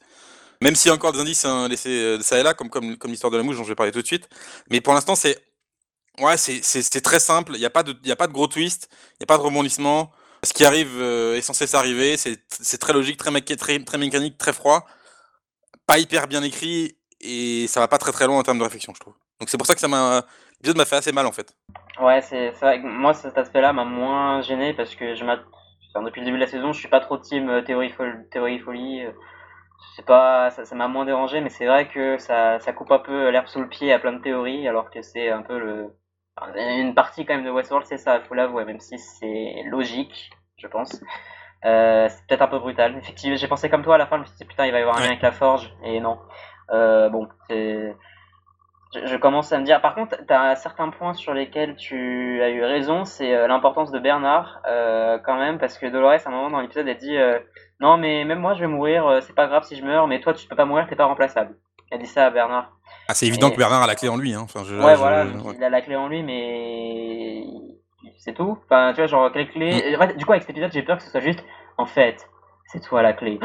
Même 0.62 0.76
s'il 0.76 0.90
y 0.90 0.92
a 0.92 0.96
encore 0.96 1.14
des 1.14 1.20
indices 1.20 1.46
hein, 1.46 1.68
laissés 1.70 2.18
de 2.18 2.24
ça 2.24 2.40
et 2.40 2.44
là, 2.44 2.54
comme, 2.54 2.70
comme, 2.70 2.98
comme 2.98 3.12
l'histoire 3.12 3.32
de 3.32 3.38
la 3.38 3.44
mouche 3.44 3.58
dont 3.58 3.64
je 3.64 3.70
vais 3.70 3.76
parler 3.76 3.92
tout 3.92 4.02
de 4.02 4.08
suite. 4.08 4.28
Mais 4.70 4.82
pour 4.82 4.94
l'instant, 4.94 5.16
c'est 5.16 5.38
ouais, 6.20 6.36
très 7.02 7.20
simple. 7.20 7.54
Il 7.56 7.60
n'y 7.60 7.66
a, 7.66 7.70
pas 7.70 7.84
de, 7.84 7.96
a 8.12 8.16
pas 8.16 8.28
de 8.28 8.34
gros 8.34 8.48
twist, 8.48 8.90
il 8.92 9.18
n'y 9.22 9.24
a 9.24 9.28
pas 9.28 9.38
de 9.38 9.44
rebondissement. 9.44 10.12
Ce 10.44 10.54
qui 10.54 10.66
arrive 10.66 11.02
est 11.02 11.42
censé 11.42 11.68
s'arriver. 11.68 12.18
C'est 12.18 12.78
très 12.78 12.94
logique, 12.94 13.18
très, 13.18 13.32
très, 13.56 13.80
très 13.80 13.98
mécanique, 13.98 14.38
très 14.38 14.54
froid. 14.54 14.86
Pas 15.86 16.00
hyper 16.00 16.28
bien 16.28 16.44
écrit 16.44 16.99
et 17.22 17.68
ça 17.68 17.80
va 17.80 17.88
pas 17.88 17.98
très 17.98 18.12
très 18.12 18.28
loin 18.28 18.40
en 18.40 18.44
termes 18.44 18.60
de 18.60 18.64
réflexion, 18.64 18.94
je 18.96 19.00
trouve. 19.00 19.14
Donc 19.40 19.50
c'est 19.50 19.58
pour 19.58 19.68
ça 19.68 19.76
que 19.76 19.82
ça 19.82 19.88
m'a 19.88 20.24
l'épisode 20.60 20.78
m'a 20.78 20.86
fait 20.86 20.98
assez 20.98 21.12
mal 21.12 21.26
en 21.26 21.32
fait. 21.32 21.56
Ouais, 22.02 22.22
c'est 22.22 22.52
vrai. 22.52 22.80
Moi, 22.80 23.14
cet 23.14 23.38
aspect-là 23.38 23.74
m'a 23.74 23.86
moins 23.86 24.42
gêné 24.42 24.74
parce 24.74 24.96
que 24.96 25.16
je 25.16 25.24
depuis 26.04 26.22
le 26.22 26.26
début 26.26 26.38
de 26.38 26.44
la 26.44 26.50
saison, 26.50 26.72
je 26.72 26.80
suis 26.80 26.88
pas 26.88 27.00
trop 27.00 27.18
team 27.18 27.50
euh, 27.50 27.62
théorie, 27.62 27.94
théorie 28.32 28.60
folie. 28.60 29.06
Euh, 29.06 29.12
c'est 29.96 30.06
pas, 30.06 30.50
ça 30.50 30.76
m'a 30.76 30.88
moins 30.88 31.06
dérangé, 31.06 31.42
mais 31.42 31.50
c'est 31.50 31.66
vrai 31.66 31.88
que 31.88 32.18
ça, 32.18 32.60
ça 32.60 32.74
coupe 32.74 32.92
un 32.92 33.00
peu 33.00 33.30
l'herbe 33.30 33.48
sous 33.48 33.62
le 33.62 33.68
pied 33.68 33.94
à 33.94 34.00
plein 34.00 34.14
de 34.14 34.22
théories, 34.22 34.68
alors 34.68 34.90
que 34.92 35.02
c'est 35.02 35.30
un 35.30 35.42
peu 35.42 35.58
le, 35.58 35.94
une 36.56 36.94
partie 36.94 37.26
quand 37.26 37.36
même 37.36 37.46
de 37.46 37.50
Westworld, 37.50 37.88
c'est 37.88 37.98
ça, 37.98 38.18
il 38.18 38.24
faut 38.28 38.34
l'avouer, 38.34 38.66
même 38.66 38.80
si 38.80 38.98
c'est 39.00 39.64
logique, 39.66 40.32
je 40.58 40.68
pense. 40.68 41.02
Euh, 41.66 42.08
c'est 42.10 42.28
peut-être 42.28 42.42
un 42.42 42.48
peu 42.48 42.60
brutal. 42.60 42.98
Effectivement, 42.98 43.38
j'ai 43.38 43.48
pensé 43.48 43.70
comme 43.70 43.84
toi 43.84 43.96
à 43.96 43.98
la 43.98 44.08
fin, 44.08 44.18
je 44.18 44.22
me 44.22 44.26
suis 44.26 44.36
dit 44.38 44.46
putain, 44.46 44.66
il 44.66 44.72
va 44.72 44.80
y 44.80 44.82
avoir 44.82 44.98
un 44.98 45.02
lien 45.02 45.08
avec 45.08 45.22
la 45.22 45.32
forge, 45.32 45.74
et 45.84 46.00
non. 46.00 46.20
Euh, 46.74 47.10
bon, 47.10 47.28
c'est 47.48 47.96
je, 48.94 49.16
commence 49.18 49.52
à 49.52 49.60
me 49.60 49.66
dire. 49.66 49.82
Par 49.82 49.94
contre, 49.94 50.18
tu 50.26 50.34
as 50.34 50.56
certains 50.56 50.90
points 50.90 51.14
sur 51.14 51.34
lesquels 51.34 51.76
tu 51.76 52.42
as 52.42 52.50
eu 52.50 52.64
raison. 52.64 53.06
C'est 53.06 53.36
euh, 53.36 53.48
l'importance 53.48 53.92
de 53.92 54.00
Bernard, 54.00 54.62
euh, 54.68 55.20
quand 55.24 55.38
même, 55.38 55.60
parce 55.60 55.78
que 55.78 55.86
Dolores, 55.86 56.26
à 56.26 56.30
un 56.30 56.32
moment 56.32 56.50
dans 56.50 56.62
l'épisode, 56.62 56.88
elle 56.88 56.98
dit 56.98 57.18
euh, 57.18 57.40
Non, 57.80 57.98
mais 57.98 58.26
même 58.26 58.40
moi, 58.40 58.54
je 58.56 58.62
vais 58.62 58.68
mourir. 58.68 59.20
C'est 59.22 59.36
pas 59.36 59.48
grave 59.48 59.64
si 59.64 59.76
je 59.76 59.86
meurs, 59.86 60.08
mais 60.08 60.20
toi, 60.22 60.34
tu 60.34 60.48
peux 60.48 60.56
pas 60.56 60.66
mourir. 60.66 60.88
T'es 60.88 60.96
pas 60.96 61.06
remplaçable. 61.06 61.56
Elle 61.92 62.00
dit 62.00 62.08
ça 62.08 62.26
à 62.26 62.30
Bernard. 62.30 62.72
Ah, 63.08 63.14
c'est 63.14 63.28
évident 63.28 63.50
que 63.52 63.58
Bernard 63.58 63.84
a 63.84 63.88
la 63.88 63.96
clé 63.96 64.10
en 64.10 64.18
lui. 64.18 64.34
Hein. 64.34 64.42
Enfin, 64.44 64.64
je, 64.64 64.76
ouais, 64.76 64.96
voilà, 64.96 65.26
il 65.56 65.64
a 65.64 65.70
la 65.70 65.82
clé 65.82 65.96
en 65.96 66.08
lui, 66.08 66.24
mais 66.24 67.44
c'est 68.18 68.34
tout. 68.34 68.58
Enfin, 68.66 68.92
tu 68.94 69.02
vois, 69.02 69.08
genre, 69.08 69.32
quelle 69.32 69.50
clé. 69.50 69.96
Mm. 69.98 70.18
du 70.18 70.26
coup, 70.26 70.32
avec 70.32 70.44
cet 70.44 70.52
épisode, 70.52 70.72
j'ai 70.72 70.84
peur 70.84 70.98
que 70.98 71.04
ce 71.04 71.10
soit 71.10 71.20
juste. 71.20 71.44
En 71.78 71.86
fait, 71.86 72.28
c'est 72.72 72.82
toi 72.82 73.02
la 73.02 73.14
clé. 73.14 73.40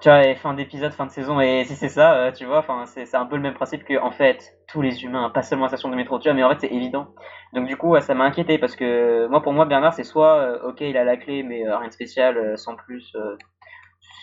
tu 0.00 0.08
vois, 0.08 0.34
fin 0.36 0.54
d'épisode, 0.54 0.92
fin 0.92 1.04
de 1.04 1.10
saison, 1.10 1.38
et 1.38 1.64
si 1.64 1.76
c'est 1.76 1.90
ça, 1.90 2.14
euh, 2.14 2.32
tu 2.32 2.46
vois, 2.46 2.60
enfin, 2.60 2.86
c'est 2.86 3.14
un 3.14 3.26
peu 3.26 3.36
le 3.36 3.42
même 3.42 3.52
principe 3.52 3.84
que, 3.84 4.00
en 4.00 4.10
fait, 4.10 4.56
tous 4.68 4.80
les 4.80 5.04
humains, 5.04 5.28
pas 5.28 5.42
seulement 5.42 5.66
la 5.66 5.68
station 5.68 5.90
de 5.90 5.96
métro, 5.96 6.18
tu 6.18 6.28
vois, 6.28 6.34
mais 6.34 6.42
en 6.42 6.48
fait, 6.50 6.60
c'est 6.60 6.72
évident. 6.72 7.08
Donc, 7.52 7.66
du 7.66 7.76
coup, 7.76 7.98
ça 8.00 8.14
m'a 8.14 8.24
inquiété 8.24 8.58
parce 8.58 8.76
que, 8.76 9.26
moi, 9.28 9.42
pour 9.42 9.52
moi, 9.52 9.66
Bernard, 9.66 9.92
c'est 9.92 10.04
soit, 10.04 10.38
euh, 10.38 10.68
ok, 10.68 10.80
il 10.80 10.96
a 10.96 11.04
la 11.04 11.18
clé, 11.18 11.42
mais 11.42 11.66
euh, 11.66 11.76
rien 11.76 11.88
de 11.88 11.92
spécial, 11.92 12.56
sans 12.56 12.74
plus, 12.74 13.14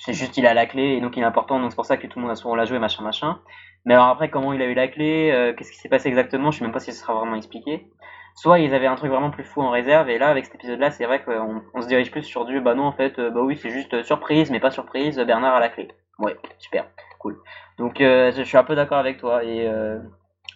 c'est 0.01 0.13
juste 0.13 0.31
qu'il 0.31 0.47
a 0.47 0.55
la 0.55 0.65
clé, 0.65 0.93
et 0.93 1.01
donc 1.01 1.17
il 1.17 1.21
est 1.21 1.25
important, 1.25 1.59
donc 1.59 1.71
c'est 1.71 1.75
pour 1.75 1.85
ça 1.85 1.97
que 1.97 2.07
tout 2.07 2.17
le 2.17 2.23
monde 2.23 2.31
a 2.31 2.35
souvent 2.35 2.55
la 2.55 2.65
joué, 2.65 2.79
machin, 2.79 3.03
machin. 3.03 3.39
Mais 3.85 3.93
alors 3.93 4.07
après, 4.07 4.29
comment 4.29 4.53
il 4.53 4.61
a 4.61 4.65
eu 4.65 4.73
la 4.73 4.87
clé, 4.87 5.53
qu'est-ce 5.57 5.71
qui 5.71 5.77
s'est 5.77 5.89
passé 5.89 6.09
exactement, 6.09 6.49
je 6.49 6.59
sais 6.59 6.63
même 6.63 6.73
pas 6.73 6.79
si 6.79 6.91
ce 6.91 6.99
sera 6.99 7.13
vraiment 7.13 7.35
expliqué 7.35 7.91
soit 8.37 8.59
ils 8.59 8.73
avaient 8.73 8.87
un 8.87 8.95
truc 8.95 9.09
vraiment 9.09 9.31
plus 9.31 9.43
fou 9.43 9.61
en 9.61 9.71
réserve, 9.71 10.09
et 10.09 10.19
là, 10.19 10.29
avec 10.29 10.45
cet 10.45 10.55
épisode-là, 10.55 10.91
c'est 10.91 11.05
vrai 11.05 11.23
qu'on 11.23 11.63
on 11.73 11.81
se 11.81 11.87
dirige 11.87 12.11
plus 12.11 12.23
sur 12.23 12.45
du 12.45 12.61
bah 12.61 12.75
non, 12.75 12.83
en 12.83 12.91
fait, 12.93 13.17
euh, 13.17 13.31
bah 13.31 13.41
oui, 13.41 13.59
c'est 13.61 13.71
juste 13.71 14.03
surprise, 14.03 14.51
mais 14.51 14.59
pas 14.59 14.69
surprise, 14.69 15.17
Bernard 15.17 15.55
à 15.55 15.59
la 15.59 15.69
clé. 15.69 15.87
Ouais, 16.19 16.37
super, 16.59 16.85
cool. 17.19 17.41
Donc, 17.79 17.99
euh, 17.99 18.31
je 18.35 18.43
suis 18.43 18.57
un 18.57 18.63
peu 18.63 18.75
d'accord 18.75 18.99
avec 18.99 19.17
toi, 19.17 19.43
et 19.43 19.67
euh... 19.67 19.97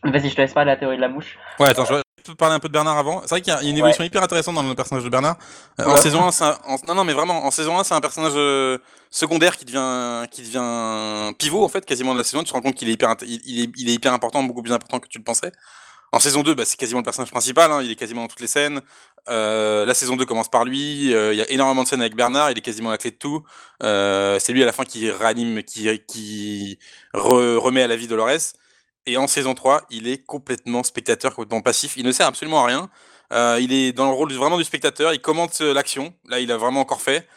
vas-y, 0.04 0.30
je 0.30 0.36
te 0.36 0.42
laisse 0.42 0.54
parler 0.54 0.70
de 0.70 0.76
la 0.76 0.80
théorie 0.80 0.98
de 0.98 1.02
la 1.02 1.10
mouche. 1.10 1.40
Ouais, 1.60 1.70
attends, 1.70 1.86
je 1.86 1.96
vais 1.96 2.36
parler 2.38 2.54
un 2.54 2.60
peu 2.60 2.68
de 2.68 2.74
Bernard 2.74 3.00
avant. 3.00 3.22
C'est 3.22 3.32
vrai 3.32 3.42
qu'il 3.42 3.52
y, 3.52 3.56
a 3.56 3.64
une 3.64 3.78
évolution 3.78 4.04
hyper 4.04 4.22
intéressante 4.22 4.54
dans 4.54 4.62
le 4.62 4.76
personnage 4.76 5.04
de 5.04 5.10
Bernard. 5.10 5.38
Euh, 5.80 5.86
en 5.86 5.96
saison 5.98 6.22
1, 6.22 6.30
un... 6.40 6.76
non, 6.88 6.94
non, 6.94 7.04
mais 7.04 7.14
vraiment, 7.14 7.46
en 7.46 7.50
saison 7.50 7.80
1, 7.80 7.84
c'est 7.84 7.96
un 7.96 8.00
personnage 8.00 8.34
secondaire 9.10 9.58
qui 9.58 9.66
devient, 9.66 10.28
qui 10.30 10.44
devient 10.44 11.34
pivot, 11.40 11.64
en 11.64 11.68
fait, 11.68 11.84
quasiment 11.84 12.14
de 12.14 12.20
la 12.20 12.24
saison. 12.24 12.44
Tu 12.44 12.50
te 12.50 12.54
rends 12.54 12.62
compte 12.62 12.76
qu'il 12.76 12.90
est 12.90 12.94
hyper, 12.94 13.16
il, 13.24 13.64
est, 13.64 13.72
il 13.76 13.90
est 13.90 13.94
hyper 13.94 14.14
important, 14.14 14.44
beaucoup 14.44 14.62
plus 14.62 14.74
important 14.74 15.00
que 15.00 15.08
tu 15.08 15.18
le 15.18 15.24
pensais. 15.24 15.52
En 16.14 16.20
saison 16.20 16.44
2, 16.44 16.56
bah, 16.56 16.66
c'est 16.66 16.78
quasiment 16.78 17.00
le 17.00 17.06
personnage 17.06 17.32
principal, 17.32 17.72
hein, 17.72 17.82
il 17.82 17.92
est 17.92 17.96
quasiment 17.96 18.24
dans 18.24 18.28
toutes 18.28 18.42
les 18.42 18.48
scènes. 18.48 18.82
Euh, 19.30 19.86
la 19.86 19.94
saison 19.94 20.18
2 20.18 20.26
commence 20.26 20.50
par 20.50 20.66
lui, 20.66 21.14
euh, 21.14 21.34
il 21.34 21.38
y 21.38 21.42
a 21.42 21.50
énormément 21.50 21.84
de 21.84 21.88
scènes 21.88 22.02
avec 22.02 22.16
Bernard, 22.16 22.52
il 22.52 22.58
est 22.58 22.62
quasiment 22.62 22.90
la 22.92 22.98
clé 22.98 23.12
de 23.12 23.16
tout. 23.16 23.44
Euh, 23.82 24.38
c'est 24.40 24.52
lui 24.52 24.62
à 24.62 24.66
la 24.66 24.74
fin 24.74 24.84
qui 24.84 25.10
réanime, 25.10 25.64
qui, 25.64 26.78
remet 27.14 27.84
à 27.84 27.88
la 27.88 27.96
vie 27.96 28.08
Dolores. 28.08 28.56
Et 29.06 29.18
en 29.18 29.28
saison 29.28 29.54
3, 29.56 29.84
il 29.90 30.08
est 30.08 30.24
complètement 30.26 30.84
spectateur, 30.84 31.34
complètement 31.34 31.62
passif, 31.62 31.96
il 31.96 32.06
ne 32.06 32.12
sert 32.12 32.28
absolument 32.28 32.64
à 32.64 32.68
rien. 32.68 32.90
Il 33.60 33.72
est 33.72 33.94
dans 33.94 34.08
le 34.08 34.14
rôle 34.14 34.34
vraiment 34.34 34.58
du 34.58 34.66
spectateur, 34.66 35.14
il 35.14 35.22
commente 35.22 35.62
l'action, 35.62 36.14
là 36.28 36.40
il 36.40 36.52
a 36.52 36.58
vraiment 36.58 36.82
encore 36.82 37.02
fait. 37.02 37.28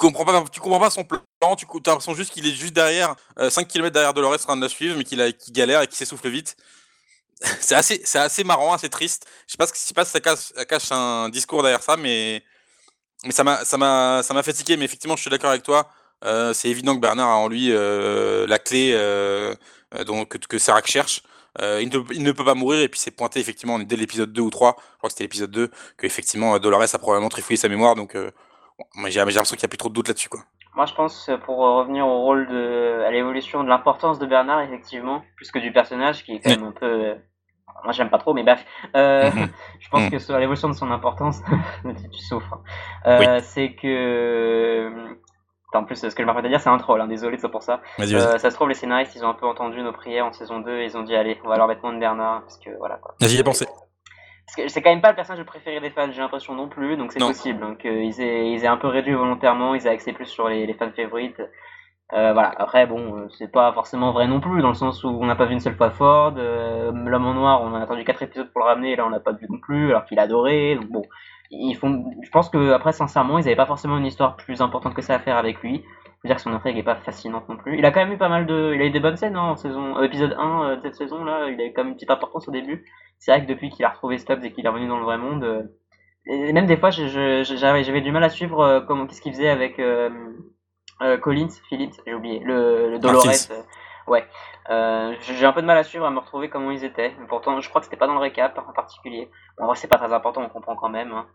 Comprends 0.00 0.24
pas, 0.24 0.44
tu 0.50 0.60
comprends 0.60 0.80
pas 0.80 0.90
son 0.90 1.04
plan, 1.04 1.20
tu 1.56 1.66
as 1.66 1.90
l'impression 1.90 2.14
juste 2.14 2.32
qu'il 2.32 2.46
est 2.46 2.52
juste 2.52 2.72
derrière, 2.72 3.14
5 3.38 3.62
euh, 3.62 3.64
km 3.64 3.92
derrière 3.92 4.14
Dolores 4.14 4.34
en 4.34 4.38
train 4.38 4.56
de 4.56 4.62
la 4.62 4.68
suivre, 4.68 4.96
mais 4.96 5.04
qu'il 5.04 5.18
galère 5.52 5.82
et 5.82 5.86
qu'il 5.86 5.96
s'essouffle 5.96 6.28
vite. 6.28 6.56
c'est 7.60 7.74
assez, 7.74 8.02
assez 8.14 8.44
marrant, 8.44 8.72
assez 8.72 8.88
triste. 8.88 9.26
Je 9.46 9.52
sais 9.52 9.92
pas, 9.94 10.04
si 10.04 10.10
ça 10.10 10.20
cache, 10.20 10.52
ça 10.54 10.64
cache 10.64 10.92
un 10.92 11.28
discours 11.28 11.62
derrière 11.62 11.82
ça, 11.82 11.96
mais, 11.96 12.42
ça 13.30 13.44
m'a, 13.44 14.42
tiquer. 14.54 14.76
Mais 14.76 14.84
effectivement, 14.84 15.16
je 15.16 15.22
suis 15.22 15.30
d'accord 15.30 15.50
avec 15.50 15.62
toi. 15.62 15.88
Euh, 16.24 16.52
c'est 16.52 16.68
évident 16.68 16.94
que 16.94 17.00
Bernard 17.00 17.30
a 17.30 17.36
en 17.36 17.48
lui 17.48 17.68
euh, 17.70 18.46
la 18.46 18.58
clé 18.58 18.92
donc, 20.06 20.28
que, 20.28 20.38
que 20.38 20.58
Serac 20.58 20.86
cherche. 20.86 21.22
il, 21.58 21.88
ne, 21.88 22.14
il, 22.14 22.22
ne, 22.22 22.32
peut 22.32 22.44
pas 22.44 22.54
mourir 22.54 22.80
et 22.80 22.88
puis 22.88 23.00
c'est 23.00 23.10
pointé 23.10 23.40
effectivement 23.40 23.78
dès 23.78 23.96
l'épisode 23.96 24.32
2 24.32 24.42
ou 24.42 24.50
3, 24.50 24.76
je 24.78 24.96
crois 24.98 25.08
que 25.08 25.12
c'était 25.12 25.24
l'épisode 25.24 25.50
2, 25.50 25.70
que 25.96 26.06
effectivement 26.06 26.58
Dolores 26.58 26.94
a 26.94 26.98
probablement 26.98 27.28
trifouillé 27.28 27.56
sa 27.56 27.68
mémoire 27.68 27.96
donc 27.96 28.14
j'ai 29.08 29.18
l'impression 29.18 29.56
qu'il 29.56 29.62
n'y 29.62 29.66
a 29.66 29.68
plus 29.68 29.78
trop 29.78 29.88
de 29.88 29.94
doute 29.94 30.08
là-dessus. 30.08 30.28
Quoi. 30.28 30.40
Moi, 30.74 30.86
je 30.86 30.94
pense, 30.94 31.30
pour 31.44 31.58
revenir 31.58 32.06
au 32.06 32.20
rôle 32.22 32.46
de. 32.46 33.02
à 33.06 33.10
l'évolution 33.10 33.64
de 33.64 33.68
l'importance 33.68 34.18
de 34.18 34.26
Bernard, 34.26 34.60
effectivement, 34.60 35.22
plus 35.36 35.50
que 35.50 35.58
du 35.58 35.72
personnage, 35.72 36.24
qui 36.24 36.32
est 36.32 36.40
quand 36.40 36.50
même 36.50 36.64
un 36.64 36.72
peu. 36.72 36.86
Euh, 36.86 37.14
moi, 37.82 37.92
j'aime 37.92 38.10
pas 38.10 38.18
trop, 38.18 38.34
mais 38.34 38.44
bref. 38.44 38.64
Euh, 38.94 39.30
mhm. 39.34 39.48
je 39.80 39.88
pense 39.88 40.10
que 40.10 40.18
sur 40.18 40.38
l'évolution 40.38 40.68
de 40.68 40.74
son 40.74 40.90
importance, 40.90 41.42
tu 42.12 42.20
souffres. 42.20 42.60
Euh, 43.06 43.40
c'est 43.42 43.74
que. 43.74 44.92
En 45.72 45.84
plus, 45.84 45.96
ce 45.96 46.14
que 46.14 46.22
je 46.22 46.26
m'apprête 46.26 46.44
à 46.46 46.48
dire, 46.48 46.60
c'est 46.60 46.68
un 46.68 46.78
troll, 46.78 47.00
hein, 47.00 47.06
désolé 47.06 47.36
de 47.36 47.42
ça 47.42 47.48
pour 47.48 47.62
ça. 47.62 47.80
ça 47.98 48.38
se 48.38 48.54
trouve, 48.54 48.68
les 48.68 48.74
scénaristes, 48.74 49.14
ils 49.14 49.24
ont 49.24 49.28
un 49.28 49.34
peu 49.34 49.46
entendu 49.46 49.80
nos 49.82 49.92
prières 49.92 50.26
en 50.26 50.32
saison 50.32 50.58
2 50.58 50.78
et 50.80 50.84
ils 50.84 50.96
ont 50.96 51.02
dit, 51.02 51.14
allez, 51.14 51.38
on 51.44 51.48
va 51.48 51.56
leur 51.56 51.68
mettre 51.68 51.82
moins 51.82 51.92
de 51.92 52.00
Bernard, 52.00 52.40
parce 52.40 52.58
que 52.58 52.70
voilà 52.78 52.96
quoi. 52.96 53.14
J'y 53.20 53.38
ai 53.38 53.44
pensé 53.44 53.66
c'est 54.68 54.82
quand 54.82 54.90
même 54.90 55.00
pas 55.00 55.10
le 55.10 55.16
personnage 55.16 55.44
préféré 55.44 55.80
des 55.80 55.90
fans, 55.90 56.10
j'ai 56.10 56.20
l'impression 56.20 56.54
non 56.54 56.68
plus, 56.68 56.96
donc 56.96 57.12
c'est 57.12 57.18
possible 57.18 57.76
qu'ils 57.78 58.20
aient, 58.20 58.50
ils 58.52 58.64
aient 58.64 58.68
un 58.68 58.76
peu 58.76 58.88
réduit 58.88 59.14
volontairement, 59.14 59.74
ils 59.74 59.86
aient 59.86 59.90
axé 59.90 60.12
plus 60.12 60.26
sur 60.26 60.48
les, 60.48 60.66
les 60.66 60.74
fans 60.74 60.90
favorites. 60.94 61.40
Euh, 62.12 62.32
voilà, 62.32 62.52
après, 62.56 62.86
bon, 62.86 63.16
euh, 63.16 63.28
c'est 63.38 63.52
pas 63.52 63.72
forcément 63.72 64.10
vrai 64.10 64.26
non 64.26 64.40
plus, 64.40 64.62
dans 64.62 64.68
le 64.70 64.74
sens 64.74 65.04
où 65.04 65.08
on 65.08 65.26
n'a 65.26 65.36
pas 65.36 65.46
vu 65.46 65.52
une 65.52 65.60
seule 65.60 65.76
fois 65.76 65.90
Ford, 65.90 66.34
euh, 66.36 66.90
L'homme 66.92 67.26
en 67.26 67.34
noir, 67.34 67.62
on 67.62 67.72
a 67.74 67.80
attendu 67.80 68.02
4 68.02 68.22
épisodes 68.24 68.52
pour 68.52 68.62
le 68.62 68.66
ramener, 68.66 68.92
et 68.92 68.96
là 68.96 69.06
on 69.06 69.10
n'a 69.10 69.20
pas 69.20 69.32
vu 69.32 69.46
non 69.48 69.58
plus, 69.58 69.90
alors 69.90 70.04
qu'il 70.06 70.18
adorait, 70.18 70.74
donc 70.74 70.88
bon. 70.90 71.02
Ils 71.52 71.74
font, 71.74 72.04
je 72.22 72.30
pense 72.30 72.48
que 72.48 72.72
après, 72.72 72.92
sincèrement, 72.92 73.38
ils 73.38 73.46
avaient 73.46 73.56
pas 73.56 73.66
forcément 73.66 73.98
une 73.98 74.06
histoire 74.06 74.36
plus 74.36 74.60
importante 74.60 74.94
que 74.94 75.02
ça 75.02 75.14
à 75.14 75.18
faire 75.18 75.36
avec 75.36 75.60
lui. 75.62 75.84
Veux 76.22 76.28
dire 76.28 76.36
que 76.36 76.42
son 76.42 76.52
intrigue 76.52 76.76
est 76.76 76.82
pas 76.82 76.96
fascinante 76.96 77.48
non 77.48 77.56
plus. 77.56 77.78
Il 77.78 77.84
a 77.86 77.90
quand 77.90 78.00
même 78.00 78.12
eu 78.12 78.18
pas 78.18 78.28
mal 78.28 78.46
de, 78.46 78.72
il 78.74 78.82
a 78.82 78.84
eu 78.84 78.90
des 78.90 79.00
bonnes 79.00 79.16
scènes 79.16 79.36
hein, 79.36 79.42
en 79.42 79.56
saison, 79.56 80.02
épisode 80.02 80.34
1 80.38 80.76
de 80.76 80.82
cette 80.82 80.96
saison 80.96 81.24
là, 81.24 81.48
il 81.48 81.60
a 81.60 81.64
eu 81.64 81.72
quand 81.72 81.82
même 81.82 81.92
une 81.92 81.94
petite 81.94 82.10
importance 82.10 82.46
au 82.46 82.50
début 82.50 82.84
c'est 83.20 83.30
vrai 83.32 83.42
que 83.42 83.46
depuis 83.46 83.70
qu'il 83.70 83.84
a 83.84 83.90
retrouvé 83.90 84.18
Stubbs 84.18 84.42
et 84.44 84.50
qu'il 84.50 84.66
est 84.66 84.68
revenu 84.68 84.88
dans 84.88 84.98
le 84.98 85.04
vrai 85.04 85.18
monde, 85.18 85.44
euh, 85.44 85.62
et 86.26 86.52
même 86.52 86.66
des 86.66 86.76
fois, 86.76 86.90
j'avais 86.90 88.00
du 88.00 88.12
mal 88.12 88.24
à 88.24 88.28
suivre 88.30 88.60
euh, 88.60 88.80
comment 88.80 89.06
qu'est-ce 89.06 89.20
qu'il 89.20 89.32
faisait 89.32 89.48
avec 89.48 89.78
euh, 89.78 90.10
Collins, 91.22 91.50
Phillips, 91.68 92.00
j'ai 92.06 92.14
oublié, 92.14 92.40
le, 92.40 92.90
le 92.90 92.98
Dolores. 92.98 93.24
ouais, 94.06 94.26
j'ai 95.20 95.46
un 95.46 95.52
peu 95.52 95.60
de 95.60 95.66
mal 95.66 95.78
à 95.78 95.84
suivre, 95.84 96.06
à 96.06 96.10
me 96.10 96.18
retrouver 96.18 96.48
comment 96.48 96.70
ils 96.70 96.84
étaient. 96.84 97.14
Pourtant, 97.28 97.60
je 97.60 97.68
crois 97.68 97.80
que 97.80 97.86
c'était 97.86 97.98
pas 97.98 98.06
dans 98.06 98.14
le 98.14 98.20
récap 98.20 98.58
en 98.58 98.72
particulier. 98.72 99.30
Bon, 99.58 99.64
en 99.64 99.66
vrai, 99.68 99.76
c'est 99.76 99.88
pas 99.88 99.98
très 99.98 100.12
important, 100.12 100.42
on 100.42 100.48
comprend 100.48 100.76
quand 100.76 100.90
même. 100.90 101.12
Hein. 101.12 101.26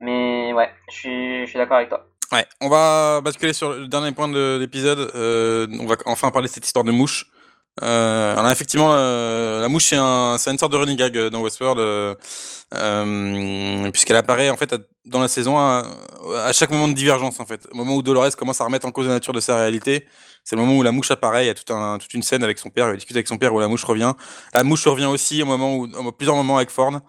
Mais 0.00 0.52
ouais, 0.52 0.70
je 0.88 0.94
suis, 0.94 1.40
je 1.40 1.50
suis 1.50 1.58
d'accord 1.58 1.78
avec 1.78 1.88
toi. 1.88 2.06
On 2.60 2.68
va 2.68 3.20
basculer 3.22 3.52
sur 3.52 3.72
le 3.72 3.88
dernier 3.88 4.12
point 4.12 4.28
de 4.28 4.58
l'épisode. 4.58 5.10
on 5.14 5.86
va 5.86 5.96
enfin 6.06 6.30
parler 6.30 6.48
de 6.48 6.52
cette 6.52 6.66
histoire 6.66 6.84
de 6.84 6.92
mouche. 6.92 7.26
Euh, 7.82 8.50
effectivement, 8.50 8.90
euh, 8.92 9.60
la 9.60 9.68
mouche 9.68 9.86
c'est 9.86 9.96
un, 9.96 10.36
une 10.36 10.58
sorte 10.58 10.70
de 10.70 10.76
running 10.76 10.96
gag 10.96 11.16
euh, 11.16 11.28
dans 11.28 11.40
Westworld, 11.40 11.80
euh, 11.80 12.14
euh, 12.72 13.90
puisqu'elle 13.90 14.16
apparaît 14.16 14.48
en 14.48 14.56
fait 14.56 14.76
dans 15.04 15.20
la 15.20 15.26
saison 15.26 15.58
à, 15.58 15.82
chaque 16.52 16.70
moment 16.70 16.86
de 16.86 16.92
divergence 16.92 17.40
en 17.40 17.46
fait. 17.46 17.66
Au 17.72 17.76
moment 17.76 17.96
où 17.96 18.02
Dolores 18.02 18.36
commence 18.36 18.60
à 18.60 18.64
remettre 18.64 18.86
en 18.86 18.92
cause 18.92 19.08
la 19.08 19.14
nature 19.14 19.32
de 19.32 19.40
sa 19.40 19.56
réalité, 19.56 20.06
c'est 20.44 20.54
le 20.54 20.62
moment 20.62 20.78
où 20.78 20.82
la 20.84 20.92
mouche 20.92 21.10
apparaît. 21.10 21.44
Il 21.44 21.46
y 21.48 21.50
a 21.50 21.54
toute 21.54 22.14
une 22.14 22.22
scène 22.22 22.44
avec 22.44 22.58
son 22.58 22.70
père, 22.70 22.90
il 22.90 22.96
discute 22.96 23.16
avec 23.16 23.26
son 23.26 23.38
père 23.38 23.52
où 23.52 23.58
la 23.58 23.68
mouche 23.68 23.84
revient. 23.84 24.12
La 24.54 24.62
mouche 24.62 24.86
revient 24.86 25.06
aussi 25.06 25.42
au 25.42 25.46
moment 25.46 25.84
à 25.84 26.12
plusieurs 26.12 26.36
moments 26.36 26.58
avec 26.58 26.70
Ford. 26.70 27.00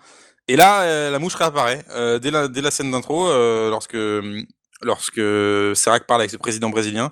Et 0.47 0.55
là, 0.55 1.09
la 1.09 1.19
mouche 1.19 1.35
réapparaît 1.35 1.85
dès 2.21 2.31
la, 2.31 2.47
dès 2.47 2.61
la 2.61 2.71
scène 2.71 2.91
d'intro, 2.91 3.27
lorsque 3.69 3.97
lorsque 4.85 5.19
Serac 5.75 6.07
parle 6.07 6.21
avec 6.21 6.31
ce 6.31 6.37
président 6.37 6.69
brésilien 6.69 7.11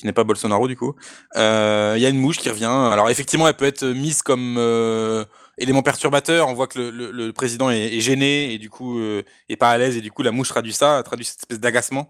qui 0.00 0.06
n'est 0.06 0.12
pas 0.12 0.24
Bolsonaro 0.24 0.66
du 0.66 0.76
coup. 0.76 0.94
Euh, 1.36 1.92
il 1.96 2.02
y 2.02 2.06
a 2.06 2.08
une 2.08 2.18
mouche 2.18 2.38
qui 2.38 2.48
revient. 2.48 2.64
Alors 2.64 3.10
effectivement, 3.10 3.46
elle 3.46 3.54
peut 3.54 3.66
être 3.66 3.84
mise 3.84 4.22
comme 4.22 4.56
euh, 4.58 5.24
élément 5.58 5.82
perturbateur. 5.82 6.48
On 6.48 6.54
voit 6.54 6.66
que 6.66 6.78
le, 6.78 7.32
président 7.32 7.70
est, 7.70 8.00
gêné 8.00 8.54
et 8.54 8.58
du 8.58 8.70
coup 8.70 8.98
euh, 8.98 9.22
est 9.50 9.56
pas 9.56 9.70
à 9.70 9.78
l'aise 9.78 9.96
et 9.96 10.00
du 10.00 10.10
coup 10.10 10.22
la 10.22 10.32
mouche 10.32 10.48
traduit 10.48 10.72
ça, 10.72 11.02
traduit 11.04 11.26
cette 11.26 11.40
espèce 11.40 11.60
d'agacement. 11.60 12.08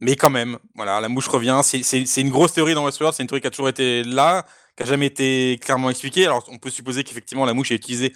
Mais 0.00 0.16
quand 0.16 0.30
même, 0.30 0.58
voilà, 0.74 1.00
la 1.00 1.08
mouche 1.08 1.28
revient. 1.28 1.60
C'est 1.62 2.20
une 2.20 2.30
grosse 2.30 2.52
théorie 2.52 2.74
dans 2.74 2.84
Westworld. 2.84 3.16
C'est 3.16 3.22
une 3.22 3.28
théorie 3.28 3.40
qui 3.40 3.46
a 3.46 3.50
toujours 3.50 3.68
été 3.68 4.02
là, 4.02 4.44
qui 4.76 4.82
a 4.82 4.86
jamais 4.86 5.06
été 5.06 5.58
clairement 5.62 5.90
expliquée. 5.90 6.26
Alors, 6.26 6.44
on 6.48 6.58
peut 6.58 6.70
supposer 6.70 7.04
qu'effectivement, 7.04 7.44
la 7.44 7.54
mouche 7.54 7.70
est 7.70 7.76
utilisée 7.76 8.12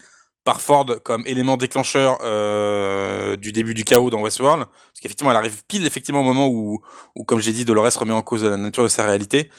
par 0.47 0.61
Ford 0.61 0.87
comme 1.03 1.25
élément 1.27 1.57
déclencheur 1.57 2.19
euh, 2.23 3.37
du 3.37 3.51
début 3.51 3.75
du 3.75 3.85
chaos 3.85 4.11
dans 4.11 4.23
Westworld. 4.23 4.65
Parce 4.65 5.01
qu'effectivement, 5.03 5.33
elle 5.33 5.37
arrive 5.37 5.65
pile 5.67 5.85
effectivement 5.85 6.21
au 6.21 6.25
moment 6.25 6.47
où, 6.47 6.81
où 7.17 7.25
comme 7.25 7.41
j'ai 7.41 7.53
dit, 7.53 7.65
Dolores 7.65 7.93
remet 7.99 8.13
en 8.13 8.23
cause 8.23 8.45
la 8.45 8.57
nature 8.57 8.85
de 8.85 8.89
sa 8.89 9.05
réalité. 9.05 9.51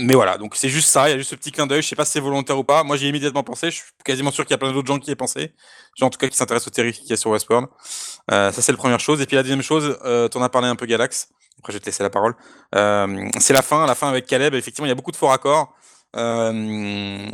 Mais 0.00 0.14
voilà, 0.14 0.38
donc 0.38 0.54
c'est 0.54 0.68
juste 0.68 0.88
ça, 0.88 1.08
il 1.08 1.10
y 1.10 1.14
a 1.14 1.18
juste 1.18 1.30
ce 1.30 1.34
petit 1.34 1.50
clin 1.50 1.66
d'œil, 1.66 1.82
je 1.82 1.88
sais 1.88 1.96
pas 1.96 2.04
si 2.04 2.12
c'est 2.12 2.20
volontaire 2.20 2.56
ou 2.56 2.62
pas. 2.62 2.84
Moi 2.84 2.96
j'ai 2.96 3.08
immédiatement 3.08 3.42
pensé, 3.42 3.72
je 3.72 3.78
suis 3.78 3.84
quasiment 4.04 4.30
sûr 4.30 4.44
qu'il 4.44 4.52
y 4.52 4.54
a 4.54 4.58
plein 4.58 4.72
d'autres 4.72 4.86
gens 4.86 5.00
qui 5.00 5.10
y 5.10 5.12
aient 5.12 5.16
pensé. 5.16 5.52
Gens 5.96 6.06
en 6.06 6.10
tout 6.10 6.18
cas 6.18 6.28
qui 6.28 6.36
s'intéressent 6.36 6.68
aux 6.68 6.70
théories 6.70 6.92
qu'il 6.92 7.10
y 7.10 7.12
a 7.12 7.16
sur 7.16 7.30
Westworld. 7.30 7.66
Euh, 8.30 8.52
ça 8.52 8.62
c'est 8.62 8.70
la 8.70 8.78
première 8.78 9.00
chose. 9.00 9.20
Et 9.20 9.26
puis 9.26 9.34
la 9.34 9.42
deuxième 9.42 9.60
chose, 9.60 9.98
euh, 10.04 10.28
t'en 10.28 10.40
as 10.40 10.48
parlé 10.48 10.68
un 10.68 10.76
peu 10.76 10.86
Galax. 10.86 11.30
Après 11.58 11.72
je 11.72 11.78
vais 11.78 11.80
te 11.80 11.86
laisser 11.86 12.04
la 12.04 12.10
parole. 12.10 12.36
Euh, 12.76 13.28
c'est 13.40 13.52
la 13.52 13.62
fin, 13.62 13.86
la 13.86 13.96
fin 13.96 14.08
avec 14.08 14.26
Caleb. 14.26 14.54
Effectivement, 14.54 14.86
il 14.86 14.90
y 14.90 14.92
a 14.92 14.94
beaucoup 14.94 15.10
de 15.10 15.16
faux 15.16 15.26
raccords. 15.26 15.74
Euh, 16.16 17.28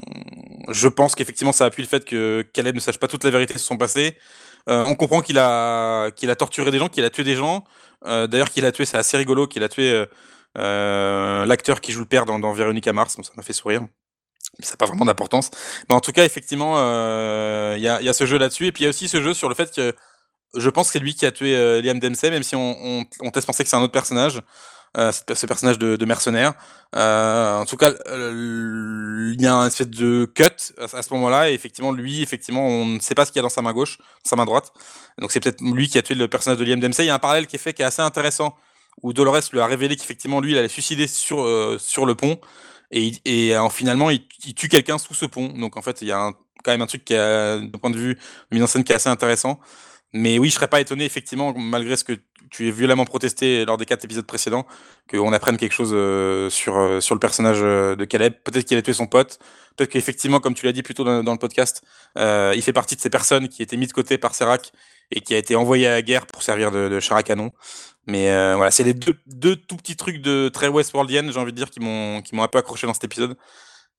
je 0.69 0.89
pense 0.89 1.15
qu'effectivement 1.15 1.53
ça 1.53 1.67
appuie 1.67 1.83
le 1.83 1.89
fait 1.89 2.05
que 2.05 2.43
Caleb 2.53 2.75
ne 2.75 2.81
sache 2.81 2.99
pas 2.99 3.07
toute 3.07 3.25
la 3.25 3.31
vérité 3.31 3.55
de 3.55 3.59
son 3.59 3.77
passé. 3.77 4.17
Euh, 4.69 4.85
on 4.87 4.95
comprend 4.97 5.21
qu'il 5.21 5.39
a 5.39 6.11
qu'il 6.13 6.31
a 6.31 6.37
torturé 6.37 6.71
des 6.71 6.79
gens, 6.79 6.89
qu'il 6.89 7.05
a 7.05 7.11
tué 7.11 7.25
des 7.25 7.37
gens. 7.37 7.65
Euh, 8.07 8.27
d'ailleurs 8.27 8.51
qu'il 8.51 8.65
a 8.67 8.73
tué, 8.73 8.85
c'est 8.85 8.99
assez 8.99 9.17
rigolo, 9.17 9.47
qu'il 9.47 9.63
a 9.63 9.69
tué 9.69 10.05
l'acteur 10.57 11.81
qui 11.81 11.93
joue 11.93 12.01
le 12.01 12.07
père 12.07 12.27
dans, 12.27 12.39
dans 12.39 12.53
Véronica 12.53 12.93
Mars, 12.93 13.17
ça 13.23 13.33
m'a 13.37 13.43
fait 13.43 13.53
sourire. 13.53 13.83
Mais 14.59 14.65
ça 14.65 14.73
n'a 14.73 14.77
pas 14.77 14.87
vraiment 14.87 15.05
d'importance. 15.05 15.51
Mais 15.89 15.95
en 15.95 16.01
tout 16.01 16.13
cas, 16.13 16.25
effectivement, 16.25 16.75
il 17.75 17.83
y, 17.83 17.89
a, 17.89 18.01
y, 18.03 18.09
a, 18.09 18.13
ce 18.13 18.27
jeu 18.27 18.39
là-dessus. 18.39 18.67
Et 18.67 18.73
puis 18.73 18.83
il 18.83 18.85
y 18.85 18.87
a 18.87 18.91
aussi 18.91 19.09
ce 19.09 19.21
jeu 19.23 19.35
sur 19.35 19.49
le 19.49 19.55
fait 19.55 19.75
que 19.75 19.95
je 20.57 20.71
pense 20.71 20.89
que 20.89 20.93
c'est 20.95 20.99
lui 21.01 21.15
qui 21.15 21.27
a 21.27 21.33
tué 21.33 21.83
Liam 21.83 21.99
Dempsey, 21.99 22.31
même 22.31 22.43
si 22.43 22.55
on, 22.57 22.77
on, 23.01 23.05
on 23.21 23.31
penser 23.31 23.65
que 23.65 23.71
c'est 23.71 23.77
un 23.77 23.83
autre 23.83 23.93
personnage. 23.93 24.41
Euh, 24.97 25.11
ce 25.11 25.47
personnage 25.47 25.77
de, 25.81 25.97
de 25.97 26.05
mercenaire. 26.05 26.55
Euh, 26.95 27.59
en 27.59 27.65
tout 27.65 27.77
cas, 27.77 27.91
il 28.13 29.37
y 29.41 29.47
a 29.47 29.57
un 29.57 29.67
espèce 29.67 29.89
de 29.89 30.25
cut 30.33 30.45
à, 30.79 31.03
ce 31.03 31.13
moment-là, 31.15 31.51
et 31.51 31.55
effectivement, 31.55 31.91
lui, 31.91 32.23
effectivement, 32.23 32.65
on 32.65 32.87
ne 32.87 33.01
sait 33.01 33.17
pas 33.17 33.25
ce 33.25 33.33
qu'il 33.33 33.41
y 33.41 33.41
a 33.41 33.43
dans 33.43 33.49
sa 33.49 33.61
main 33.61 33.73
gauche, 33.73 33.99
sa 34.23 34.37
main 34.37 34.45
droite. 34.45 34.73
Donc 35.19 35.33
c'est 35.33 35.41
peut-être 35.41 35.61
lui 35.63 35.89
qui 35.89 35.99
a 35.99 36.03
tué 36.03 36.15
le 36.15 36.29
personnage 36.29 36.61
de 36.61 36.65
Liam 36.65 36.79
Dempsey. 36.79 37.05
Il 37.05 37.09
y 37.09 37.11
a 37.11 37.15
un 37.15 37.19
parallèle 37.19 37.49
qui 37.49 37.57
est 37.57 37.59
fait 37.59 37.73
qui 37.73 37.83
est 37.83 37.85
assez 37.85 38.03
intéressant 38.03 38.55
où 39.03 39.13
Dolores 39.13 39.41
lui 39.53 39.59
a 39.59 39.67
révélé 39.67 39.97
qu'effectivement 39.97 40.41
lui 40.41 40.53
il 40.53 40.59
allait 40.59 40.69
suicider 40.69 41.09
sur 41.09 41.43
euh, 41.43 41.77
sur 41.81 42.07
le 42.07 42.15
pont 42.15 42.39
et, 42.93 43.13
et 43.25 43.57
en 43.57 43.71
finalement 43.71 44.11
il, 44.11 44.25
tue 44.55 44.69
quelqu'un 44.69 44.99
sous 44.99 45.15
ce 45.15 45.27
pont 45.27 45.49
donc 45.49 45.77
en 45.77 45.83
fait 45.83 46.03
il 46.03 46.09
y 46.09 46.13
a 46.13 46.31
quand 46.63 46.71
même 46.71 46.83
un 46.83 46.87
truc 46.87 47.05
qui 47.05 47.15
d'un 47.15 47.69
point 47.81 47.91
de 47.91 47.99
vue 47.99 48.17
mise 48.53 48.63
en 48.63 48.69
scène 48.69 48.85
qui 48.85 48.93
est 48.93 48.97
assez 48.97 49.09
intéressant 49.09 49.59
mais 50.15 50.39
oui 50.39 50.49
je 50.49 50.55
serais 50.55 50.69
pas 50.69 50.81
étonné 50.81 51.05
effectivement 51.05 51.53
malgré 51.55 51.97
ce 51.97 52.05
que 52.05 52.15
tu 52.51 52.69
es 52.69 52.71
violemment 52.71 53.05
protesté 53.05 53.67
lors 53.67 53.77
des 53.77 53.85
quatre 53.85 54.05
épisodes 54.05 54.25
précédents 54.25 54.67
qu'on 55.11 55.33
apprenne 55.35 55.59
quelque 55.59 55.73
chose 55.73 55.91
euh, 55.93 56.49
sur 56.49 56.79
euh, 56.79 57.01
sur 57.01 57.15
le 57.15 57.19
personnage 57.19 57.59
euh, 57.61 57.97
de 57.97 58.07
Caleb 58.07 58.35
peut-être 58.45 58.65
qu'il 58.65 58.79
a 58.79 58.83
tué 58.83 58.95
son 58.95 59.07
pote 59.07 59.39
peut-être 59.77 59.91
qu'effectivement 59.91 60.41
comme 60.41 60.55
tu 60.55 60.65
l'as 60.65 60.73
dit 60.73 60.83
plus 60.83 60.95
tôt 60.95 61.05
dans, 61.05 61.23
dans 61.23 61.33
le 61.33 61.39
podcast 61.39 61.83
euh, 62.17 62.55
il 62.57 62.63
fait 62.63 62.73
partie 62.73 62.97
de 62.97 63.03
ces 63.03 63.11
personnes 63.11 63.49
qui 63.49 63.63
étaient 63.63 63.77
mis 63.77 63.87
de 63.87 63.93
côté 63.93 64.17
par 64.17 64.35
Serac 64.35 64.73
et 65.11 65.21
qui 65.21 65.35
a 65.35 65.39
été 65.39 65.55
envoyé 65.55 65.87
à 65.87 65.91
la 65.91 66.03
guerre 66.03 66.27
pour 66.27 66.43
servir 66.43 66.71
de, 66.71 66.89
de 66.89 67.01
char 67.01 67.19
à 67.19 67.23
canon 67.23 67.53
mais 68.07 68.31
euh, 68.31 68.57
voilà, 68.57 68.71
c'est 68.71 68.85
les 68.85 68.95
deux, 68.95 69.19
deux 69.27 69.57
tout 69.57 69.77
petits 69.77 69.97
trucs 69.97 70.21
de 70.21 70.49
très 70.49 70.69
Westworldienne, 70.69 71.33
j'ai 71.33 71.39
envie 71.39 71.53
de 71.53 71.57
dire, 71.57 71.71
qui 71.71 71.81
m'ont 71.81 72.23
un 72.33 72.49
peu 72.49 72.59
accroché 72.59 72.87
dans 72.87 72.95
cet 72.95 73.05
épisode. 73.05 73.37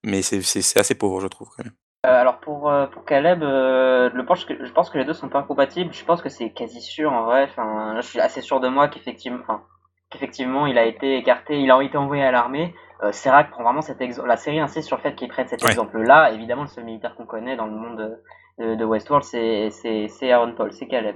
Mais 0.04 0.21
c'est 0.21 0.80
assez 0.80 0.95
pauvre, 0.95 1.21
je 1.21 1.28
trouve, 1.28 1.49
quand 1.56 1.63
même. 1.63 1.73
Euh, 2.05 2.21
alors 2.21 2.37
pour, 2.37 2.69
euh, 2.69 2.85
pour 2.87 3.03
Caleb, 3.05 3.41
euh, 3.43 4.09
je, 4.13 4.21
pense 4.21 4.45
que, 4.45 4.63
je 4.63 4.71
pense 4.71 4.89
que 4.89 4.97
les 4.97 5.05
deux 5.05 5.13
sont 5.13 5.29
pas 5.29 5.39
incompatibles. 5.39 5.91
Je 5.93 6.05
pense 6.05 6.21
que 6.21 6.29
c'est 6.29 6.51
quasi 6.51 6.81
sûr 6.81 7.11
en 7.11 7.23
vrai. 7.23 7.43
Enfin, 7.49 7.95
je 7.97 8.01
suis 8.01 8.19
assez 8.19 8.41
sûr 8.41 8.59
de 8.59 8.67
moi 8.67 8.87
qu'effectivement, 8.87 9.39
enfin, 9.41 9.63
qu'effectivement 10.11 10.67
il 10.67 10.77
a 10.77 10.85
été 10.85 11.17
écarté, 11.17 11.59
il 11.59 11.71
a 11.71 11.81
été 11.81 11.97
envoyé 11.97 12.23
à 12.23 12.31
l'armée. 12.31 12.75
Euh, 13.03 13.11
Serac 13.11 13.49
prend 13.49 13.63
vraiment 13.63 13.81
cet 13.81 14.01
exemple. 14.01 14.27
La 14.27 14.37
série 14.37 14.59
insiste 14.59 14.87
sur 14.87 14.97
le 14.97 15.01
fait 15.01 15.15
qu'il 15.15 15.27
prenne 15.29 15.47
cet 15.47 15.63
Ouais. 15.63 15.69
exemple-là. 15.69 16.31
Évidemment, 16.31 16.61
le 16.63 16.67
seul 16.67 16.83
militaire 16.83 17.15
qu'on 17.15 17.25
connaît 17.25 17.55
dans 17.55 17.65
le 17.65 17.71
monde 17.75 17.97
de, 17.97 18.63
de, 18.63 18.75
de 18.75 18.85
Westworld, 18.85 19.23
c'est 19.25 20.31
Aaron 20.31 20.53
Paul, 20.53 20.71
c'est 20.71 20.87
Caleb. 20.87 21.15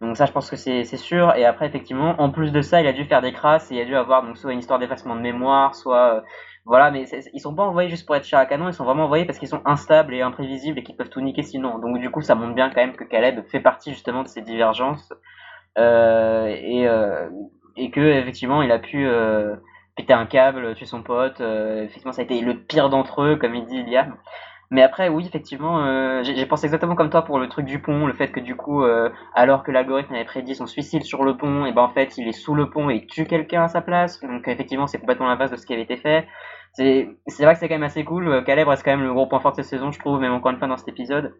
Donc 0.00 0.16
ça, 0.16 0.26
je 0.26 0.32
pense 0.32 0.48
que 0.48 0.54
c'est 0.56 0.84
c'est 0.84 0.96
sûr. 0.96 1.34
Et 1.36 1.44
après, 1.44 1.66
effectivement, 1.66 2.14
en 2.18 2.30
plus 2.30 2.52
de 2.52 2.60
ça, 2.60 2.80
il 2.80 2.86
a 2.86 2.92
dû 2.92 3.04
faire 3.04 3.20
des 3.22 3.32
crasses 3.32 3.72
et 3.72 3.76
il 3.76 3.80
a 3.80 3.84
dû 3.84 3.96
avoir 3.96 4.22
donc 4.22 4.36
soit 4.36 4.52
une 4.52 4.60
histoire 4.60 4.78
d'effacement 4.78 5.16
de 5.16 5.20
mémoire, 5.20 5.74
soit 5.74 6.22
voilà. 6.68 6.92
Mais 6.92 7.06
ils 7.34 7.40
sont 7.40 7.54
pas 7.56 7.64
envoyés 7.64 7.90
juste 7.90 8.06
pour 8.06 8.16
être 8.16 8.24
char 8.26 8.40
à 8.40 8.46
canon, 8.46 8.68
ils 8.68 8.74
sont 8.74 8.84
vraiment 8.84 9.04
envoyés 9.06 9.26
parce 9.26 9.38
qu'ils 9.40 9.48
sont 9.48 9.62
instables 9.66 10.14
et 10.14 10.22
imprévisibles 10.22 10.78
et 10.80 10.84
qu'ils 10.84 10.96
peuvent 10.96 11.10
tout 11.10 11.22
niquer 11.22 11.42
sinon. 11.44 11.78
Donc 11.80 11.98
du 12.00 12.10
coup, 12.10 12.22
ça 12.22 12.36
montre 12.36 12.54
bien 12.54 12.70
quand 12.70 12.82
même 12.82 12.96
que 12.96 13.04
Caleb 13.04 13.44
fait 13.50 13.60
partie 13.60 13.92
justement 13.92 14.24
de 14.24 14.28
ces 14.28 14.42
divergences 14.42 15.12
euh, 15.78 16.46
et 16.48 16.88
euh, 16.88 17.28
que 17.92 18.00
effectivement, 18.00 18.62
il 18.62 18.72
a 18.72 18.78
pu 18.80 19.06
euh, 19.06 19.56
péter 19.96 20.14
un 20.14 20.26
câble, 20.26 20.74
tuer 20.74 20.86
son 20.86 21.02
pote. 21.02 21.40
euh, 21.40 21.84
effectivement, 21.84 22.12
ça 22.12 22.22
a 22.22 22.24
été 22.24 22.40
le 22.40 22.58
pire 22.64 22.90
d'entre 22.90 23.22
eux, 23.22 23.36
comme 23.36 23.54
il 23.54 23.66
dit 23.66 23.82
Liam. 23.84 24.16
Mais 24.70 24.82
après, 24.82 25.08
oui, 25.08 25.24
effectivement, 25.26 25.82
euh, 25.86 26.22
j'ai 26.22 26.44
pensé 26.44 26.66
exactement 26.66 26.94
comme 26.94 27.08
toi 27.08 27.22
pour 27.22 27.38
le 27.38 27.48
truc 27.48 27.64
du 27.64 27.80
pont, 27.80 28.06
le 28.06 28.12
fait 28.12 28.28
que 28.28 28.40
du 28.40 28.54
coup, 28.54 28.82
euh, 28.82 29.08
alors 29.34 29.62
que 29.62 29.70
l'algorithme 29.70 30.12
avait 30.14 30.26
prédit 30.26 30.54
son 30.54 30.66
suicide 30.66 31.04
sur 31.04 31.24
le 31.24 31.38
pont, 31.38 31.64
et 31.64 31.72
ben 31.72 31.82
en 31.82 31.88
fait, 31.88 32.18
il 32.18 32.28
est 32.28 32.32
sous 32.32 32.54
le 32.54 32.68
pont 32.68 32.90
et 32.90 32.96
il 32.96 33.06
tue 33.06 33.24
quelqu'un 33.24 33.62
à 33.64 33.68
sa 33.68 33.80
place. 33.80 34.20
Donc 34.20 34.46
effectivement, 34.46 34.86
c'est 34.86 34.98
complètement 34.98 35.28
l'inverse 35.28 35.50
de 35.50 35.56
ce 35.56 35.64
qui 35.64 35.72
avait 35.72 35.82
été 35.82 35.96
fait. 35.96 36.28
C'est 36.74 37.08
c'est 37.26 37.44
vrai 37.44 37.54
que 37.54 37.60
c'est 37.60 37.68
quand 37.68 37.76
même 37.76 37.82
assez 37.82 38.04
cool. 38.04 38.28
Euh, 38.28 38.42
Caleb 38.42 38.68
reste 38.68 38.84
quand 38.84 38.90
même 38.90 39.04
le 39.04 39.12
gros 39.14 39.26
point 39.26 39.40
fort 39.40 39.52
de 39.52 39.56
cette 39.56 39.64
saison, 39.64 39.90
je 39.90 39.98
trouve, 39.98 40.20
même 40.20 40.34
encore 40.34 40.50
une 40.50 40.58
fois 40.58 40.68
dans 40.68 40.76
cet 40.76 40.88
épisode. 40.88 41.34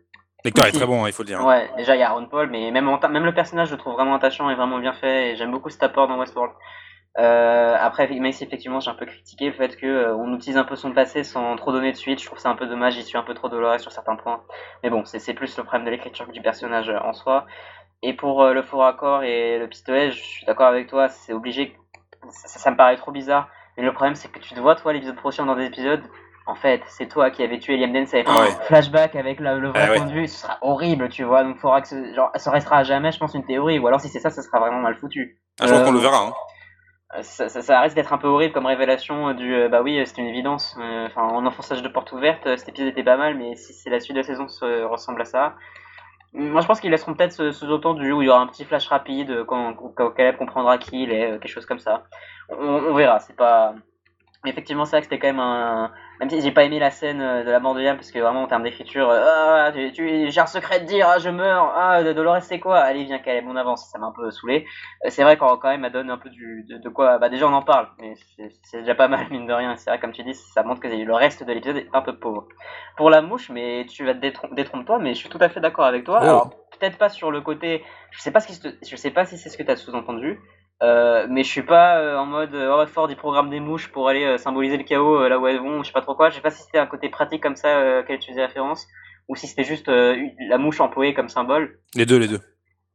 L'acteur 0.45 0.67
est 0.67 0.73
très 0.73 0.87
bon, 0.87 1.05
hein, 1.05 1.09
il 1.09 1.13
faut 1.13 1.23
le 1.23 1.29
dire. 1.29 1.45
Ouais, 1.45 1.69
déjà 1.77 1.97
il 1.97 1.99
y 1.99 2.03
a 2.03 2.09
Aaron 2.09 2.27
Paul, 2.27 2.49
mais 2.49 2.71
même, 2.71 2.89
même 3.11 3.25
le 3.25 3.35
personnage, 3.35 3.69
je 3.69 3.73
le 3.73 3.79
trouve 3.79 3.95
vraiment 3.95 4.15
attachant 4.15 4.49
et 4.49 4.55
vraiment 4.55 4.79
bien 4.79 4.93
fait, 4.93 5.33
et 5.33 5.37
j'aime 5.37 5.51
beaucoup 5.51 5.69
cet 5.69 5.83
apport 5.83 6.07
dans 6.09 6.19
Westworld. 6.19 6.53
Euh, 7.19 7.75
après, 7.81 8.07
si 8.33 8.45
effectivement 8.45 8.79
j'ai 8.79 8.91
un 8.91 8.95
peu 8.95 9.07
critiqué 9.07 9.47
le 9.47 9.53
fait 9.53 9.77
que 9.77 9.87
euh, 9.87 10.15
on 10.17 10.33
utilise 10.37 10.57
un 10.57 10.63
peu 10.65 10.77
son 10.77 10.93
passé 10.93 11.25
sans 11.25 11.57
trop 11.57 11.73
donner 11.73 11.91
de 11.91 11.97
suite, 11.97 12.21
je 12.21 12.27
trouve 12.27 12.39
ça 12.39 12.49
un 12.49 12.55
peu 12.55 12.67
dommage, 12.67 12.95
j'y 12.95 13.03
suis 13.03 13.19
un 13.19 13.23
peu 13.25 13.35
trop 13.35 13.49
doloré 13.49 13.79
sur 13.81 13.91
certains 13.91 14.15
points. 14.15 14.41
Mais 14.85 14.91
bon, 14.91 15.05
c'est 15.05 15.35
plus 15.35 15.57
le 15.57 15.65
problème 15.65 15.85
de 15.85 15.91
l'écriture 15.91 16.27
que 16.27 16.33
du 16.33 16.41
personnage 16.43 16.89
euh, 16.89 16.99
en 17.03 17.13
soi. 17.13 17.47
Et 18.03 18.15
pour 18.15 18.43
euh, 18.43 18.53
le 18.53 18.63
faux 18.63 18.79
raccord 18.79 19.25
et 19.25 19.59
le 19.59 19.67
pistolet, 19.67 20.13
je 20.13 20.23
suis 20.23 20.47
d'accord 20.47 20.67
avec 20.69 20.87
toi, 20.89 21.09
c'est 21.09 21.33
obligé, 21.33 21.77
ça, 22.31 22.47
ça 22.61 22.71
me 22.71 22.77
paraît 22.77 22.97
trop 22.97 23.11
bizarre. 23.11 23.49
Mais 23.77 23.83
le 23.83 23.93
problème 23.93 24.15
c'est 24.15 24.29
que 24.31 24.39
tu 24.39 24.55
te 24.55 24.61
vois 24.61 24.77
toi 24.77 24.93
l'épisode 24.93 25.17
prochain 25.17 25.45
dans 25.45 25.57
des 25.57 25.65
épisodes, 25.67 26.03
en 26.47 26.55
fait 26.55 26.83
c'est 26.87 27.07
toi 27.09 27.31
qui 27.31 27.43
avais 27.43 27.59
tué 27.59 27.77
Liam 27.77 27.93
Dempsey. 27.93 28.25
Ah 28.29 28.41
ouais. 28.43 28.51
Flashback 28.67 29.17
avec 29.17 29.41
la- 29.41 29.55
le 29.57 29.69
vrai 29.71 29.89
Ah 29.91 29.95
point 29.97 30.07
de 30.07 30.13
vue, 30.13 30.29
ce 30.29 30.43
sera 30.43 30.59
horrible, 30.63 31.09
tu 31.09 31.25
vois. 31.25 31.43
Donc 31.43 31.59
faudra 31.59 31.81
que 31.81 31.89
ce, 31.89 32.15
genre, 32.15 32.31
ça 32.37 32.53
restera 32.53 32.79
à 32.79 32.83
jamais, 32.85 33.11
je 33.11 33.19
pense, 33.19 33.35
une 33.35 33.45
théorie. 33.45 33.81
Ou 33.81 33.87
alors 33.89 34.01
si 34.01 34.09
c'est 34.09 34.21
ça, 34.21 34.31
ça 34.31 34.43
sera 34.43 34.61
vraiment 34.61 34.81
mal 34.81 34.95
foutu. 34.97 35.39
Un 35.61 35.67
jour 35.67 35.79
Euh, 35.79 35.85
qu'on 35.85 35.93
le 35.93 35.99
verra. 35.99 36.19
Hein. 36.29 36.33
Euh, 37.17 37.23
ça, 37.23 37.49
ça, 37.49 37.63
ça 37.63 37.81
risque 37.81 37.97
d'être 37.97 38.13
un 38.13 38.19
peu 38.19 38.29
horrible 38.29 38.53
comme 38.53 38.67
révélation 38.67 39.31
euh, 39.31 39.33
du 39.35 39.55
euh, 39.55 39.69
bah 39.71 39.81
oui 39.81 39.99
c'est 40.05 40.19
une 40.19 40.27
évidence 40.27 40.77
en 41.17 41.47
enfonçage 41.47 41.81
de 41.83 41.89
porte 41.89 42.13
ouverte 42.13 42.57
cet 42.59 42.69
épisode 42.69 42.89
était 42.89 43.03
pas 43.03 43.17
mal 43.17 43.35
mais 43.35 43.57
si 43.57 43.73
c'est 43.73 43.89
la 43.89 43.99
suite 43.99 44.15
de 44.15 44.21
la 44.21 44.27
saison 44.27 44.47
se 44.49 44.85
ressemble 44.85 45.23
à 45.23 45.25
ça. 45.25 45.55
Moi 46.35 46.61
je 46.61 46.67
pense 46.67 46.81
qu'ils 46.81 46.91
laisseront 46.91 47.15
peut-être 47.15 47.33
ce 47.33 47.51
sous-entendu 47.51 48.13
où 48.13 48.21
il 48.21 48.27
y 48.27 48.29
aura 48.29 48.41
un 48.41 48.47
petit 48.47 48.67
flash 48.67 48.87
rapide 48.89 49.45
quand, 49.47 49.75
quand 49.75 50.11
Caleb 50.11 50.37
comprendra 50.37 50.77
qui 50.77 51.05
il 51.05 51.11
est 51.11 51.31
quelque 51.41 51.49
chose 51.49 51.65
comme 51.65 51.79
ça. 51.79 52.05
On, 52.51 52.57
on 52.57 52.95
verra 52.95 53.21
c'est 53.21 53.37
pas 53.37 53.75
effectivement 54.45 54.85
c'est 54.85 54.97
vrai 54.97 55.01
que 55.01 55.07
c'était 55.07 55.19
quand 55.19 55.29
même 55.29 55.41
un 55.41 55.91
même 56.21 56.31
si 56.31 56.41
j'ai 56.41 56.51
pas 56.53 56.65
aimé 56.65 56.79
la 56.79 56.91
scène 56.91 57.21
euh, 57.21 57.45
de 57.45 57.51
la 57.51 57.61
mort 57.61 57.75
de 57.75 57.81
Liam 57.81 57.97
parce 57.97 58.11
que 58.11 58.19
vraiment 58.19 58.43
en 58.43 58.47
termes 58.47 58.63
d'écriture 58.63 59.11
euh, 59.11 59.67
ah 59.67 59.73
tu, 59.73 59.93
tu 59.93 60.31
j'ai 60.31 60.41
un 60.41 60.47
secret 60.47 60.81
de 60.81 60.87
dire 60.87 61.07
ah 61.09 61.19
je 61.19 61.29
meurs 61.29 61.73
ah 61.77 62.03
Dolores 62.15 62.43
c'est 62.43 62.59
quoi? 62.59 62.79
Allez 62.79 63.05
viens 63.05 63.19
Caleb 63.19 63.45
on 63.49 63.57
avance. 63.57 63.91
Ça 63.91 63.99
m'a 63.99 64.07
un 64.07 64.13
peu 64.13 64.31
saoulé. 64.31 64.67
Euh, 65.05 65.11
c'est 65.11 65.23
vrai 65.23 65.37
quand 65.37 65.57
quand 65.59 65.69
même 65.69 65.85
elle 65.85 65.93
donne 65.93 66.11
un 66.11 66.19
peu 66.19 66.31
du 66.31 66.65
de, 66.69 66.79
de 66.79 66.89
quoi 66.89 67.19
bah 67.19 67.29
déjà 67.29 67.47
on 67.47 67.53
en 67.53 67.63
parle 67.63 67.89
mais 68.01 68.15
c'est 68.63 68.81
déjà 68.81 68.95
pas 68.95 69.09
mal 69.09 69.29
mine 69.31 69.47
de 69.47 69.53
rien. 69.53 69.77
C'est 69.77 69.91
vrai 69.91 69.99
comme 70.01 70.13
tu 70.13 70.23
dis 70.23 70.35
ça 70.35 70.63
montre 70.63 70.81
que 70.81 70.89
le 70.89 71.15
reste 71.15 71.45
de 71.45 71.53
l'épisode 71.53 71.77
est 71.77 71.89
un 71.93 72.03
peu 72.03 72.19
pauvre. 72.19 72.49
Pour 72.97 73.11
la 73.11 73.23
mouche 73.23 73.51
mais 73.51 73.87
tu 73.89 74.05
vas 74.05 74.15
détrompe-toi 74.15 74.99
mais 74.99 75.15
je 75.15 75.19
suis 75.19 75.29
tout 75.29 75.39
à 75.41 75.49
fait 75.49 75.61
d'accord 75.61 75.85
avec 75.85 76.05
toi. 76.05 76.19
Oh. 76.21 76.25
alors 76.25 76.51
peut-être 76.79 76.99
pas 76.99 77.09
sur 77.09 77.31
le 77.31 77.41
côté 77.41 77.83
je 78.11 78.21
sais 78.21 78.31
pas 78.31 78.41
ce 78.41 78.47
qui 78.49 78.79
je 78.89 78.97
sais 78.97 79.11
pas 79.11 79.25
si 79.25 79.37
c'est 79.39 79.49
ce 79.49 79.57
que 79.57 79.63
tu 79.63 79.71
as 79.71 79.77
sous-entendu 79.77 80.41
euh, 80.83 81.27
mais 81.29 81.43
je 81.43 81.49
suis 81.49 81.63
pas 81.63 81.99
euh, 81.99 82.17
en 82.17 82.27
mode 82.27 82.55
euh, 82.55 82.83
oh, 82.83 82.87
fort 82.87 83.09
du 83.09 83.17
programme 83.17 83.51
des 83.51 83.59
mouches 83.59 83.89
pour 83.89 84.09
aller 84.09 84.25
euh, 84.25 84.39
symboliser 84.39 84.77
le 84.77 84.85
chaos 84.85 85.29
là 85.29 85.39
où 85.39 85.47
elles 85.47 85.59
vont, 85.59 85.83
je 85.83 85.89
sais 85.89 85.93
pas 85.93 86.03
trop 86.03 86.15
quoi. 86.15 86.31
Je 86.31 86.37
sais 86.37 86.41
pas 86.41 86.51
si 86.51 86.63
c'était 86.63 86.79
un 86.79 86.87
côté 86.87 87.09
pratique 87.09 87.43
comme 87.43 87.57
ça 87.57 88.01
auquel 88.01 88.19
tu 88.19 88.31
faisais 88.31 88.47
référence 88.47 88.87
ou 89.29 89.37
si 89.37 89.47
c'était 89.47 89.65
juste 89.65 89.89
la 89.89 90.59
mouche 90.59 90.81
employée 90.81 91.15
comme 91.15 91.29
symbole. 91.29 91.79
Les 91.95 92.07
deux, 92.07 92.19
les 92.19 92.29
deux. 92.29 92.41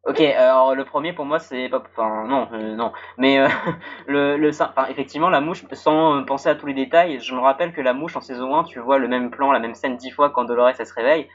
Ok, 0.05 0.19
alors 0.19 0.75
le 0.75 0.83
premier 0.83 1.13
pour 1.13 1.23
moi 1.23 1.39
c'est 1.39 1.69
pas, 1.69 1.81
enfin 1.81 2.25
non, 2.27 2.49
euh, 2.51 2.75
non, 2.75 2.91
mais 3.17 3.39
euh, 3.39 3.47
le, 4.07 4.35
le, 4.35 4.49
enfin, 4.49 4.85
effectivement 4.89 5.29
la 5.29 5.39
mouche, 5.39 5.63
sans 5.71 6.19
euh, 6.19 6.25
penser 6.25 6.49
à 6.49 6.55
tous 6.55 6.65
les 6.65 6.73
détails, 6.73 7.21
je 7.21 7.33
me 7.33 7.39
rappelle 7.39 7.71
que 7.71 7.79
la 7.79 7.93
mouche 7.93 8.17
en 8.17 8.21
saison 8.21 8.53
1, 8.57 8.65
tu 8.65 8.79
vois 8.79 8.97
le 8.97 9.07
même 9.07 9.31
plan, 9.31 9.53
la 9.53 9.59
même 9.59 9.75
scène 9.75 9.95
dix 9.95 10.11
fois 10.11 10.29
quand 10.29 10.43
Dolores 10.43 10.73
elle 10.77 10.85
se 10.85 10.93
réveille. 10.93 11.29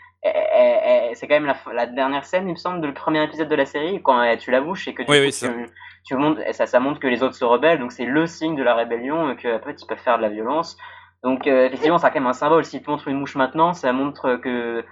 C'est 1.15 1.27
quand 1.27 1.41
même 1.41 1.53
la, 1.73 1.87
dernière 1.87 2.25
scène, 2.25 2.47
il 2.47 2.53
me 2.53 2.57
semble, 2.57 2.81
de 2.81 2.87
le 2.87 2.93
premier 2.93 3.23
épisode 3.25 3.49
de 3.49 3.55
la 3.55 3.65
série 3.65 4.03
quand 4.03 4.21
elle 4.23 4.39
tue 4.39 4.51
la 4.51 4.61
mouche 4.61 4.87
et 4.87 4.95
que 4.95 5.03
du 5.03 5.11
Oui, 5.11 5.19
coup, 5.19 5.25
oui, 5.25 5.33
c'est 5.33 5.49
tu, 5.49 5.71
tu 6.05 6.17
montres, 6.17 6.41
ça, 6.53 6.67
ça 6.67 6.81
montre 6.81 7.01
que 7.01 7.07
les 7.07 7.23
autres 7.23 7.35
se 7.35 7.45
rebellent, 7.45 7.79
donc 7.79 7.93
c'est 7.93 8.05
le 8.05 8.27
signe 8.27 8.57
de 8.57 8.63
la 8.63 8.75
rébellion, 8.75 9.29
euh, 9.29 9.35
que 9.35 9.57
en 9.57 9.61
fait 9.61 9.81
ils 9.81 9.87
peuvent 9.87 9.99
faire 9.99 10.19
de 10.19 10.23
la 10.23 10.29
violence. 10.29 10.77
Donc 11.23 11.47
euh, 11.47 11.67
effectivement, 11.67 11.99
ça 11.99 12.09
a 12.09 12.11
quand 12.11 12.21
même 12.21 12.29
un 12.29 12.33
symbole. 12.33 12.65
S'il 12.65 12.83
te 12.83 12.91
montre 12.91 13.09
une 13.09 13.19
mouche 13.19 13.35
maintenant, 13.35 13.73
ça 13.73 13.93
montre 13.93 14.37
que 14.37 14.85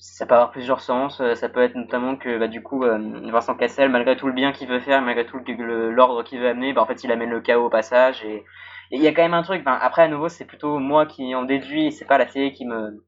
ça 0.00 0.26
peut 0.26 0.34
avoir 0.34 0.50
plusieurs 0.50 0.80
sens. 0.80 1.22
Ça 1.34 1.48
peut 1.48 1.62
être 1.62 1.74
notamment 1.74 2.16
que 2.16 2.38
bah, 2.38 2.48
du 2.48 2.62
coup 2.62 2.84
Vincent 2.84 3.54
Cassel, 3.54 3.90
malgré 3.90 4.16
tout 4.16 4.26
le 4.26 4.32
bien 4.32 4.52
qu'il 4.52 4.68
veut 4.68 4.80
faire, 4.80 5.02
malgré 5.02 5.26
tout 5.26 5.38
l'ordre 5.48 6.22
qu'il 6.24 6.40
veut 6.40 6.48
amener, 6.48 6.72
bah, 6.72 6.82
en 6.82 6.86
fait 6.86 7.04
il 7.04 7.12
amène 7.12 7.30
le 7.30 7.40
chaos 7.40 7.66
au 7.66 7.70
passage. 7.70 8.24
Et 8.24 8.44
il 8.90 9.00
y 9.02 9.06
a 9.08 9.12
quand 9.12 9.22
même 9.22 9.34
un 9.34 9.42
truc. 9.42 9.62
après 9.66 10.02
à 10.02 10.08
nouveau 10.08 10.28
c'est 10.28 10.44
plutôt 10.46 10.78
moi 10.78 11.06
qui 11.06 11.34
en 11.34 11.44
déduis. 11.44 11.92
C'est 11.92 12.06
pas 12.06 12.18
la 12.18 12.28
série 12.28 12.52
qui 12.52 12.66
me 12.66 13.02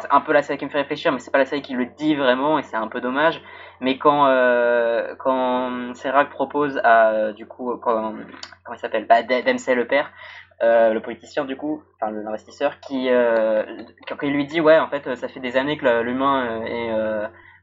c'est 0.00 0.12
un 0.12 0.20
peu 0.20 0.32
la 0.32 0.42
série 0.42 0.58
qui 0.58 0.64
me 0.64 0.70
fait 0.70 0.78
réfléchir, 0.78 1.12
mais 1.12 1.18
c'est 1.18 1.30
pas 1.30 1.38
la 1.38 1.46
série 1.46 1.62
qui 1.62 1.74
le 1.74 1.86
dit 1.86 2.14
vraiment, 2.14 2.58
et 2.58 2.62
c'est 2.62 2.76
un 2.76 2.88
peu 2.88 3.00
dommage. 3.00 3.40
Mais 3.80 3.98
quand 3.98 4.26
euh, 4.26 5.14
quand 5.18 5.94
Serac 5.94 6.30
propose 6.30 6.80
à 6.84 7.10
euh, 7.10 7.32
du 7.32 7.46
coup 7.46 7.76
comment 7.82 8.14
il 8.72 8.78
s'appelle 8.78 9.06
bah, 9.06 9.22
le 9.22 9.84
père, 9.84 10.06
euh, 10.06 10.08
le 10.60 10.98
politicien 11.00 11.44
du 11.44 11.56
coup, 11.56 11.82
enfin 12.00 12.12
l'investisseur, 12.12 12.80
qui 12.80 13.08
euh, 13.10 13.64
quand 14.08 14.16
il 14.22 14.32
lui 14.32 14.46
dit 14.46 14.60
ouais 14.60 14.78
en 14.78 14.88
fait 14.88 15.14
ça 15.16 15.28
fait 15.28 15.40
des 15.40 15.56
années 15.56 15.76
que 15.76 16.02
l'humain 16.02 16.62
est 16.64 16.90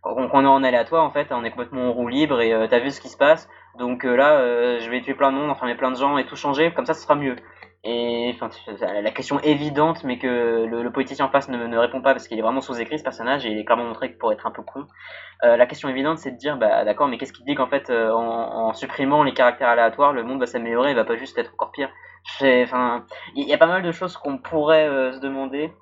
qu'on 0.03 0.43
est 0.43 0.47
en 0.47 0.63
aléatoire 0.63 1.03
en 1.03 1.11
fait, 1.11 1.27
on 1.31 1.43
est 1.43 1.51
complètement 1.51 1.89
en 1.89 1.93
roue 1.93 2.07
libre 2.07 2.41
et 2.41 2.67
t'as 2.69 2.79
vu 2.79 2.91
ce 2.91 3.01
qui 3.01 3.09
se 3.09 3.17
passe, 3.17 3.49
donc 3.77 4.03
là 4.03 4.79
je 4.79 4.89
vais 4.89 5.01
tuer 5.01 5.13
plein 5.13 5.31
de 5.31 5.37
monde, 5.37 5.49
enfermer 5.49 5.75
plein 5.75 5.91
de 5.91 5.97
gens 5.97 6.17
et 6.17 6.25
tout 6.25 6.35
changer, 6.35 6.71
comme 6.73 6.85
ça 6.85 6.93
ce 6.93 7.01
sera 7.01 7.15
mieux. 7.15 7.35
Et 7.83 8.35
la 8.79 9.11
question 9.11 9.39
évidente, 9.39 10.03
mais 10.03 10.19
que 10.19 10.65
le, 10.65 10.91
politicien 10.91 11.25
en 11.25 11.29
face 11.29 11.49
ne, 11.49 11.77
répond 11.77 12.01
pas 12.01 12.13
parce 12.13 12.27
qu'il 12.27 12.37
est 12.37 12.43
vraiment 12.43 12.61
sous-écrit 12.61 12.99
ce 12.99 13.03
personnage 13.03 13.43
et 13.45 13.49
il 13.49 13.57
est 13.57 13.65
clairement 13.65 13.85
montré 13.85 14.09
pour 14.09 14.31
être 14.31 14.45
un 14.45 14.51
peu 14.51 14.61
con. 14.61 14.85
Euh, 15.43 15.57
la 15.57 15.65
question 15.65 15.89
évidente, 15.89 16.19
c'est 16.19 16.31
de 16.31 16.37
dire, 16.37 16.57
bah 16.57 16.85
d'accord, 16.85 17.07
mais 17.07 17.17
qu'est-ce 17.17 17.33
qui 17.33 17.43
dit 17.43 17.55
qu'en 17.55 17.67
fait, 17.67 17.89
euh, 17.89 18.11
en, 18.13 18.73
supprimant 18.73 19.23
les 19.23 19.33
caractères 19.33 19.69
aléatoires, 19.69 20.13
le 20.13 20.23
monde 20.23 20.39
va 20.39 20.45
s'améliorer, 20.45 20.91
il 20.91 20.95
va 20.95 21.05
pas 21.05 21.15
juste 21.15 21.37
être 21.39 21.53
encore 21.53 21.71
pire? 21.71 21.89
Il 22.39 22.67
y, 23.35 23.53
a 23.53 23.57
pas 23.57 23.65
mal 23.65 23.81
de 23.81 23.91
choses 23.91 24.15
qu'on 24.15 24.37
pourrait 24.37 24.87
euh, 24.87 25.11
se 25.13 25.19
demander 25.19 25.73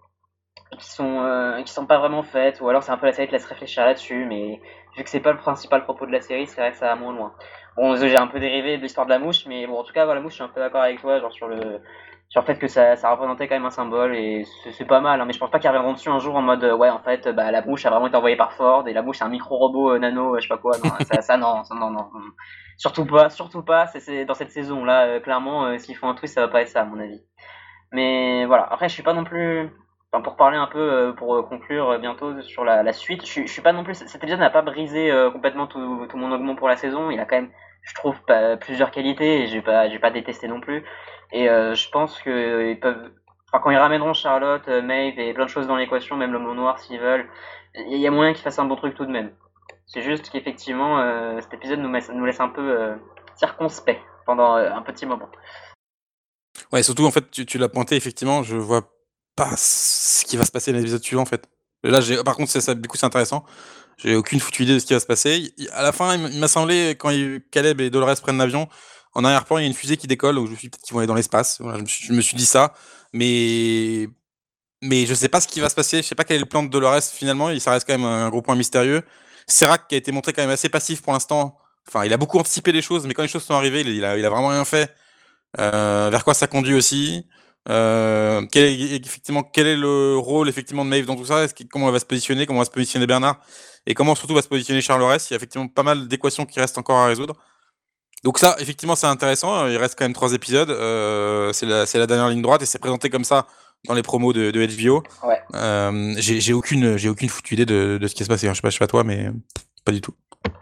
qui 0.78 0.86
sont 0.86 1.62
qui 1.66 1.74
sont 1.74 1.88
pas 1.88 1.98
vraiment 1.98 2.22
faites, 2.24 2.62
ou 2.62 2.70
alors 2.70 2.84
c'est 2.84 2.92
un 2.92 2.98
peu 2.98 3.08
la 3.08 3.12
série 3.12 3.28
qui 3.28 3.34
laisse 3.34 3.46
réfléchir 3.46 3.84
là-dessus, 3.86 4.26
mais 4.26 4.62
vu 4.96 5.04
que 5.04 5.10
c'est 5.10 5.20
pas 5.20 5.32
le 5.32 5.38
principal 5.38 5.84
propos 5.84 6.06
de 6.06 6.12
la 6.12 6.22
série, 6.22 6.48
c'est 6.48 6.62
vrai 6.62 6.72
que 6.72 6.78
ça 6.78 6.88
va 6.88 6.96
moins 6.96 7.14
loin. 7.14 7.34
Bon, 7.76 7.96
j'ai 7.96 8.18
un 8.18 8.28
peu 8.28 8.40
dérivé 8.40 8.78
de 8.78 8.82
l'histoire 8.82 9.06
de 9.06 9.12
la 9.12 9.20
mouche, 9.20 9.46
mais 9.48 9.66
bon, 9.68 9.78
en 9.80 9.84
tout 9.84 9.94
cas, 9.94 10.06
voilà, 10.06 10.20
la 10.20 10.24
mouche, 10.24 10.34
je 10.34 10.36
suis 10.36 10.44
un 10.44 10.50
peu 10.50 10.60
d'accord 10.60 10.82
avec 10.82 11.00
toi, 11.00 11.20
genre 11.20 11.32
sur 11.32 11.48
le, 11.48 11.80
sur 12.28 12.42
le 12.42 12.46
fait 12.46 12.58
que 12.58 12.68
ça, 12.68 12.96
ça 12.96 13.12
représentait 13.12 13.48
quand 13.48 13.56
même 13.56 13.66
un 13.66 13.72
symbole, 13.72 14.16
et 14.16 14.46
c'est 14.72 14.86
pas 14.86 15.00
mal, 15.00 15.22
hein, 15.22 15.26
mais 15.26 15.34
je 15.34 15.40
pense 15.40 15.50
pas 15.50 15.60
qu'ils 15.60 15.70
reviendront 15.70 15.94
dessus 15.94 16.10
un 16.10 16.20
jour 16.20 16.36
en 16.36 16.42
mode, 16.42 16.64
euh, 16.64 16.76
ouais, 16.76 16.90
en 16.90 17.00
fait, 17.00 17.28
bah, 17.30 17.52
la 17.52 17.62
mouche 17.62 17.86
a 17.86 17.90
vraiment 17.90 18.08
été 18.08 18.18
envoyée 18.18 18.36
par 18.36 18.54
Ford, 18.54 18.88
et 18.88 18.94
la 18.94 19.02
mouche, 19.02 19.18
c'est 19.20 19.24
un 19.24 19.30
micro-robot 19.30 19.94
euh, 19.94 20.00
nano, 20.00 20.36
euh, 20.36 20.40
je 20.40 20.44
sais 20.44 20.48
pas 20.50 20.58
quoi, 20.58 20.74
non, 20.84 20.92
ça, 21.06 21.22
ça, 21.22 21.38
non, 21.38 21.64
non, 21.72 21.92
non, 21.92 22.10
surtout 22.78 23.06
pas, 23.06 23.30
surtout 23.30 23.64
pas, 23.64 23.88
c'est 23.88 24.26
dans 24.26 24.34
cette 24.34 24.52
saison-là, 24.52 25.20
clairement, 25.22 25.78
s'ils 25.78 25.96
font 25.96 26.10
un 26.10 26.16
truc, 26.16 26.30
ça 26.30 26.42
va 26.42 26.48
pas 26.50 26.62
être 26.62 26.70
ça, 26.70 26.82
à 26.82 26.86
mon 26.86 27.00
avis. 27.00 27.22
Mais 27.92 28.46
voilà, 28.46 28.68
après, 28.72 28.90
je 28.90 28.94
suis 28.94 29.04
pas 29.04 29.14
non 29.14 29.24
plus, 29.24 29.72
Pour 30.12 30.36
parler 30.36 30.58
un 30.58 30.68
peu, 30.68 31.14
pour 31.18 31.48
conclure 31.48 32.00
bientôt 32.00 32.42
sur 32.42 32.66
la, 32.66 32.94
suite, 32.94 33.26
je, 33.26 33.46
suis 33.46 33.62
pas 33.62 33.74
non 33.74 33.84
plus. 33.84 33.94
Cet 33.94 34.24
épisode 34.24 34.40
n'a 34.40 34.50
pas 34.50 34.64
brisé 34.64 35.12
complètement 35.32 35.68
tout, 35.68 35.80
mon 36.16 36.32
augment 36.32 36.56
pour 36.56 36.68
la 36.68 36.78
saison. 36.78 37.12
Il 37.12 37.20
a 37.20 37.26
quand 37.26 37.36
même 37.36 37.52
je 37.84 37.94
trouve 37.94 38.16
plusieurs 38.62 38.92
qualités 38.92 39.44
et 39.44 39.48
j'ai 39.48 39.62
pas 39.62 39.90
j'ai 39.90 40.00
pas 40.00 40.12
détesté 40.12 40.48
non 40.48 40.62
plus 40.62 40.84
et 41.32 41.50
euh, 41.50 41.76
je 41.76 41.90
pense 41.90 42.20
que 42.22 42.70
ils 42.72 42.80
peuvent 42.80 43.12
quand 43.52 43.72
ils 43.72 43.78
ramèneront 43.78 44.14
Charlotte 44.14 44.68
euh, 44.68 44.82
Maeve 44.82 45.20
et 45.20 45.34
plein 45.34 45.46
de 45.46 45.50
choses 45.50 45.68
dans 45.68 45.76
l'équation 45.76 46.16
même 46.16 46.32
le 46.32 46.40
mot 46.40 46.54
noir 46.54 46.80
s'ils 46.80 47.00
veulent 47.00 47.28
il 47.76 47.98
y 47.98 48.08
a 48.08 48.12
moyen 48.12 48.34
qu'ils 48.34 48.44
fassent 48.44 48.60
un 48.60 48.66
bon 48.66 48.76
truc 48.76 48.96
tout 48.96 49.06
de 49.06 49.12
même 49.12 49.32
c'est 49.86 50.02
juste 50.02 50.30
qu'effectivement 50.30 51.00
euh, 51.00 51.40
cet 51.42 51.54
épisode 51.54 51.80
nous, 51.80 52.26
laisse 52.26 52.40
un 52.40 52.50
peu 52.50 52.96
circonspect 53.36 54.02
pendant 54.26 54.56
un 54.56 54.82
petit 54.82 55.06
moment 55.06 55.30
ouais 56.72 56.84
surtout 56.84 57.06
en 57.06 57.12
fait 57.12 57.32
tu 57.32 57.58
l'as 57.58 57.70
pointé 57.70 57.96
effectivement 57.96 58.44
je 58.44 58.56
vois 58.56 58.82
pas 59.40 59.56
ce 59.58 60.26
qui 60.26 60.38
va 60.38 60.46
se 60.46 60.52
passer 60.52 60.72
dans 60.72 60.78
l'épisode 60.78 61.04
suivant 61.04 61.24
en 61.24 61.26
fait 61.26 61.48
là 61.84 62.02
j'ai 62.02 62.24
par 62.24 62.36
contre 62.36 62.52
c'est 62.52 62.82
du 62.82 62.88
coup 62.88 62.98
c'est 62.98 63.06
intéressant 63.06 63.46
j'ai 64.02 64.16
aucune 64.16 64.40
foutue 64.40 64.64
idée 64.64 64.74
de 64.74 64.80
ce 64.80 64.86
qui 64.86 64.94
va 64.94 65.00
se 65.00 65.06
passer. 65.06 65.54
À 65.74 65.84
la 65.84 65.92
fin, 65.92 66.16
il 66.16 66.40
m'a 66.40 66.48
semblé, 66.48 66.92
quand 66.98 67.12
Caleb 67.52 67.82
et 67.82 67.90
Dolores 67.90 68.22
prennent 68.22 68.38
l'avion, 68.38 68.70
en 69.14 69.26
arrière-plan, 69.26 69.58
il 69.58 69.62
y 69.62 69.64
a 69.66 69.68
une 69.68 69.74
fusée 69.74 69.98
qui 69.98 70.08
décolle, 70.08 70.36
donc 70.36 70.48
je 70.48 70.52
me 70.52 70.56
suis 70.56 70.68
dit 70.68 70.70
peut-être 70.70 70.84
qu'ils 70.84 70.94
vont 70.94 71.00
aller 71.00 71.08
dans 71.08 71.16
l'espace. 71.16 71.60
je, 71.60 72.14
me 72.14 72.22
suis, 72.22 72.38
dit 72.38 72.46
ça, 72.46 72.74
mais 73.12 74.08
mais 74.82 75.06
je 75.06 75.14
sais 75.14 75.28
pas 75.28 75.42
ce 75.42 75.48
qui 75.48 75.60
va 75.60 75.70
se 75.70 75.76
passer. 75.76 75.98
Je 75.98 76.08
sais 76.08 76.16
pas 76.16 76.24
quel 76.24 76.38
est 76.38 76.40
le 76.40 76.46
plan 76.46 76.64
de 76.64 76.70
Dolores 76.70 77.04
finalement. 77.04 77.50
Il 77.50 77.60
ça 77.60 77.72
reste 77.72 77.86
quand 77.88 77.98
même 77.98 78.06
un 78.06 78.30
gros 78.30 78.42
point 78.42 78.56
mystérieux. 78.56 79.04
Serac 79.48 79.88
qui 79.90 79.96
a 79.96 79.98
été 79.98 80.12
montré 80.14 80.32
quand 80.32 80.44
même 80.44 80.52
assez 80.52 80.70
passif 80.70 81.02
pour 81.02 81.14
l'instant. 81.14 81.58
Enfin, 81.88 82.06
il 82.06 82.14
a 82.14 82.18
beaucoup 82.18 82.40
anticipé 82.40 82.72
les 82.72 82.82
choses, 82.82 83.06
mais 83.08 83.14
quand 83.14 83.24
les 83.24 83.28
choses 83.28 83.44
sont 83.44 83.56
arrivées, 83.56 83.82
il 83.82 84.06
a, 84.06 84.18
il 84.18 84.26
a 84.26 84.30
vraiment 84.30 84.50
rien 84.50 84.64
fait. 84.66 84.94
Euh, 85.60 86.10
vers 86.12 86.24
quoi 86.24 86.34
ça 86.36 86.48
conduit 86.48 86.76
aussi 86.76 87.26
euh, 87.70 88.46
quel 88.52 88.66
est, 88.66 89.06
effectivement, 89.06 89.44
quel 89.44 89.68
est 89.68 89.78
le 89.78 90.18
rôle 90.18 90.50
effectivement 90.50 90.84
de 90.84 90.90
Maeve 90.90 91.06
dans 91.06 91.16
tout 91.16 91.26
ça? 91.26 91.46
Comment 91.72 91.88
elle 91.88 91.94
va 91.94 92.00
se 92.00 92.06
positionner? 92.06 92.46
Comment 92.46 92.60
va 92.60 92.66
se 92.66 92.72
positionner 92.72 93.06
Bernard? 93.06 93.40
Et 93.86 93.94
comment 93.94 94.16
surtout 94.16 94.34
va 94.34 94.42
se 94.42 94.48
positionner 94.48 94.82
Charles 94.82 95.02
Il 95.02 95.32
y 95.32 95.34
a 95.34 95.36
effectivement 95.36 95.68
pas 95.68 95.84
mal 95.84 96.08
d'équations 96.08 96.46
qui 96.46 96.60
restent 96.60 96.78
encore 96.78 96.98
à 96.98 97.06
résoudre. 97.06 97.36
Donc 98.24 98.40
ça, 98.40 98.56
effectivement, 98.60 98.96
c'est 98.96 99.08
intéressant. 99.08 99.68
Il 99.68 99.78
reste 99.78 99.98
quand 99.98 100.06
même 100.06 100.14
trois 100.14 100.34
épisodes. 100.34 100.70
Euh, 100.70 101.54
c'est 101.54 101.66
la, 101.66 101.86
la, 101.94 102.08
dernière 102.08 102.28
ligne 102.30 102.42
droite 102.42 102.62
et 102.62 102.66
c'est 102.66 102.80
présenté 102.80 103.10
comme 103.10 103.24
ça 103.24 103.48
dans 103.88 103.94
les 103.94 104.04
promos 104.04 104.34
de, 104.34 104.52
de 104.52 104.66
HBO. 104.66 105.04
Ouais. 105.24 105.40
Euh, 105.56 106.16
j'ai 106.18 106.54
aucune, 106.54 106.98
j'ai 106.98 107.08
aucune 107.08 107.30
foutue 107.30 107.54
idée 107.54 107.66
de, 107.66 107.98
de, 108.02 108.08
ce 108.08 108.16
qui 108.16 108.24
se 108.24 108.30
passe. 108.30 108.42
Je 108.42 108.54
sais 108.54 108.62
pas, 108.62 108.70
je 108.70 108.76
sais 108.76 108.80
pas 108.80 108.88
toi, 108.88 109.04
mais 109.04 109.30
pas 109.86 109.92
du 109.92 110.02
tout. 110.02 110.14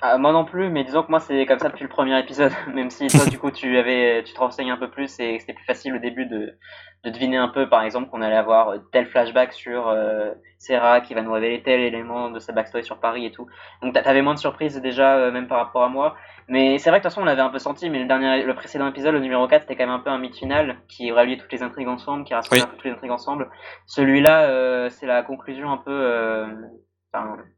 Ah, 0.01 0.17
moi 0.19 0.31
non 0.31 0.45
plus, 0.45 0.69
mais 0.69 0.83
disons 0.83 1.01
que 1.01 1.09
moi 1.09 1.19
c'est 1.19 1.45
comme 1.47 1.57
ça 1.57 1.69
depuis 1.69 1.83
le 1.83 1.89
premier 1.89 2.19
épisode, 2.19 2.51
même 2.73 2.91
si 2.91 3.07
toi 3.07 3.25
du 3.25 3.39
coup 3.39 3.49
tu 3.49 3.77
avais, 3.77 4.23
tu 4.23 4.33
te 4.33 4.39
renseignes 4.39 4.69
un 4.69 4.77
peu 4.77 4.91
plus 4.91 5.19
et 5.19 5.39
c'était 5.39 5.53
plus 5.53 5.65
facile 5.65 5.95
au 5.95 5.97
début 5.97 6.27
de, 6.27 6.55
de 7.03 7.09
deviner 7.09 7.37
un 7.37 7.47
peu, 7.47 7.67
par 7.67 7.81
exemple, 7.81 8.09
qu'on 8.11 8.21
allait 8.21 8.35
avoir 8.35 8.75
tel 8.91 9.07
flashback 9.07 9.53
sur 9.53 9.87
euh, 9.87 10.33
Sarah 10.59 11.01
qui 11.01 11.15
va 11.15 11.23
nous 11.23 11.31
révéler 11.31 11.63
tel 11.63 11.79
élément 11.81 12.29
de 12.29 12.37
sa 12.39 12.53
backstory 12.53 12.83
sur 12.83 12.99
Paris 12.99 13.25
et 13.25 13.31
tout. 13.31 13.47
Donc 13.81 13.93
t'avais 13.93 14.21
moins 14.21 14.35
de 14.35 14.39
surprises 14.39 14.79
déjà, 14.81 15.15
euh, 15.15 15.31
même 15.31 15.47
par 15.47 15.57
rapport 15.57 15.83
à 15.83 15.89
moi. 15.89 16.15
Mais 16.47 16.77
c'est 16.77 16.91
vrai 16.91 16.99
que 16.99 17.03
de 17.03 17.09
toute 17.09 17.13
façon 17.13 17.21
on 17.21 17.25
l'avait 17.25 17.41
un 17.41 17.49
peu 17.49 17.59
senti, 17.59 17.89
mais 17.89 17.99
le 17.99 18.05
dernier, 18.05 18.43
le 18.43 18.55
précédent 18.55 18.87
épisode, 18.87 19.13
le 19.13 19.19
numéro 19.19 19.47
4, 19.47 19.63
c'était 19.63 19.75
quand 19.75 19.87
même 19.87 19.95
un 19.95 19.99
peu 19.99 20.11
un 20.11 20.19
mythe 20.19 20.35
final 20.35 20.77
qui 20.87 21.11
reliait 21.11 21.37
toutes 21.37 21.51
les 21.51 21.63
intrigues 21.63 21.87
ensemble, 21.87 22.23
qui 22.23 22.35
rassemblait 22.35 22.61
toutes 22.61 22.83
les 22.83 22.91
intrigues 22.91 23.11
ensemble. 23.11 23.49
Celui-là, 23.87 24.43
euh, 24.43 24.89
c'est 24.89 25.07
la 25.07 25.23
conclusion 25.23 25.71
un 25.71 25.77
peu 25.77 25.91
euh, 25.91 26.45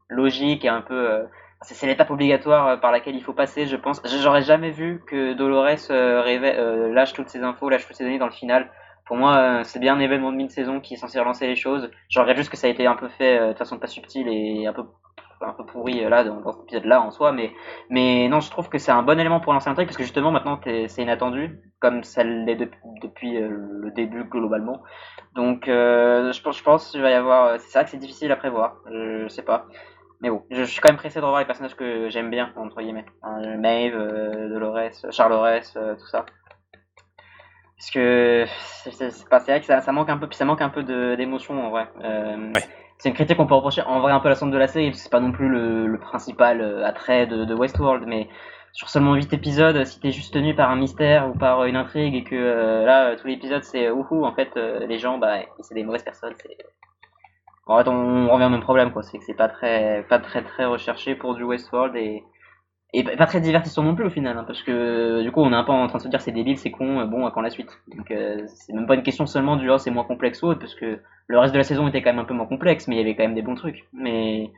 logique 0.08 0.64
et 0.64 0.68
un 0.68 0.80
peu 0.80 1.10
euh, 1.10 1.24
c'est 1.62 1.86
l'étape 1.86 2.10
obligatoire 2.10 2.66
euh, 2.66 2.76
par 2.76 2.92
laquelle 2.92 3.16
il 3.16 3.22
faut 3.22 3.32
passer, 3.34 3.66
je 3.66 3.76
pense. 3.76 4.00
J'aurais 4.22 4.42
jamais 4.42 4.70
vu 4.70 5.02
que 5.06 5.34
Dolores 5.34 5.90
euh, 5.90 6.92
lâche 6.92 7.12
toutes 7.12 7.28
ses 7.28 7.42
infos, 7.42 7.68
lâche 7.68 7.86
toutes 7.86 7.96
ses 7.96 8.04
données 8.04 8.18
dans 8.18 8.26
le 8.26 8.32
final. 8.32 8.70
Pour 9.10 9.16
moi, 9.16 9.38
euh, 9.38 9.64
c'est 9.64 9.80
bien 9.80 9.96
un 9.96 9.98
événement 9.98 10.30
de 10.30 10.36
mi-saison 10.36 10.78
qui 10.78 10.94
est 10.94 10.96
censé 10.96 11.18
relancer 11.18 11.48
les 11.48 11.56
choses. 11.56 11.90
Je 12.08 12.20
regrette 12.20 12.36
juste 12.36 12.48
que 12.48 12.56
ça 12.56 12.68
a 12.68 12.70
été 12.70 12.86
un 12.86 12.94
peu 12.94 13.08
fait 13.08 13.40
euh, 13.40 13.52
de 13.52 13.58
façon 13.58 13.76
pas 13.76 13.88
subtile 13.88 14.28
et 14.28 14.68
un 14.68 14.72
peu 14.72 14.84
pourri 15.66 16.04
euh, 16.04 16.08
là 16.08 16.22
dans, 16.22 16.40
dans 16.40 16.52
cet 16.52 16.62
épisode 16.62 16.84
là 16.84 17.00
en 17.02 17.10
soi 17.10 17.32
mais 17.32 18.28
non 18.28 18.38
je 18.38 18.50
trouve 18.50 18.68
que 18.68 18.78
c'est 18.78 18.92
un 18.92 19.02
bon 19.02 19.18
élément 19.18 19.40
pour 19.40 19.52
lancer 19.52 19.68
un 19.68 19.74
truc 19.74 19.86
parce 19.88 19.96
que 19.96 20.04
justement 20.04 20.30
maintenant 20.30 20.60
c'est 20.62 21.02
inattendu 21.02 21.58
comme 21.80 22.04
ça 22.04 22.22
l'est 22.22 22.56
depuis 23.02 23.32
le 23.40 23.90
début 23.96 24.24
globalement 24.24 24.82
donc 25.34 25.62
je 25.66 26.62
pense 26.62 26.90
qu'il 26.90 27.00
va 27.00 27.10
y 27.10 27.14
avoir 27.14 27.58
c'est 27.58 27.72
vrai 27.72 27.84
que 27.84 27.90
c'est 27.90 27.96
difficile 27.96 28.30
à 28.30 28.36
prévoir 28.36 28.76
je, 28.90 29.28
sais 29.28 29.42
pas 29.42 29.66
mais 30.20 30.30
bon 30.30 30.44
je, 30.50 30.62
suis 30.64 30.80
quand 30.80 30.90
même 30.90 30.96
pressé 30.96 31.18
de 31.20 31.24
revoir 31.24 31.40
les 31.40 31.46
personnages 31.46 31.76
que 31.76 32.08
j'aime 32.10 32.30
bien 32.30 32.52
entre 32.56 32.80
guillemets 32.80 33.06
hein, 33.22 33.56
Maeve 33.56 33.96
Dolores 34.50 34.90
Charles 35.10 35.60
tout 35.98 36.06
ça 36.06 36.26
parce 37.76 37.90
que 37.92 38.44
c'est 38.46 39.46
vrai 39.46 39.60
que 39.60 39.66
ça, 39.66 39.80
ça, 39.80 39.90
manque 39.90 40.10
un 40.10 40.18
peu, 40.18 40.26
puis 40.26 40.36
ça 40.36 40.44
manque 40.44 40.60
un 40.60 40.68
peu 40.68 40.82
d'émotion 41.16 41.58
en 41.64 41.70
vrai. 41.70 41.88
Euh, 42.04 42.52
C'est 43.00 43.08
une 43.08 43.14
critique 43.14 43.38
qu'on 43.38 43.46
peut 43.46 43.54
reprocher 43.54 43.80
en 43.80 44.00
vrai 44.00 44.12
un 44.12 44.20
peu 44.20 44.26
à 44.26 44.30
la 44.30 44.34
somme 44.34 44.50
de 44.50 44.58
la 44.58 44.68
série, 44.68 44.92
c'est 44.92 45.10
pas 45.10 45.20
non 45.20 45.32
plus 45.32 45.48
le, 45.48 45.86
le 45.86 45.98
principal 45.98 46.60
euh, 46.60 46.84
attrait 46.84 47.26
de, 47.26 47.46
de, 47.46 47.54
Westworld, 47.54 48.04
mais 48.06 48.28
sur 48.74 48.90
seulement 48.90 49.14
8 49.14 49.32
épisodes, 49.32 49.82
si 49.86 49.98
t'es 49.98 50.10
juste 50.10 50.34
tenu 50.34 50.54
par 50.54 50.70
un 50.70 50.76
mystère 50.76 51.30
ou 51.30 51.32
par 51.32 51.64
une 51.64 51.76
intrigue 51.76 52.14
et 52.14 52.22
que 52.22 52.34
euh, 52.34 52.84
là, 52.84 53.16
tout 53.16 53.26
l'épisode 53.26 53.64
c'est 53.64 53.90
ouhou, 53.90 54.26
en 54.26 54.34
fait, 54.34 54.50
euh, 54.58 54.86
les 54.86 54.98
gens, 54.98 55.16
bah, 55.16 55.38
c'est 55.60 55.74
des 55.74 55.82
mauvaises 55.82 56.04
personnes, 56.04 56.34
c'est. 56.36 56.58
En 57.66 57.78
fait, 57.78 57.88
on, 57.88 58.28
revient 58.28 58.46
au 58.46 58.50
même 58.50 58.60
problème, 58.60 58.92
quoi. 58.92 59.02
C'est 59.02 59.18
que 59.18 59.24
c'est 59.24 59.34
pas 59.34 59.48
très, 59.48 60.04
pas 60.08 60.18
très, 60.18 60.42
très 60.42 60.64
recherché 60.64 61.14
pour 61.14 61.34
du 61.34 61.44
Westworld 61.44 61.96
et 61.96 62.24
et 62.92 63.04
pas 63.04 63.26
très 63.26 63.40
divertissant 63.40 63.84
non 63.84 63.94
plus 63.94 64.04
au 64.04 64.10
final, 64.10 64.36
hein, 64.36 64.44
parce 64.44 64.62
que 64.62 65.22
du 65.22 65.30
coup 65.30 65.40
on 65.40 65.52
est 65.52 65.56
un 65.56 65.62
peu 65.62 65.70
en 65.70 65.86
train 65.86 65.98
de 65.98 66.02
se 66.02 66.08
dire 66.08 66.20
c'est 66.20 66.32
débile, 66.32 66.58
c'est 66.58 66.72
con, 66.72 67.00
euh, 67.00 67.04
bon, 67.04 67.24
à 67.24 67.30
quand 67.30 67.40
la 67.40 67.50
suite? 67.50 67.70
Donc 67.96 68.10
euh, 68.10 68.44
c'est 68.48 68.72
même 68.72 68.86
pas 68.86 68.94
une 68.94 69.02
question 69.02 69.26
seulement 69.26 69.56
du 69.56 69.70
oh 69.70 69.78
c'est 69.78 69.90
moins 69.90 70.04
complexe 70.04 70.42
ou 70.42 70.48
autre, 70.48 70.60
parce 70.60 70.74
que 70.74 70.98
le 71.28 71.38
reste 71.38 71.52
de 71.52 71.58
la 71.58 71.64
saison 71.64 71.86
était 71.86 72.02
quand 72.02 72.10
même 72.10 72.18
un 72.18 72.24
peu 72.24 72.34
moins 72.34 72.46
complexe, 72.46 72.88
mais 72.88 72.96
il 72.96 72.98
y 72.98 73.02
avait 73.02 73.14
quand 73.14 73.22
même 73.22 73.34
des 73.34 73.42
bons 73.42 73.54
trucs. 73.54 73.86
Mais 73.92 74.50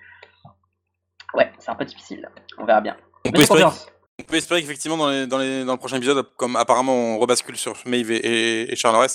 ouais, 1.35 1.53
c'est 1.59 1.71
un 1.71 1.75
peu 1.75 1.85
difficile, 1.85 2.29
on 2.57 2.65
verra 2.65 2.81
bien. 2.81 2.97
On 3.27 3.31
peut, 3.31 3.43
espérer, 3.43 3.65
on 3.65 4.23
peut 4.23 4.37
espérer 4.37 4.63
qu'effectivement 4.63 4.97
dans, 4.97 5.11
les, 5.11 5.27
dans, 5.27 5.39
les, 5.39 5.65
dans 5.65 5.73
le 5.73 5.79
prochain 5.79 5.99
épisode, 5.99 6.27
comme 6.37 6.57
apparemment 6.57 6.95
on 6.95 7.19
rebascule 7.19 7.57
sur 7.57 7.75
Maeve 7.85 8.11
et, 8.11 8.73
et, 8.73 8.77
Charles 8.77 9.09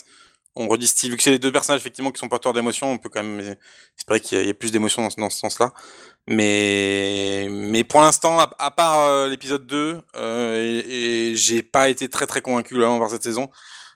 on 0.60 0.68
redistille, 0.68 1.10
vu 1.10 1.18
que 1.18 1.24
c'est 1.24 1.32
les 1.32 1.40
deux 1.40 1.52
personnages 1.52 1.82
effectivement 1.82 2.12
qui 2.12 2.20
sont 2.20 2.30
porteurs 2.30 2.54
d'émotions, 2.54 2.92
on 2.92 2.98
peut 2.98 3.10
quand 3.10 3.24
même 3.24 3.56
espérer 3.98 4.20
qu'il 4.20 4.40
y, 4.40 4.50
ait 4.50 4.54
plus 4.54 4.72
d'émotions 4.72 5.08
dans, 5.18 5.30
ce 5.30 5.38
sens-là. 5.38 5.74
Mais, 6.28 7.48
mais 7.50 7.84
pour 7.84 8.02
l'instant, 8.02 8.40
à, 8.40 8.72
part 8.72 9.02
euh, 9.02 9.30
l'épisode 9.30 9.66
2, 9.66 10.02
euh, 10.16 10.84
et, 10.88 11.36
j'ai 11.36 11.64
pas 11.64 11.90
été 11.90 12.10
très 12.10 12.28
très 12.28 12.42
convaincu 12.42 12.78
là 12.78 12.98
par 13.00 13.10
cette 13.10 13.24
saison. 13.24 13.50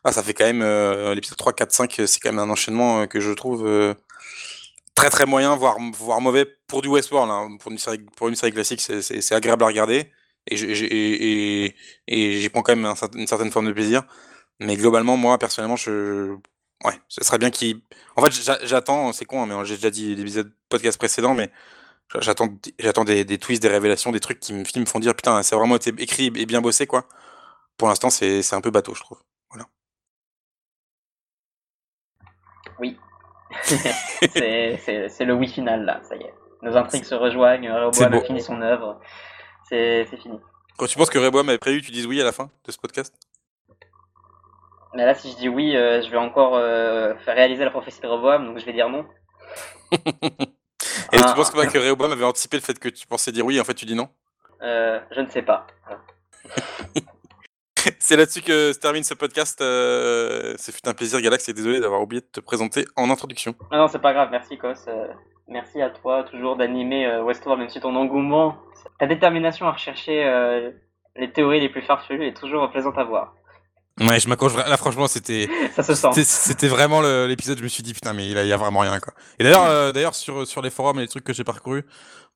Ah, 0.03 0.11
ça 0.11 0.23
fait 0.23 0.33
quand 0.33 0.45
même 0.45 0.61
euh, 0.61 1.13
l'épisode 1.13 1.37
3, 1.37 1.53
4, 1.53 1.71
5, 1.71 2.01
c'est 2.05 2.19
quand 2.19 2.31
même 2.31 2.39
un 2.39 2.49
enchaînement 2.49 3.05
que 3.07 3.19
je 3.19 3.31
trouve 3.31 3.95
très 4.95 5.09
très 5.09 5.25
moyen, 5.25 5.55
voire, 5.55 5.77
voire 5.93 6.21
mauvais 6.21 6.45
pour 6.67 6.81
du 6.81 6.87
Westworld. 6.87 7.31
Hein. 7.31 7.57
Pour, 7.59 7.71
une 7.71 8.35
série, 8.35 8.51
classique, 8.51 8.81
c'est 8.81 9.33
agréable 9.33 9.63
à 9.63 9.67
regarder. 9.67 10.11
Et 10.47 11.75
et, 12.07 12.49
prends 12.49 12.61
quand 12.63 12.75
même 12.75 12.93
une 13.15 13.27
certaine 13.27 13.51
forme 13.51 13.67
de 13.67 13.73
plaisir. 13.73 14.03
Mais 14.61 14.77
globalement, 14.77 15.17
moi, 15.17 15.39
personnellement, 15.39 15.75
je. 15.75 16.35
Ouais, 16.83 16.93
ce 17.07 17.23
serait 17.23 17.39
bien 17.39 17.49
qu'il. 17.49 17.81
En 18.15 18.23
fait, 18.23 18.31
j'attends, 18.63 19.11
c'est 19.11 19.25
con, 19.25 19.41
hein, 19.41 19.47
mais 19.47 19.65
j'ai 19.65 19.75
déjà 19.75 19.89
dit 19.89 20.15
l'épisode 20.15 20.51
podcast 20.69 20.99
précédent, 20.99 21.33
mais 21.33 21.51
j'attends 22.19 22.47
j'attends 22.77 23.03
des, 23.03 23.25
des, 23.25 23.39
twists, 23.39 23.61
des 23.63 23.69
révélations, 23.69 24.11
des 24.11 24.19
trucs 24.19 24.39
qui 24.39 24.53
me, 24.53 24.85
font 24.85 24.99
dire 24.99 25.15
putain, 25.15 25.41
c'est 25.41 25.55
vraiment 25.55 25.77
été 25.77 25.91
écrit 25.97 26.27
et 26.35 26.45
bien 26.45 26.61
bossé, 26.61 26.85
quoi. 26.85 27.05
Pour 27.75 27.87
l'instant, 27.87 28.11
c'est 28.11 28.53
un 28.53 28.61
peu 28.61 28.69
bateau, 28.69 28.93
je 28.93 29.01
trouve. 29.01 29.17
Voilà. 29.49 29.65
Oui, 32.79 32.99
c'est 33.63 35.25
le 35.25 35.33
oui 35.33 35.47
final 35.47 35.85
là, 35.85 36.01
ça 36.07 36.15
y 36.15 36.21
est. 36.21 36.33
Nos 36.61 36.77
intrigues 36.77 37.05
se 37.05 37.15
rejoignent, 37.15 37.71
Rehoboam 37.71 38.13
a 38.13 38.21
fini 38.21 38.41
son 38.41 38.61
œuvre, 38.61 38.99
c'est 39.67 40.05
fini. 40.21 40.39
Quand 40.77 40.85
tu 40.85 40.99
penses 40.99 41.09
que 41.09 41.17
Rehoboam 41.17 41.49
avait 41.49 41.57
prévu, 41.57 41.81
tu 41.81 41.89
dises 41.89 42.05
oui 42.05 42.21
à 42.21 42.23
la 42.23 42.31
fin 42.31 42.51
de 42.65 42.71
ce 42.71 42.77
podcast? 42.77 43.15
Mais 44.93 45.05
là, 45.05 45.13
si 45.13 45.31
je 45.31 45.37
dis 45.37 45.49
oui, 45.49 45.75
euh, 45.75 46.01
je 46.01 46.09
vais 46.09 46.17
encore 46.17 46.55
euh, 46.55 47.15
faire 47.17 47.35
réaliser 47.35 47.63
la 47.63 47.71
prophétie 47.71 48.01
de 48.01 48.07
Rehoboam, 48.07 48.45
donc 48.45 48.57
je 48.59 48.65
vais 48.65 48.73
dire 48.73 48.89
non. 48.89 49.05
Et 51.13 51.17
tu 51.17 51.23
ah. 51.23 51.33
penses 51.35 51.51
que, 51.51 51.71
que 51.71 51.77
Rehoboam 51.77 52.11
avait 52.11 52.25
anticipé 52.25 52.57
le 52.57 52.61
fait 52.61 52.77
que 52.77 52.89
tu 52.89 53.07
pensais 53.07 53.31
dire 53.31 53.45
oui, 53.45 53.57
et 53.57 53.61
en 53.61 53.63
fait 53.63 53.73
tu 53.73 53.85
dis 53.85 53.95
non? 53.95 54.09
Euh, 54.61 54.99
Je 55.11 55.21
ne 55.21 55.29
sais 55.29 55.41
pas. 55.41 55.67
C'est 57.99 58.15
là-dessus 58.15 58.41
que 58.41 58.73
se 58.73 58.79
termine 58.79 59.03
ce 59.03 59.13
podcast. 59.13 59.57
C'est 59.59 60.71
fut 60.71 60.87
un 60.87 60.93
plaisir, 60.93 61.19
Galax, 61.19 61.49
et 61.49 61.53
désolé 61.53 61.79
d'avoir 61.79 62.01
oublié 62.01 62.21
de 62.21 62.27
te 62.27 62.39
présenter 62.39 62.85
en 62.95 63.09
introduction. 63.09 63.55
Non, 63.71 63.79
non, 63.79 63.87
c'est 63.87 64.01
pas 64.01 64.13
grave, 64.13 64.29
merci 64.29 64.57
Kos. 64.59 64.87
Merci 65.47 65.81
à 65.81 65.89
toi 65.89 66.23
toujours 66.23 66.57
d'animer 66.57 67.21
Westworld, 67.21 67.59
même 67.59 67.69
si 67.69 67.79
ton 67.79 67.95
engouement, 67.95 68.55
ta 68.99 69.07
détermination 69.07 69.65
à 69.65 69.71
rechercher 69.71 70.71
les 71.15 71.31
théories 71.31 71.59
les 71.59 71.69
plus 71.69 71.81
farfelues 71.81 72.27
est 72.27 72.37
toujours 72.37 72.69
plaisante 72.69 72.99
à 72.99 73.03
voir. 73.03 73.33
Ouais, 74.01 74.19
je 74.19 74.27
m'accroche. 74.27 74.55
Là, 74.55 74.77
franchement, 74.77 75.07
c'était. 75.07 75.49
Ça 75.75 75.83
se 75.83 75.95
sent. 75.95 76.23
C'était 76.23 76.67
vraiment 76.67 77.01
l'épisode. 77.01 77.57
Je 77.57 77.63
me 77.63 77.67
suis 77.67 77.83
dit 77.83 77.93
putain, 77.93 78.13
mais 78.13 78.27
il 78.27 78.47
y 78.47 78.53
a 78.53 78.57
vraiment 78.57 78.79
rien 78.79 78.99
quoi. 78.99 79.13
Et 79.39 79.43
d'ailleurs, 79.43 79.93
d'ailleurs 79.93 80.15
sur 80.15 80.47
sur 80.47 80.61
les 80.61 80.69
forums 80.69 80.99
et 80.99 81.03
les 81.03 81.07
trucs 81.07 81.23
que 81.23 81.33
j'ai 81.33 81.43
parcourus, 81.43 81.83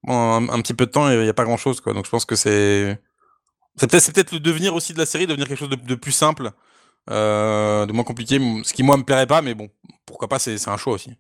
bon, 0.03 0.49
un, 0.49 0.61
petit 0.61 0.74
peu 0.74 0.86
de 0.86 0.91
temps, 0.91 1.09
il 1.09 1.26
y 1.26 1.30
a 1.30 1.34
pas 1.34 1.43
grand 1.43 1.57
chose 1.57 1.82
quoi. 1.82 1.93
Donc 1.93 2.05
je 2.05 2.09
pense 2.09 2.26
que 2.26 2.36
c'est 2.36 2.99
c'est 3.76 3.88
peut-être 3.88 4.30
peut 4.30 4.36
le 4.38 4.39
devenir 4.39 4.74
aussi 4.74 4.93
de 4.93 4.99
la 4.99 5.05
série, 5.05 5.28
devenir 5.28 5.47
quelque 5.47 5.59
chose 5.59 5.70
de, 5.70 5.95
plus 5.95 6.11
simple, 6.11 6.51
euh, 7.09 7.86
de 7.86 7.91
moins 7.91 8.03
compliqué, 8.03 8.39
ce 8.63 8.74
qui 8.74 8.84
moi 8.84 8.97
me 8.97 9.03
plairait 9.03 9.28
pas, 9.28 9.41
mais 9.41 9.53
bon, 9.53 9.70
pourquoi 10.05 10.28
pas, 10.28 10.39
c'est 10.39 10.70
un 10.70 10.78
choix 10.78 10.93
aussi. 10.93 11.11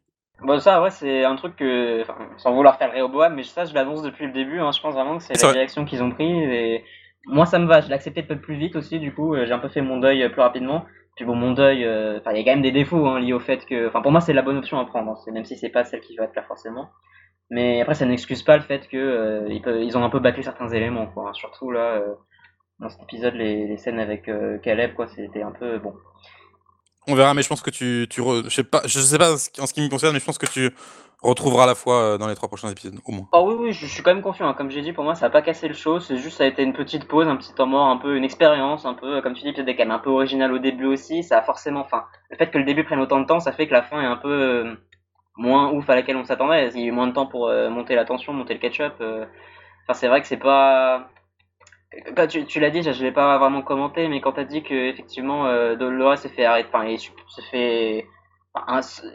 Bon, 0.41 0.59
ça, 0.59 0.81
ouais, 0.81 0.91
c'est 0.91 1.23
un 1.23 1.35
truc 1.35 1.55
que, 1.55 2.03
sans 2.37 2.53
vouloir 2.53 2.77
faire 2.77 2.91
Réoboam, 2.91 3.35
mais 3.35 3.43
ça, 3.43 3.65
je 3.65 3.73
l'annonce 3.73 4.01
depuis 4.01 4.25
le 4.25 4.33
début. 4.33 4.59
Hein, 4.59 4.71
je 4.71 4.81
pense 4.81 4.93
vraiment 4.93 5.17
que 5.17 5.23
c'est 5.23 5.41
la 5.41 5.51
réaction 5.51 5.85
qu'ils 5.85 6.03
ont 6.03 6.11
pris. 6.11 6.29
Et 6.29 6.83
moi, 7.27 7.45
ça 7.45 7.59
me 7.59 7.65
va. 7.65 7.81
Je 7.81 7.87
l'ai 7.87 7.93
accepté 7.93 8.23
peut-être 8.23 8.41
plus 8.41 8.55
vite 8.55 8.75
aussi. 8.75 8.99
Du 8.99 9.13
coup, 9.13 9.35
euh, 9.35 9.45
j'ai 9.45 9.53
un 9.53 9.59
peu 9.59 9.69
fait 9.69 9.81
mon 9.81 9.97
deuil 9.97 10.23
euh, 10.23 10.29
plus 10.29 10.41
rapidement. 10.41 10.85
Puis 11.15 11.25
bon, 11.25 11.35
mon 11.35 11.53
deuil, 11.53 11.87
enfin, 12.19 12.31
il 12.33 12.37
y 12.37 12.41
a 12.41 12.43
quand 12.43 12.51
même 12.51 12.61
des 12.61 12.73
défauts 12.73 13.05
hein, 13.07 13.21
liés 13.21 13.31
au 13.31 13.39
fait 13.39 13.65
que, 13.65 13.87
enfin, 13.87 14.01
pour 14.01 14.11
moi, 14.11 14.19
c'est 14.19 14.33
la 14.33 14.41
bonne 14.41 14.57
option 14.57 14.79
à 14.79 14.85
prendre. 14.85 15.11
Hein, 15.11 15.31
même 15.31 15.45
si 15.45 15.55
c'est 15.55 15.69
pas 15.69 15.85
celle 15.85 16.01
qui 16.01 16.17
va 16.17 16.27
te 16.27 16.33
plaire 16.33 16.45
forcément. 16.45 16.89
Mais 17.49 17.81
après, 17.81 17.93
ça 17.93 18.05
n'excuse 18.05 18.43
pas 18.43 18.57
le 18.57 18.63
fait 18.63 18.87
que 18.89 19.95
ont 19.95 20.03
un 20.03 20.09
peu 20.09 20.19
bâclé 20.19 20.43
certains 20.43 20.67
éléments, 20.69 21.07
quoi. 21.07 21.31
Surtout 21.33 21.71
là 21.71 22.01
dans 22.79 22.89
cet 22.89 23.01
épisode, 23.03 23.35
les, 23.35 23.77
scènes 23.77 23.99
avec 23.99 24.27
euh, 24.27 24.57
Caleb, 24.59 24.93
quoi, 24.95 25.07
c'était 25.07 25.41
un 25.41 25.51
peu 25.51 25.79
bon. 25.79 25.93
On 27.07 27.15
verra, 27.15 27.33
mais 27.33 27.43
je 27.43 27.47
pense 27.47 27.61
que 27.61 27.69
tu, 27.69 28.07
sais 28.49 28.63
pas, 28.63 28.81
je 28.85 28.99
sais 28.99 29.17
pas 29.17 29.33
en 29.33 29.67
ce 29.67 29.73
qui 29.73 29.81
me 29.81 29.89
concerne, 29.89 30.13
mais 30.13 30.19
je 30.19 30.25
pense 30.25 30.39
que 30.39 30.47
tu 30.47 30.71
retrouveras 31.21 31.65
la 31.65 31.75
fois 31.75 31.95
euh, 31.95 32.17
dans 32.17 32.27
les 32.27 32.35
trois 32.35 32.47
prochains 32.47 32.69
épisodes, 32.69 32.95
au 33.05 33.11
moins. 33.11 33.27
Oh 33.31 33.45
oui, 33.47 33.55
oui, 33.59 33.73
je, 33.73 33.85
suis 33.85 34.03
quand 34.03 34.13
même 34.13 34.23
confiant. 34.23 34.47
Hein. 34.47 34.53
Comme 34.53 34.71
j'ai 34.71 34.81
dit, 34.81 34.93
pour 34.93 35.03
moi, 35.03 35.15
ça 35.15 35.27
a 35.27 35.29
pas 35.29 35.41
cassé 35.41 35.67
le 35.67 35.73
show. 35.73 35.99
C'est 35.99 36.17
juste, 36.17 36.37
ça 36.37 36.43
a 36.43 36.47
été 36.47 36.63
une 36.63 36.73
petite 36.73 37.07
pause, 37.07 37.27
un 37.27 37.35
petit 37.35 37.53
temps 37.53 37.67
mort, 37.67 37.87
un 37.87 37.97
peu 37.97 38.15
une 38.15 38.23
expérience, 38.23 38.85
un 38.85 38.93
peu, 38.93 39.21
comme 39.21 39.33
tu 39.33 39.43
dis, 39.43 39.53
peut-être 39.53 39.77
quand 39.77 39.83
même 39.83 39.91
un 39.91 39.99
peu 39.99 40.09
original 40.09 40.51
au 40.51 40.59
début 40.59 40.85
aussi. 40.85 41.23
Ça 41.23 41.39
a 41.39 41.41
forcément, 41.41 41.81
enfin, 41.81 42.05
le 42.29 42.37
fait 42.37 42.51
que 42.51 42.57
le 42.57 42.65
début 42.65 42.83
prenne 42.83 42.99
autant 42.99 43.19
de 43.19 43.25
temps, 43.25 43.39
ça 43.39 43.51
fait 43.51 43.67
que 43.67 43.73
la 43.73 43.83
fin 43.83 44.01
est 44.01 44.05
un 44.05 44.17
peu 44.17 44.29
euh, 44.29 44.75
moins 45.37 45.71
ouf 45.71 45.89
à 45.89 45.95
laquelle 45.95 46.17
on 46.17 46.23
s'attendait. 46.23 46.69
Il 46.75 46.81
y 46.81 46.83
a 46.83 46.87
eu 46.87 46.91
moins 46.91 47.07
de 47.07 47.13
temps 47.13 47.27
pour 47.27 47.49
monter 47.69 47.95
la 47.95 48.05
tension, 48.05 48.33
monter 48.33 48.53
le 48.53 48.59
ketchup. 48.59 48.93
Enfin, 48.99 49.93
c'est 49.93 50.07
vrai 50.07 50.21
que 50.21 50.27
c'est 50.27 50.37
pas 50.37 51.09
bah, 52.15 52.27
tu, 52.27 52.59
l'as 52.59 52.69
dit, 52.69 52.83
je 52.83 52.89
ne 52.89 53.03
l'ai 53.03 53.11
pas 53.11 53.37
vraiment 53.37 53.61
commenté, 53.61 54.07
mais 54.07 54.21
quand 54.21 54.33
tu 54.33 54.39
as 54.41 54.45
dit 54.45 54.63
que 54.63 54.73
effectivement 54.73 55.47
euh, 55.47 55.75
Dolores 55.75 56.17
s'est 56.17 56.29
fait 56.29 56.45
arrêter, 56.45 56.69
enfin, 56.73 56.85
se 57.27 57.41
fait, 57.49 58.07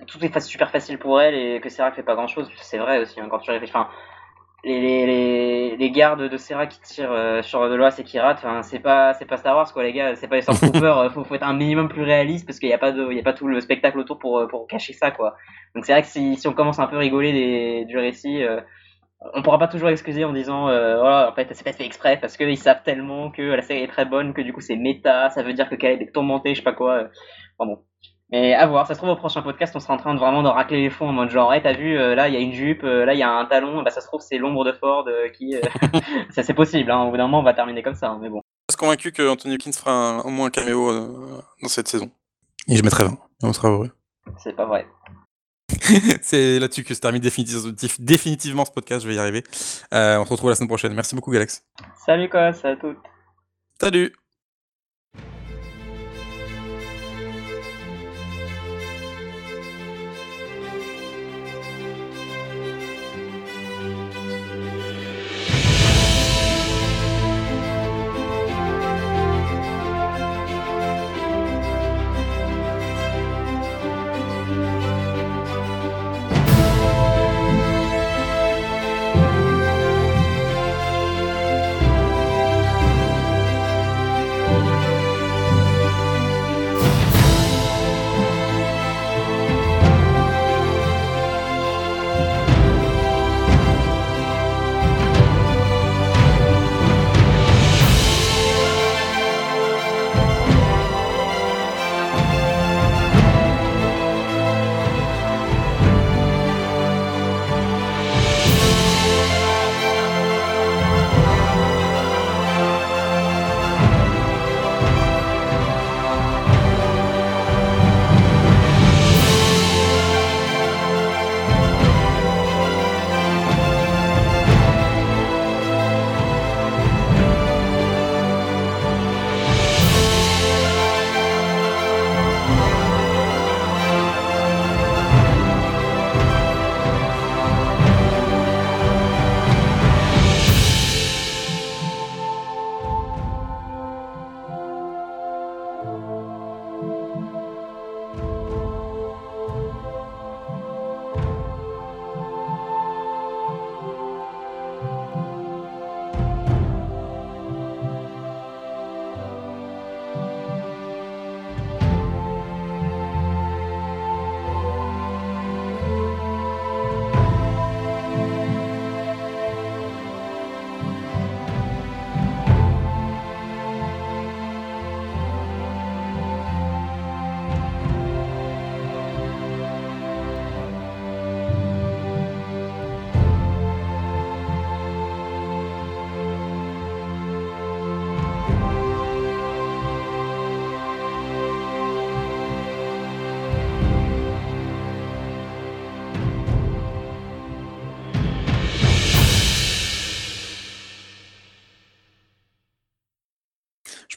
tout 0.06 0.24
est 0.24 0.40
super 0.40 0.70
facile 0.70 0.98
pour 0.98 1.20
elle 1.20 1.34
et 1.34 1.60
que 1.60 1.68
Serra 1.68 1.92
fait 1.92 2.02
pas 2.02 2.14
grand 2.14 2.26
chose, 2.26 2.50
c'est 2.56 2.78
vrai 2.78 3.00
aussi. 3.00 3.20
Hein, 3.20 3.28
quand 3.30 3.38
tu 3.38 3.50
réfléchis, 3.50 3.72
enfin, 3.74 3.88
les, 4.64 5.06
les, 5.06 5.76
les, 5.76 5.90
gardes 5.90 6.22
de 6.22 6.36
Serra 6.36 6.66
qui 6.66 6.80
tirent 6.82 7.12
euh, 7.12 7.40
sur 7.42 7.60
Dolores 7.68 7.98
et 7.98 8.04
qui 8.04 8.18
ratent, 8.18 8.38
enfin, 8.38 8.62
c'est 8.62 8.78
pas 8.78 9.14
c'est 9.14 9.24
pas 9.24 9.38
Star 9.38 9.56
Wars 9.56 9.72
quoi 9.72 9.82
les 9.82 9.92
gars, 9.92 10.14
c'est 10.16 10.28
pas 10.28 10.36
les 10.36 10.42
Stormtroopers, 10.42 10.98
euh, 10.98 11.08
faut, 11.10 11.24
faut 11.24 11.34
être 11.34 11.46
un 11.46 11.54
minimum 11.54 11.88
plus 11.88 12.02
réaliste 12.02 12.46
parce 12.46 12.58
qu'il 12.58 12.68
n'y 12.68 12.74
a 12.74 12.78
pas 12.78 12.92
de, 12.92 13.10
il 13.10 13.16
y 13.16 13.20
a 13.20 13.22
pas 13.22 13.32
tout 13.32 13.48
le 13.48 13.60
spectacle 13.60 13.98
autour 13.98 14.18
pour 14.18 14.46
pour 14.48 14.66
cacher 14.66 14.92
ça 14.92 15.10
quoi. 15.10 15.34
Donc 15.74 15.86
c'est 15.86 15.92
vrai 15.92 16.02
que 16.02 16.08
si, 16.08 16.36
si 16.36 16.46
on 16.48 16.52
commence 16.52 16.78
un 16.78 16.86
peu 16.86 16.96
à 16.96 16.98
rigoler 16.98 17.32
des, 17.32 17.84
du 17.86 17.96
récit 17.96 18.42
euh, 18.42 18.60
on 19.34 19.42
pourra 19.42 19.58
pas 19.58 19.68
toujours 19.68 19.90
excuser 19.90 20.24
en 20.24 20.32
disant 20.32 20.68
euh, 20.68 20.98
voilà 20.98 21.30
en 21.30 21.34
fait 21.34 21.48
c'est 21.52 21.64
pas 21.64 21.72
fait 21.72 21.84
exprès 21.84 22.18
parce 22.18 22.36
qu'ils 22.36 22.58
savent 22.58 22.82
tellement 22.82 23.30
que 23.30 23.42
la 23.42 23.62
série 23.62 23.82
est 23.82 23.88
très 23.88 24.06
bonne 24.06 24.32
que 24.32 24.40
du 24.40 24.52
coup 24.52 24.60
c'est 24.60 24.76
méta 24.76 25.30
ça 25.30 25.42
veut 25.42 25.52
dire 25.52 25.68
que 25.68 25.74
Caleb 25.74 26.00
est 26.02 26.12
tourmenté 26.12 26.54
je 26.54 26.60
sais 26.60 26.64
pas 26.64 26.72
quoi 26.72 27.04
enfin 27.58 27.70
bon 27.70 27.78
mais 28.32 28.54
à 28.54 28.66
voir 28.66 28.86
ça 28.86 28.94
se 28.94 28.98
trouve 28.98 29.10
au 29.10 29.16
prochain 29.16 29.42
podcast 29.42 29.74
on 29.76 29.80
sera 29.80 29.94
en 29.94 29.96
train 29.96 30.14
de 30.14 30.18
vraiment 30.18 30.42
de 30.42 30.48
racler 30.48 30.82
les 30.82 30.90
fonds 30.90 31.08
en 31.08 31.12
mode 31.12 31.30
genre 31.30 31.52
hey, 31.52 31.62
t'as 31.62 31.72
vu 31.72 31.98
euh, 31.98 32.14
là 32.14 32.28
il 32.28 32.34
y 32.34 32.36
a 32.36 32.40
une 32.40 32.52
jupe 32.52 32.84
euh, 32.84 33.04
là 33.04 33.14
il 33.14 33.18
y 33.18 33.22
a 33.22 33.30
un 33.30 33.44
talon 33.46 33.82
bah 33.82 33.90
ça 33.90 34.00
se 34.00 34.06
trouve 34.06 34.20
c'est 34.20 34.38
l'ombre 34.38 34.64
de 34.64 34.72
Ford 34.72 35.06
qui 35.36 35.54
ça 36.30 36.42
c'est 36.42 36.54
possible 36.54 36.90
hein. 36.90 37.02
au 37.02 37.10
bout 37.10 37.16
d'un 37.16 37.24
moment 37.24 37.40
on 37.40 37.44
va 37.44 37.54
terminer 37.54 37.82
comme 37.82 37.94
ça 37.94 38.10
hein, 38.10 38.18
mais 38.20 38.28
bon 38.28 38.42
je 38.68 38.74
suis 38.74 38.78
convaincu 38.78 39.12
que 39.12 39.28
Anthony 39.28 39.54
Hopkins 39.54 39.72
fera 39.72 40.24
au 40.24 40.30
moins 40.30 40.46
un 40.46 40.50
caméo 40.50 40.92
dans 41.62 41.68
cette 41.68 41.88
saison 41.88 42.10
et 42.68 42.76
je 42.76 42.82
mettrai 42.82 43.04
20 43.04 43.18
on 43.42 43.52
sera 43.52 43.68
heureux 43.68 43.90
c'est 44.38 44.54
pas 44.54 44.66
vrai 44.66 44.86
c'est 46.22 46.58
là-dessus 46.58 46.84
que 46.84 46.94
se 46.94 47.00
termine 47.00 47.20
définitivement 47.20 48.64
ce 48.64 48.70
podcast, 48.70 49.02
je 49.02 49.08
vais 49.08 49.14
y 49.14 49.18
arriver. 49.18 49.44
Euh, 49.94 50.18
on 50.18 50.24
se 50.24 50.30
retrouve 50.30 50.50
la 50.50 50.56
semaine 50.56 50.68
prochaine. 50.68 50.92
Merci 50.94 51.14
beaucoup, 51.14 51.30
Galax. 51.30 51.64
Salut, 52.06 52.28
quoi, 52.28 52.46
à 52.46 52.76
toutes. 52.76 52.98
Salut. 53.80 54.12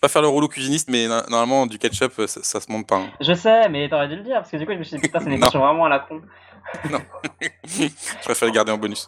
Pas 0.03 0.09
faire 0.09 0.21
le 0.21 0.27
rouleau 0.27 0.49
cuisiniste, 0.49 0.89
mais 0.89 1.07
normalement, 1.07 1.65
du 1.65 1.79
ketchup, 1.79 2.11
ça, 2.27 2.43
ça 2.43 2.59
se 2.59 2.69
monte 2.69 2.85
pas. 2.85 2.97
Hein. 2.97 3.09
Je 3.21 3.33
sais, 3.33 3.69
mais 3.69 3.87
t'aurais 3.87 4.09
dû 4.09 4.17
le 4.17 4.23
dire, 4.23 4.35
parce 4.35 4.51
que 4.51 4.57
du 4.57 4.65
coup, 4.65 4.73
je 4.73 4.77
me 4.77 4.83
suis 4.83 4.97
dit, 4.97 5.01
putain, 5.01 5.21
c'est 5.21 5.29
une 5.29 5.39
question 5.39 5.61
vraiment 5.61 5.85
à 5.85 5.89
la 5.89 5.99
con. 5.99 6.21
non. 6.91 6.99
je 7.63 7.87
préfère 8.21 8.49
le 8.49 8.53
garder 8.53 8.73
en 8.73 8.77
bonus. 8.77 9.01